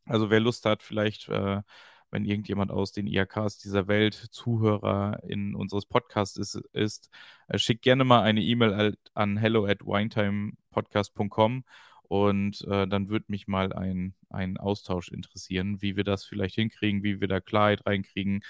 Also 0.04 0.30
wer 0.30 0.40
Lust 0.40 0.66
hat, 0.66 0.82
vielleicht, 0.82 1.28
äh, 1.28 1.62
wenn 2.10 2.24
irgendjemand 2.24 2.70
aus 2.70 2.92
den 2.92 3.06
IAKs 3.06 3.58
dieser 3.58 3.88
Welt 3.88 4.14
Zuhörer 4.14 5.20
in 5.26 5.54
unseres 5.54 5.86
Podcasts 5.86 6.36
ist, 6.36 6.56
ist 6.72 7.10
äh, 7.48 7.58
schickt 7.58 7.82
gerne 7.82 8.04
mal 8.04 8.22
eine 8.22 8.42
E-Mail 8.42 8.96
an 9.14 9.36
hello 9.36 9.66
at 9.66 9.80
winetimepodcast.com 9.86 11.64
und 12.10 12.66
äh, 12.66 12.88
dann 12.88 13.08
würde 13.08 13.26
mich 13.28 13.46
mal 13.46 13.72
ein, 13.72 14.14
ein 14.30 14.56
Austausch 14.58 15.10
interessieren, 15.10 15.80
wie 15.80 15.96
wir 15.96 16.02
das 16.02 16.24
vielleicht 16.24 16.56
hinkriegen, 16.56 17.04
wie 17.04 17.20
wir 17.20 17.28
da 17.28 17.40
Klarheit 17.40 17.86
reinkriegen. 17.86 18.42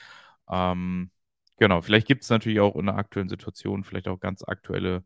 Ähm, 0.50 1.10
genau, 1.58 1.82
vielleicht 1.82 2.06
gibt 2.06 2.22
es 2.22 2.30
natürlich 2.30 2.60
auch 2.60 2.74
in 2.76 2.86
der 2.86 2.96
aktuellen 2.96 3.28
Situation 3.28 3.84
vielleicht 3.84 4.08
auch 4.08 4.18
ganz 4.18 4.42
aktuelle 4.44 5.04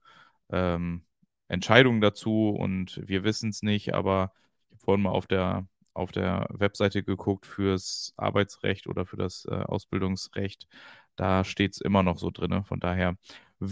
ähm, 0.50 1.04
Entscheidungen 1.48 2.00
dazu 2.00 2.50
und 2.50 3.00
wir 3.08 3.24
wissen 3.24 3.50
es 3.50 3.62
nicht, 3.62 3.92
aber 3.92 4.32
ich 4.68 4.76
habe 4.76 4.84
vorhin 4.84 5.02
mal 5.02 5.10
auf 5.10 5.26
der, 5.26 5.66
auf 5.92 6.12
der 6.12 6.46
Webseite 6.50 7.02
geguckt 7.02 7.46
fürs 7.46 8.14
Arbeitsrecht 8.16 8.86
oder 8.86 9.04
für 9.04 9.16
das 9.16 9.46
äh, 9.50 9.54
Ausbildungsrecht. 9.54 10.68
Da 11.16 11.42
steht 11.44 11.72
es 11.74 11.80
immer 11.80 12.04
noch 12.04 12.18
so 12.18 12.30
drin. 12.30 12.64
Von 12.64 12.78
daher 12.80 13.16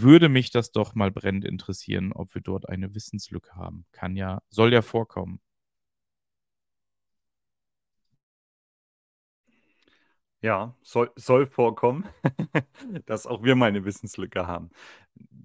würde 0.01 0.29
mich 0.29 0.51
das 0.51 0.73
doch 0.73 0.95
mal 0.95 1.11
brennend 1.11 1.45
interessieren, 1.45 2.13
ob 2.13 2.35
wir 2.35 2.43
dort 2.43 2.69
eine 2.69 2.95
Wissenslücke 2.95 3.55
haben. 3.57 3.87
Kann 3.93 4.17
ja, 4.17 4.43
soll 4.51 4.73
ja 4.73 4.83
vorkommen. 4.83 5.41
Ja, 10.41 10.75
soll, 10.83 11.13
soll 11.15 11.47
vorkommen, 11.47 12.05
dass 13.07 13.27
auch 13.29 13.45
wir 13.45 13.55
mal 13.55 13.67
eine 13.67 13.85
Wissenslücke 13.85 14.47
haben. 14.49 14.71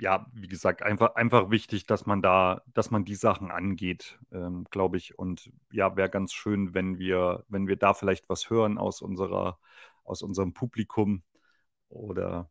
Ja, 0.02 0.26
wie 0.34 0.48
gesagt, 0.48 0.82
einfach, 0.82 1.14
einfach 1.16 1.52
wichtig, 1.52 1.86
dass 1.86 2.08
man 2.08 2.24
da, 2.24 2.64
dass 2.74 2.90
man 2.90 3.06
die 3.06 3.16
Sachen 3.16 3.52
angeht, 3.52 4.18
ähm, 4.32 4.66
glaube 4.72 4.98
ich. 4.98 5.18
Und 5.20 5.52
ja, 5.72 5.96
wäre 5.96 6.10
ganz 6.10 6.34
schön, 6.34 6.74
wenn 6.74 6.98
wir, 6.98 7.46
wenn 7.48 7.68
wir 7.68 7.76
da 7.76 7.94
vielleicht 7.94 8.28
was 8.30 8.50
hören 8.50 8.80
aus 8.80 9.02
unserer, 9.04 9.60
aus 10.04 10.24
unserem 10.24 10.54
Publikum 10.54 11.22
oder 11.90 12.50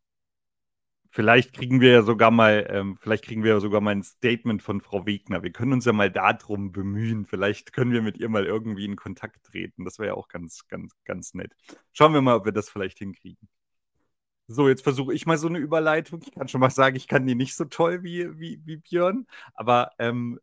Vielleicht 1.17 1.55
kriegen 1.55 1.81
wir 1.81 1.93
ja 1.93 2.03
sogar 2.03 2.31
mal, 2.31 2.67
ähm, 2.69 2.99
vielleicht 3.01 3.25
kriegen 3.25 3.43
wir 3.43 3.59
sogar 3.61 3.81
mal 3.81 3.93
ein 3.93 4.03
Statement 4.03 4.63
von 4.63 4.83
Frau 4.83 5.07
Wegner. 5.07 5.43
Wir 5.43 5.51
können 5.51 5.73
uns 5.73 5.87
ja 5.87 5.95
mal 5.95 6.11
darum 6.11 6.73
bemühen. 6.73 7.25
Vielleicht 7.25 7.73
können 7.73 7.91
wir 7.91 8.03
mit 8.03 8.19
ihr 8.19 8.29
mal 8.29 8.45
irgendwie 8.45 8.85
in 8.85 8.97
Kontakt 8.97 9.43
treten. 9.47 9.87
Das 9.87 9.99
wäre 9.99 10.09
ja 10.09 10.15
auch 10.15 10.29
ganz, 10.29 10.69
ganz, 10.69 10.93
ganz 11.07 11.33
nett. 11.33 11.57
Schauen 11.95 12.13
wir 12.13 12.21
mal, 12.21 12.37
ob 12.37 12.45
wir 12.45 12.53
das 12.53 12.69
vielleicht 12.69 12.99
hinkriegen. 12.99 13.49
So, 14.47 14.69
jetzt 14.69 14.83
versuche 14.83 15.15
ich 15.15 15.25
mal 15.25 15.39
so 15.39 15.49
eine 15.49 15.57
Überleitung. 15.57 16.21
Ich 16.23 16.33
kann 16.33 16.49
schon 16.49 16.61
mal 16.61 16.69
sagen, 16.69 16.97
ich 16.97 17.09
kann 17.09 17.27
die 17.27 17.35
nicht 17.35 17.57
so 17.57 17.65
toll 17.65 18.03
wie, 18.03 18.39
wie, 18.39 18.61
wie 18.67 18.77
Björn. 18.77 19.27
Aber 19.55 19.93
ähm, 19.99 20.39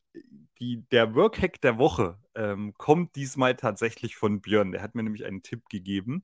die, 0.58 0.82
der 0.90 1.14
Workhack 1.14 1.62
der 1.62 1.78
Woche 1.78 2.18
ähm, 2.34 2.74
kommt 2.80 3.16
diesmal 3.16 3.56
tatsächlich 3.56 4.16
von 4.16 4.42
Björn. 4.42 4.72
Der 4.72 4.82
hat 4.82 4.96
mir 4.96 5.04
nämlich 5.04 5.26
einen 5.26 5.44
Tipp 5.44 5.70
gegeben, 5.70 6.24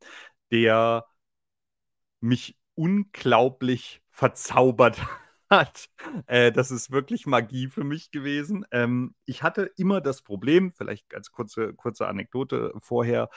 der 0.49 1.05
mich 2.19 2.57
unglaublich 2.73 4.01
verzaubert 4.19 5.01
hat. 5.49 5.89
Äh, 6.27 6.51
das 6.51 6.71
ist 6.71 6.91
wirklich 6.91 7.25
Magie 7.25 7.67
für 7.67 7.85
mich 7.85 8.11
gewesen. 8.11 8.65
Ähm, 8.71 9.15
ich 9.25 9.43
hatte 9.43 9.71
immer 9.77 10.01
das 10.01 10.21
Problem, 10.21 10.73
vielleicht 10.73 11.15
als 11.15 11.31
kurze, 11.31 11.73
kurze 11.73 12.07
Anekdote 12.07 12.73
vorher, 12.81 13.29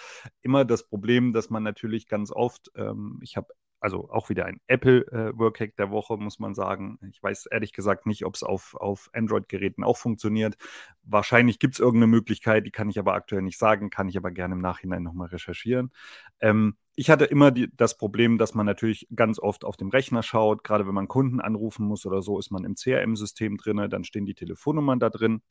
immer 0.42 0.64
das 0.64 0.86
Problem, 0.86 1.32
dass 1.32 1.50
man 1.50 1.62
natürlich 1.62 2.08
ganz 2.08 2.32
oft, 2.32 2.70
ähm, 2.74 3.20
ich 3.22 3.36
habe 3.36 3.54
also 3.78 4.10
auch 4.10 4.28
wieder 4.28 4.46
ein 4.46 4.60
Apple 4.68 5.06
äh, 5.08 5.36
Workhack 5.36 5.76
der 5.76 5.90
Woche, 5.90 6.16
muss 6.16 6.38
man 6.38 6.54
sagen. 6.54 6.98
Ich 7.10 7.20
weiß 7.22 7.46
ehrlich 7.46 7.72
gesagt 7.72 8.06
nicht, 8.06 8.24
ob 8.24 8.34
es 8.36 8.42
auf, 8.44 8.74
auf 8.76 9.10
Android-Geräten 9.12 9.82
auch 9.82 9.96
funktioniert. 9.96 10.56
Wahrscheinlich 11.02 11.58
gibt 11.58 11.74
es 11.74 11.80
irgendeine 11.80 12.06
Möglichkeit, 12.08 12.64
die 12.66 12.70
kann 12.70 12.90
ich 12.90 12.98
aber 12.98 13.14
aktuell 13.14 13.42
nicht 13.42 13.58
sagen, 13.58 13.90
kann 13.90 14.08
ich 14.08 14.16
aber 14.16 14.30
gerne 14.30 14.54
im 14.54 14.60
Nachhinein 14.60 15.02
nochmal 15.02 15.28
recherchieren. 15.28 15.92
Ähm, 16.40 16.76
ich 16.94 17.10
hatte 17.10 17.24
immer 17.24 17.50
die, 17.50 17.70
das 17.76 17.96
Problem, 17.96 18.38
dass 18.38 18.54
man 18.54 18.66
natürlich 18.66 19.08
ganz 19.14 19.38
oft 19.38 19.64
auf 19.64 19.76
dem 19.76 19.88
Rechner 19.88 20.22
schaut. 20.22 20.64
Gerade 20.64 20.86
wenn 20.86 20.94
man 20.94 21.08
Kunden 21.08 21.40
anrufen 21.40 21.86
muss 21.86 22.06
oder 22.06 22.22
so, 22.22 22.38
ist 22.38 22.50
man 22.50 22.64
im 22.64 22.74
CRM-System 22.74 23.56
drin, 23.56 23.88
dann 23.90 24.04
stehen 24.04 24.26
die 24.26 24.34
Telefonnummern 24.34 25.00
da 25.00 25.10
drin. 25.10 25.42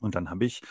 Und 0.00 0.14
dann 0.14 0.30
habe 0.30 0.44
ich 0.44 0.62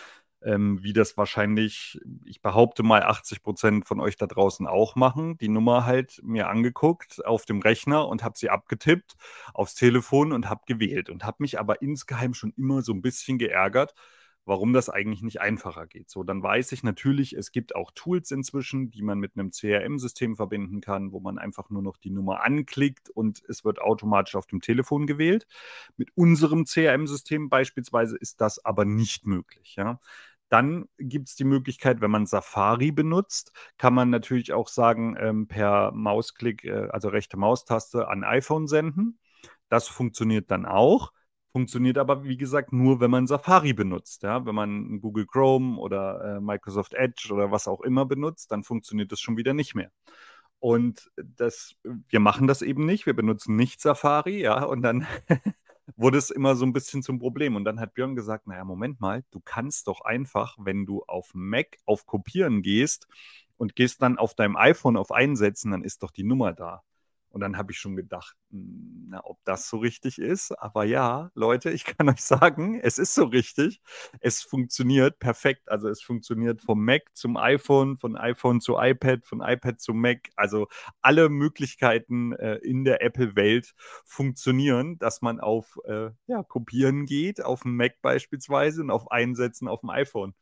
ähm, 0.41 0.81
wie 0.81 0.93
das 0.93 1.17
wahrscheinlich, 1.17 1.99
ich 2.25 2.41
behaupte 2.41 2.83
mal, 2.83 3.03
80 3.03 3.43
Prozent 3.43 3.87
von 3.87 3.99
euch 3.99 4.15
da 4.15 4.27
draußen 4.27 4.67
auch 4.67 4.95
machen, 4.95 5.37
die 5.37 5.49
Nummer 5.49 5.85
halt 5.85 6.21
mir 6.23 6.47
angeguckt 6.47 7.25
auf 7.25 7.45
dem 7.45 7.59
Rechner 7.59 8.07
und 8.07 8.23
habe 8.23 8.37
sie 8.37 8.49
abgetippt 8.49 9.15
aufs 9.53 9.75
Telefon 9.75 10.31
und 10.31 10.49
habe 10.49 10.61
gewählt 10.65 11.09
und 11.09 11.25
habe 11.25 11.37
mich 11.39 11.59
aber 11.59 11.81
insgeheim 11.81 12.33
schon 12.33 12.53
immer 12.55 12.81
so 12.81 12.93
ein 12.93 13.01
bisschen 13.01 13.37
geärgert, 13.37 13.93
warum 14.49 14.73
das 14.73 14.89
eigentlich 14.89 15.21
nicht 15.21 15.41
einfacher 15.41 15.85
geht. 15.85 16.09
So, 16.09 16.23
dann 16.23 16.41
weiß 16.41 16.71
ich 16.71 16.81
natürlich, 16.81 17.33
es 17.33 17.51
gibt 17.51 17.75
auch 17.75 17.91
Tools 17.91 18.31
inzwischen, 18.31 18.89
die 18.89 19.03
man 19.03 19.19
mit 19.19 19.37
einem 19.37 19.51
CRM-System 19.51 20.35
verbinden 20.35 20.81
kann, 20.81 21.11
wo 21.11 21.19
man 21.19 21.37
einfach 21.37 21.69
nur 21.69 21.83
noch 21.83 21.97
die 21.97 22.09
Nummer 22.09 22.43
anklickt 22.43 23.11
und 23.11 23.43
es 23.47 23.63
wird 23.63 23.79
automatisch 23.79 24.35
auf 24.35 24.47
dem 24.47 24.59
Telefon 24.59 25.05
gewählt. 25.05 25.45
Mit 25.97 26.09
unserem 26.15 26.65
CRM-System 26.65 27.49
beispielsweise 27.49 28.17
ist 28.17 28.41
das 28.41 28.65
aber 28.65 28.85
nicht 28.85 29.27
möglich. 29.27 29.75
Ja? 29.75 29.99
Dann 30.49 30.89
gibt 30.97 31.29
es 31.29 31.35
die 31.35 31.43
Möglichkeit, 31.43 32.01
wenn 32.01 32.09
man 32.09 32.25
Safari 32.25 32.91
benutzt, 32.91 33.51
kann 33.77 33.93
man 33.93 34.09
natürlich 34.09 34.51
auch 34.51 34.67
sagen, 34.67 35.15
ähm, 35.19 35.47
per 35.47 35.91
Mausklick, 35.91 36.65
äh, 36.65 36.87
also 36.89 37.09
rechte 37.09 37.37
Maustaste 37.37 38.07
an 38.07 38.23
iPhone 38.23 38.67
senden. 38.67 39.19
Das 39.69 39.87
funktioniert 39.87 40.49
dann 40.49 40.65
auch. 40.65 41.13
Funktioniert 41.51 41.97
aber, 41.97 42.23
wie 42.23 42.37
gesagt, 42.37 42.71
nur, 42.71 42.99
wenn 42.99 43.09
man 43.09 43.25
Safari 43.25 43.73
benutzt. 43.73 44.23
Ja? 44.23 44.45
Wenn 44.45 44.55
man 44.55 45.01
Google 45.01 45.25
Chrome 45.25 45.79
oder 45.79 46.37
äh, 46.37 46.41
Microsoft 46.41 46.93
Edge 46.93 47.29
oder 47.33 47.51
was 47.51 47.67
auch 47.67 47.81
immer 47.81 48.05
benutzt, 48.05 48.51
dann 48.51 48.63
funktioniert 48.63 49.11
das 49.11 49.19
schon 49.19 49.37
wieder 49.37 49.53
nicht 49.53 49.73
mehr. 49.73 49.91
Und 50.59 51.09
das, 51.15 51.75
wir 51.83 52.19
machen 52.19 52.47
das 52.47 52.61
eben 52.61 52.85
nicht. 52.85 53.05
Wir 53.05 53.15
benutzen 53.15 53.55
nicht 53.55 53.81
Safari, 53.81 54.41
ja, 54.41 54.63
und 54.63 54.81
dann 54.81 55.07
wurde 55.95 56.17
es 56.17 56.29
immer 56.29 56.55
so 56.55 56.65
ein 56.65 56.73
bisschen 56.73 57.01
zum 57.01 57.17
Problem. 57.17 57.55
Und 57.55 57.63
dann 57.63 57.79
hat 57.79 57.93
Björn 57.93 58.15
gesagt: 58.15 58.45
Naja, 58.45 58.65
Moment 58.65 58.99
mal, 58.99 59.23
du 59.31 59.39
kannst 59.39 59.87
doch 59.87 60.01
einfach, 60.01 60.57
wenn 60.59 60.85
du 60.85 61.03
auf 61.07 61.31
Mac 61.33 61.77
auf 61.85 62.05
Kopieren 62.05 62.61
gehst 62.61 63.07
und 63.57 63.75
gehst 63.75 64.01
dann 64.01 64.17
auf 64.17 64.35
deinem 64.35 64.57
iPhone 64.57 64.97
auf 64.97 65.11
Einsetzen, 65.11 65.71
dann 65.71 65.83
ist 65.83 66.03
doch 66.03 66.11
die 66.11 66.23
Nummer 66.23 66.53
da. 66.53 66.83
Und 67.30 67.41
dann 67.41 67.57
habe 67.57 67.71
ich 67.71 67.77
schon 67.80 67.95
gedacht, 67.95 68.36
hm, 68.51 69.07
na, 69.09 69.21
ob 69.23 69.38
das 69.43 69.69
so 69.69 69.77
richtig 69.77 70.19
ist. 70.19 70.51
Aber 70.51 70.84
ja, 70.84 71.32
Leute, 71.36 71.71
ich 71.71 71.86
kann 71.86 72.09
euch 72.09 72.21
sagen, 72.21 72.80
es 72.80 72.97
ist 72.97 73.13
so 73.13 73.25
richtig. 73.25 73.82
Es 74.19 74.41
funktioniert 74.41 75.19
perfekt. 75.19 75.69
Also 75.69 75.89
es 75.89 76.01
funktioniert 76.01 76.61
vom 76.61 76.84
Mac 76.84 77.03
zum 77.13 77.38
iPhone, 77.38 77.97
von 77.97 78.15
iPhone 78.15 78.61
zu 78.61 78.77
iPad, 78.80 79.25
von 79.25 79.41
iPad 79.41 79.80
zu 79.80 79.93
Mac. 79.93 80.30
Also 80.36 80.67
alle 81.01 81.30
Möglichkeiten 81.30 82.34
äh, 82.34 82.55
in 82.57 82.84
der 82.84 83.01
Apple-Welt 83.03 83.73
funktionieren, 84.05 84.97
dass 84.99 85.21
man 85.21 85.39
auf 85.39 85.80
äh, 85.86 86.09
ja, 86.27 86.43
Kopieren 86.43 87.05
geht, 87.05 87.43
auf 87.43 87.61
dem 87.61 87.75
Mac 87.75 88.01
beispielsweise 88.01 88.82
und 88.82 88.91
auf 88.91 89.11
Einsetzen 89.11 89.67
auf 89.67 89.82
dem 89.82 89.89
iPhone 89.89 90.34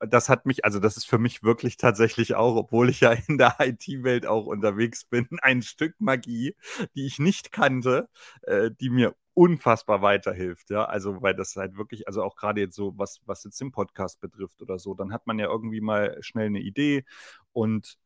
das 0.00 0.28
hat 0.28 0.46
mich, 0.46 0.64
also 0.64 0.78
das 0.78 0.96
ist 0.96 1.06
für 1.06 1.18
mich 1.18 1.42
wirklich 1.42 1.76
tatsächlich 1.76 2.34
auch, 2.34 2.56
obwohl 2.56 2.90
ich 2.90 3.00
ja 3.00 3.12
in 3.12 3.38
der 3.38 3.56
IT-Welt 3.60 4.26
auch 4.26 4.46
unterwegs 4.46 5.04
bin, 5.04 5.28
ein 5.42 5.62
Stück 5.62 5.94
Magie, 5.98 6.54
die 6.94 7.06
ich 7.06 7.18
nicht 7.18 7.52
kannte, 7.52 8.08
äh, 8.42 8.70
die 8.80 8.90
mir 8.90 9.14
unfassbar 9.34 10.00
weiterhilft, 10.00 10.70
ja, 10.70 10.86
also 10.86 11.20
weil 11.20 11.34
das 11.34 11.56
halt 11.56 11.76
wirklich, 11.76 12.08
also 12.08 12.22
auch 12.22 12.36
gerade 12.36 12.62
jetzt 12.62 12.74
so, 12.74 12.94
was, 12.96 13.20
was 13.26 13.44
jetzt 13.44 13.60
den 13.60 13.70
Podcast 13.70 14.20
betrifft 14.20 14.62
oder 14.62 14.78
so, 14.78 14.94
dann 14.94 15.12
hat 15.12 15.26
man 15.26 15.38
ja 15.38 15.46
irgendwie 15.46 15.82
mal 15.82 16.16
schnell 16.22 16.46
eine 16.46 16.60
Idee 16.60 17.04
und 17.52 17.98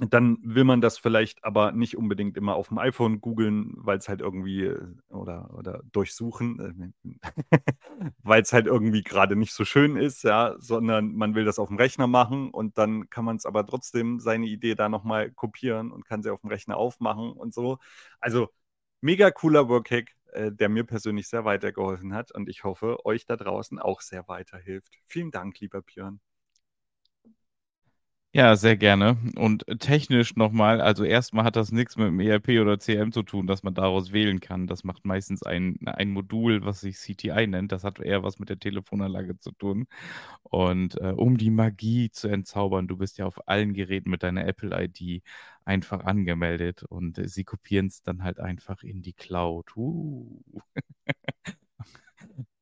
dann 0.00 0.38
will 0.42 0.64
man 0.64 0.80
das 0.80 0.98
vielleicht 0.98 1.44
aber 1.44 1.72
nicht 1.72 1.96
unbedingt 1.96 2.36
immer 2.36 2.54
auf 2.54 2.68
dem 2.68 2.78
iPhone 2.78 3.20
googeln, 3.20 3.72
weil 3.76 3.98
es 3.98 4.08
halt 4.08 4.20
irgendwie 4.20 4.64
äh, 4.64 4.86
oder, 5.08 5.52
oder 5.54 5.82
durchsuchen, 5.92 6.92
äh, 7.04 7.10
weil 8.22 8.42
es 8.42 8.52
halt 8.52 8.66
irgendwie 8.66 9.02
gerade 9.02 9.34
nicht 9.36 9.52
so 9.52 9.64
schön 9.64 9.96
ist, 9.96 10.22
ja, 10.24 10.54
sondern 10.58 11.14
man 11.14 11.34
will 11.34 11.44
das 11.44 11.58
auf 11.58 11.68
dem 11.68 11.76
Rechner 11.78 12.06
machen 12.06 12.50
und 12.50 12.78
dann 12.78 13.10
kann 13.10 13.24
man 13.24 13.36
es 13.36 13.46
aber 13.46 13.66
trotzdem 13.66 14.20
seine 14.20 14.46
Idee 14.46 14.74
da 14.74 14.88
nochmal 14.88 15.30
kopieren 15.32 15.90
und 15.90 16.04
kann 16.04 16.22
sie 16.22 16.30
auf 16.32 16.40
dem 16.42 16.50
Rechner 16.50 16.76
aufmachen 16.76 17.32
und 17.32 17.52
so. 17.52 17.78
Also 18.20 18.48
mega 19.00 19.30
cooler 19.30 19.68
Workhack, 19.68 20.14
äh, 20.32 20.52
der 20.52 20.68
mir 20.68 20.84
persönlich 20.84 21.28
sehr 21.28 21.44
weitergeholfen 21.44 22.14
hat 22.14 22.32
und 22.32 22.48
ich 22.48 22.64
hoffe, 22.64 23.04
euch 23.04 23.26
da 23.26 23.36
draußen 23.36 23.78
auch 23.78 24.00
sehr 24.00 24.28
weiterhilft. 24.28 24.94
Vielen 25.06 25.30
Dank, 25.32 25.58
lieber 25.60 25.82
Björn. 25.82 26.20
Ja, 28.34 28.56
sehr 28.56 28.76
gerne. 28.76 29.16
Und 29.36 29.64
technisch 29.80 30.36
nochmal, 30.36 30.82
also 30.82 31.02
erstmal 31.02 31.44
hat 31.44 31.56
das 31.56 31.72
nichts 31.72 31.96
mit 31.96 32.08
dem 32.08 32.20
ERP 32.20 32.60
oder 32.60 32.78
CRM 32.78 33.10
zu 33.10 33.22
tun, 33.22 33.46
dass 33.46 33.62
man 33.62 33.72
daraus 33.74 34.12
wählen 34.12 34.38
kann. 34.40 34.66
Das 34.66 34.84
macht 34.84 35.06
meistens 35.06 35.42
ein, 35.42 35.78
ein 35.86 36.10
Modul, 36.10 36.62
was 36.62 36.80
sich 36.82 36.98
CTI 36.98 37.46
nennt. 37.46 37.72
Das 37.72 37.84
hat 37.84 38.00
eher 38.00 38.22
was 38.22 38.38
mit 38.38 38.50
der 38.50 38.58
Telefonanlage 38.58 39.38
zu 39.38 39.52
tun. 39.52 39.86
Und 40.42 40.96
äh, 41.00 41.12
um 41.16 41.38
die 41.38 41.50
Magie 41.50 42.10
zu 42.10 42.28
entzaubern, 42.28 42.86
du 42.86 42.98
bist 42.98 43.16
ja 43.18 43.24
auf 43.26 43.48
allen 43.48 43.72
Geräten 43.72 44.10
mit 44.10 44.22
deiner 44.22 44.46
Apple-ID 44.46 45.22
einfach 45.64 46.04
angemeldet 46.04 46.82
und 46.82 47.18
äh, 47.18 47.28
sie 47.28 47.44
kopieren 47.44 47.86
es 47.86 48.02
dann 48.02 48.24
halt 48.24 48.40
einfach 48.40 48.82
in 48.82 49.00
die 49.02 49.14
Cloud. 49.14 49.74
Uh. 49.76 50.42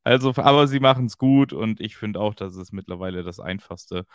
Also, 0.04 0.32
aber 0.36 0.68
sie 0.68 0.78
machen 0.78 1.06
es 1.06 1.18
gut 1.18 1.52
und 1.52 1.80
ich 1.80 1.96
finde 1.96 2.20
auch, 2.20 2.34
das 2.34 2.54
ist 2.56 2.72
mittlerweile 2.72 3.24
das 3.24 3.40
Einfachste, 3.40 4.06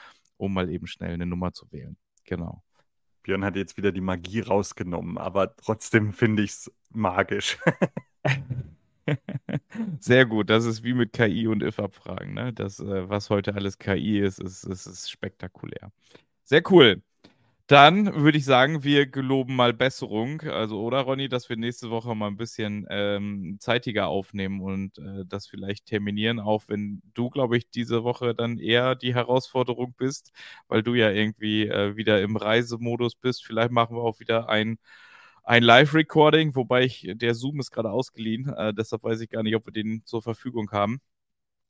um 0.41 0.53
mal 0.53 0.69
eben 0.69 0.87
schnell 0.87 1.13
eine 1.13 1.25
Nummer 1.27 1.53
zu 1.53 1.71
wählen. 1.71 1.97
Genau. 2.25 2.63
Björn 3.23 3.45
hat 3.45 3.55
jetzt 3.55 3.77
wieder 3.77 3.91
die 3.91 4.01
Magie 4.01 4.39
rausgenommen, 4.39 5.19
aber 5.19 5.55
trotzdem 5.55 6.13
finde 6.13 6.41
ich 6.41 6.51
es 6.51 6.71
magisch. 6.89 7.59
Sehr 9.99 10.25
gut. 10.25 10.49
Das 10.49 10.65
ist 10.65 10.83
wie 10.83 10.93
mit 10.93 11.13
KI 11.13 11.47
und 11.47 11.61
if-Abfragen. 11.61 12.33
Ne? 12.33 12.53
Das, 12.53 12.79
äh, 12.79 13.07
was 13.07 13.29
heute 13.29 13.53
alles 13.53 13.77
KI 13.77 14.19
ist, 14.19 14.39
ist, 14.39 14.63
ist, 14.63 14.87
ist 14.87 15.11
spektakulär. 15.11 15.91
Sehr 16.43 16.63
cool. 16.71 17.03
Dann 17.71 18.13
würde 18.21 18.37
ich 18.37 18.43
sagen, 18.43 18.83
wir 18.83 19.05
geloben 19.07 19.55
mal 19.55 19.71
Besserung. 19.73 20.41
Also, 20.41 20.81
oder 20.81 20.99
Ronny, 21.01 21.29
dass 21.29 21.47
wir 21.47 21.55
nächste 21.55 21.89
Woche 21.89 22.13
mal 22.15 22.27
ein 22.27 22.35
bisschen 22.35 22.85
ähm, 22.89 23.55
zeitiger 23.61 24.07
aufnehmen 24.09 24.59
und 24.59 24.97
äh, 24.97 25.23
das 25.25 25.47
vielleicht 25.47 25.85
terminieren, 25.85 26.41
auch 26.41 26.63
wenn 26.67 27.01
du, 27.13 27.29
glaube 27.29 27.55
ich, 27.55 27.69
diese 27.69 28.03
Woche 28.03 28.35
dann 28.35 28.57
eher 28.57 28.95
die 28.95 29.15
Herausforderung 29.15 29.93
bist, 29.97 30.33
weil 30.67 30.83
du 30.83 30.95
ja 30.95 31.11
irgendwie 31.11 31.65
äh, 31.67 31.95
wieder 31.95 32.21
im 32.21 32.35
Reisemodus 32.35 33.15
bist. 33.15 33.45
Vielleicht 33.45 33.71
machen 33.71 33.95
wir 33.95 34.03
auch 34.03 34.19
wieder 34.19 34.49
ein, 34.49 34.77
ein 35.43 35.63
Live-Recording, 35.63 36.55
wobei 36.55 36.83
ich, 36.83 37.09
der 37.15 37.35
Zoom 37.35 37.61
ist 37.61 37.71
gerade 37.71 37.91
ausgeliehen, 37.91 38.49
äh, 38.49 38.73
deshalb 38.73 39.03
weiß 39.03 39.21
ich 39.21 39.29
gar 39.29 39.43
nicht, 39.43 39.55
ob 39.55 39.65
wir 39.65 39.73
den 39.73 40.03
zur 40.05 40.21
Verfügung 40.21 40.71
haben. 40.71 40.99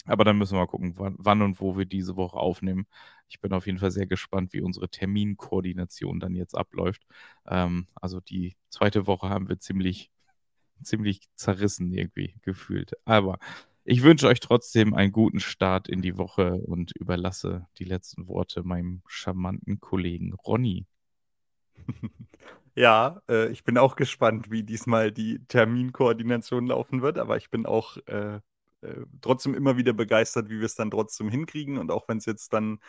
Aber 0.05 0.23
dann 0.23 0.37
müssen 0.37 0.53
wir 0.53 0.61
mal 0.61 0.67
gucken, 0.67 0.93
wann, 0.97 1.15
wann, 1.19 1.41
und 1.41 1.61
wo 1.61 1.77
wir 1.77 1.85
diese 1.85 2.15
Woche 2.15 2.37
aufnehmen. 2.37 2.87
Ich 3.29 3.39
bin 3.39 3.53
auf 3.53 3.67
jeden 3.67 3.77
Fall 3.77 3.91
sehr 3.91 4.07
gespannt, 4.07 4.53
wie 4.53 4.61
unsere 4.61 4.89
Terminkoordination 4.89 6.19
dann 6.19 6.35
jetzt 6.35 6.55
abläuft. 6.57 7.03
Ähm, 7.47 7.87
also 7.95 8.19
die 8.19 8.55
zweite 8.69 9.07
Woche 9.07 9.29
haben 9.29 9.47
wir 9.47 9.59
ziemlich, 9.59 10.11
ziemlich 10.83 11.29
zerrissen 11.35 11.91
irgendwie 11.93 12.35
gefühlt. 12.41 12.93
Aber 13.05 13.37
ich 13.83 14.03
wünsche 14.03 14.27
euch 14.27 14.39
trotzdem 14.39 14.93
einen 14.93 15.11
guten 15.11 15.39
Start 15.39 15.87
in 15.87 16.01
die 16.01 16.17
Woche 16.17 16.53
und 16.65 16.91
überlasse 16.95 17.67
die 17.77 17.83
letzten 17.83 18.27
Worte 18.27 18.63
meinem 18.63 19.01
charmanten 19.07 19.79
Kollegen 19.79 20.33
Ronny. 20.33 20.87
Ja, 22.75 23.21
äh, 23.29 23.49
ich 23.51 23.63
bin 23.65 23.77
auch 23.77 23.97
gespannt, 23.97 24.49
wie 24.49 24.63
diesmal 24.63 25.11
die 25.11 25.45
Terminkoordination 25.47 26.67
laufen 26.67 27.01
wird, 27.01 27.17
aber 27.17 27.35
ich 27.35 27.49
bin 27.49 27.65
auch 27.65 27.97
äh, 28.07 28.39
äh, 28.81 29.05
trotzdem 29.21 29.53
immer 29.53 29.77
wieder 29.77 29.93
begeistert, 29.93 30.49
wie 30.49 30.59
wir 30.59 30.65
es 30.65 30.75
dann 30.75 30.91
trotzdem 30.91 31.29
hinkriegen. 31.29 31.77
Und 31.77 31.91
auch 31.91 32.07
wenn 32.07 32.17
es 32.17 32.25
jetzt 32.25 32.53
dann 32.53 32.79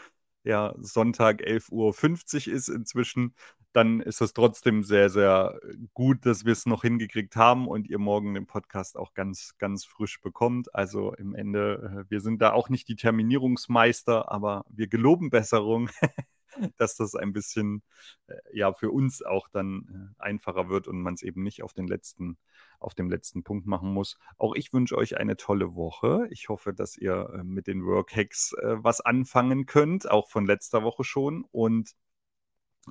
ja 0.45 0.75
Sonntag 0.81 1.41
11.50 1.43 2.49
Uhr 2.49 2.55
ist 2.55 2.69
inzwischen, 2.69 3.35
dann 3.73 4.01
ist 4.01 4.21
es 4.21 4.35
trotzdem 4.35 4.85
sehr, 4.85 5.09
sehr 5.09 5.59
gut, 5.95 6.27
dass 6.27 6.45
wir 6.45 6.53
es 6.53 6.67
noch 6.67 6.83
hingekriegt 6.83 7.37
haben 7.37 7.69
und 7.69 7.89
ihr 7.89 7.99
morgen 7.99 8.35
den 8.35 8.47
Podcast 8.47 8.97
auch 8.99 9.15
ganz, 9.15 9.55
ganz 9.59 9.85
frisch 9.85 10.21
bekommt. 10.21 10.75
Also 10.75 11.15
im 11.15 11.35
Ende, 11.35 12.05
äh, 12.07 12.11
wir 12.11 12.21
sind 12.21 12.43
da 12.43 12.53
auch 12.53 12.69
nicht 12.69 12.89
die 12.89 12.97
Terminierungsmeister, 12.97 14.31
aber 14.31 14.65
wir 14.69 14.89
geloben 14.89 15.31
Besserung. 15.31 15.91
dass 16.77 16.97
das 16.97 17.15
ein 17.15 17.33
bisschen 17.33 17.83
äh, 18.27 18.35
ja 18.53 18.73
für 18.73 18.91
uns 18.91 19.23
auch 19.23 19.49
dann 19.49 20.15
äh, 20.19 20.23
einfacher 20.23 20.69
wird 20.69 20.89
und 20.89 21.01
man 21.01 21.15
es 21.15 21.23
eben 21.23 21.43
nicht 21.43 21.63
auf 21.63 21.73
den 21.73 21.87
letzten 21.87 22.39
auf 22.79 22.95
dem 22.95 23.11
letzten 23.11 23.45
Punkt 23.45 23.67
machen 23.67 23.93
muss. 23.93 24.19
Auch 24.39 24.55
ich 24.57 24.73
wünsche 24.73 24.97
euch 24.97 25.17
eine 25.17 25.37
tolle 25.37 25.77
Woche. 25.77 26.27
Ich 26.31 26.49
hoffe, 26.49 26.75
dass 26.75 26.97
ihr 26.97 27.31
äh, 27.35 27.45
mit 27.45 27.67
den 27.67 27.85
Workhacks 27.85 28.55
was 28.61 29.01
anfangen 29.01 29.67
könnt, 29.67 30.11
auch 30.11 30.29
von 30.29 30.47
letzter 30.47 30.83
Woche 30.83 31.05
schon 31.05 31.45
und 31.53 31.95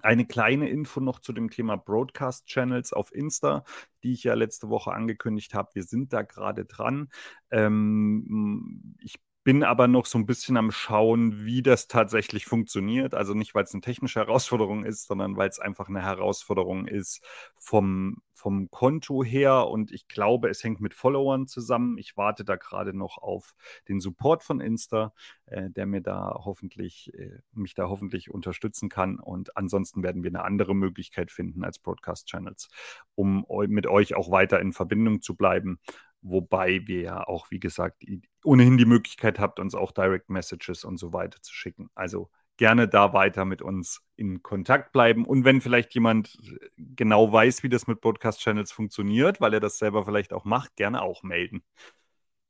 eine 0.01 0.26
kleine 0.26 0.70
Info 0.70 0.99
noch 1.01 1.20
zu 1.20 1.34
dem 1.34 1.49
Thema 1.49 1.76
Broadcast 1.76 2.45
Channels 2.47 2.93
auf 2.93 3.14
Insta, 3.14 3.66
die 4.03 4.14
ich 4.14 4.24
ja 4.24 4.34
letzte 4.36 4.70
Woche 4.70 4.93
angekündigt 4.93 5.53
habe. 5.53 5.70
Wir 5.74 5.84
sind 5.84 6.14
da 6.14 6.22
gerade 6.22 6.66
dran. 6.66 7.09
Ähm, 7.51 8.95
ich 9.01 9.20
bin 9.44 9.64
aber 9.64 9.88
noch 9.88 10.06
so 10.06 10.20
ein 10.20 10.28
bisschen 10.28 10.56
am 10.56 10.72
Schauen, 10.72 11.46
wie 11.46 11.64
das 11.64 11.88
tatsächlich 11.88 12.46
funktioniert. 12.46 13.16
Also 13.16 13.34
nicht, 13.34 13.56
weil 13.56 13.64
es 13.64 13.74
eine 13.74 13.82
technische 13.82 14.20
Herausforderung 14.20 14.86
ist, 14.86 15.08
sondern 15.08 15.36
weil 15.36 15.50
es 15.50 15.60
einfach 15.60 15.89
eine 15.89 16.04
Herausforderung 16.04 16.86
ist 16.86 17.26
vom, 17.58 18.22
vom 18.34 18.70
Konto 18.70 19.24
her. 19.24 19.68
Und 19.68 19.92
ich 19.92 20.08
glaube, 20.08 20.50
es 20.50 20.64
hängt 20.64 20.80
mit 20.80 20.94
Followern 20.94 21.48
zusammen. 21.48 21.98
Ich 21.98 22.18
warte 22.18 22.46
da 22.46 22.56
gerade 22.56 22.94
noch 22.94 23.18
auf 23.18 23.56
den 23.88 24.00
Support 24.00 24.44
von 24.44 24.60
Insta, 24.60 25.12
äh, 25.48 25.72
der 25.72 25.88
mir 25.88 26.02
da 26.02 26.42
hoffentlich, 26.46 27.12
äh, 27.16 27.39
mich 27.52 27.74
da 27.74 27.89
hoffentlich 27.89 28.30
unterstützen 28.30 28.89
kann. 28.89 29.20
Und 29.20 29.58
ansonsten 29.58 30.04
werden 30.04 30.22
wir 30.22 30.30
eine 30.30 30.44
andere 30.44 30.76
Möglichkeit 30.76 31.32
finden 31.32 31.64
als 31.64 31.80
Broadcast 31.80 32.28
Channels, 32.28 32.70
um 33.16 33.48
mit 33.70 33.88
euch 33.88 34.14
auch 34.14 34.30
weiter 34.30 34.60
in 34.60 34.72
Verbindung 34.72 35.22
zu 35.22 35.36
bleiben. 35.36 35.80
Wobei 36.22 36.86
wir 36.86 37.01
ja 37.01 37.28
auch, 37.28 37.49
wie 37.49 37.59
gesagt, 37.59 38.03
ohnehin 38.43 38.78
die 38.78 38.86
Möglichkeit 38.86 39.39
habt, 39.39 39.59
uns 39.59 39.74
auch 39.76 39.91
Direct 39.91 40.30
Messages 40.30 40.84
und 40.84 40.97
so 40.97 41.13
weiter 41.13 41.41
zu 41.41 41.53
schicken. 41.53 41.89
Also 41.95 42.30
gerne 42.57 42.88
da 42.88 43.11
weiter 43.13 43.43
mit 43.43 43.63
uns 43.63 44.03
in 44.17 44.43
Kontakt 44.43 44.91
bleiben. 44.91 45.26
Und 45.26 45.45
wenn 45.45 45.61
vielleicht 45.61 45.95
jemand 45.95 46.38
genau 46.78 47.32
weiß, 47.34 47.63
wie 47.63 47.69
das 47.69 47.88
mit 47.88 48.01
Podcast-Channels 48.01 48.72
funktioniert, 48.72 49.41
weil 49.41 49.55
er 49.55 49.59
das 49.59 49.80
selber 49.80 50.05
vielleicht 50.05 50.32
auch 50.32 50.45
macht, 50.45 50.76
gerne 50.76 51.01
auch 51.01 51.24
melden. 51.24 51.63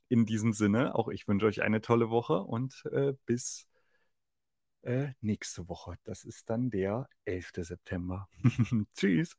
In 0.10 0.26
diesem 0.26 0.52
Sinne, 0.52 0.96
auch 0.96 1.08
ich 1.08 1.30
wünsche 1.30 1.46
euch 1.46 1.62
eine 1.62 1.80
tolle 1.80 2.10
Woche 2.10 2.42
und 2.42 2.84
äh, 2.92 3.14
bis 3.26 3.70
äh, 4.82 5.14
nächste 5.22 5.70
Woche. 5.70 5.96
Das 6.04 6.26
ist 6.26 6.50
dann 6.50 6.70
der 6.70 7.08
11. 7.24 7.52
September. 7.56 8.28
Tschüss. 8.96 9.38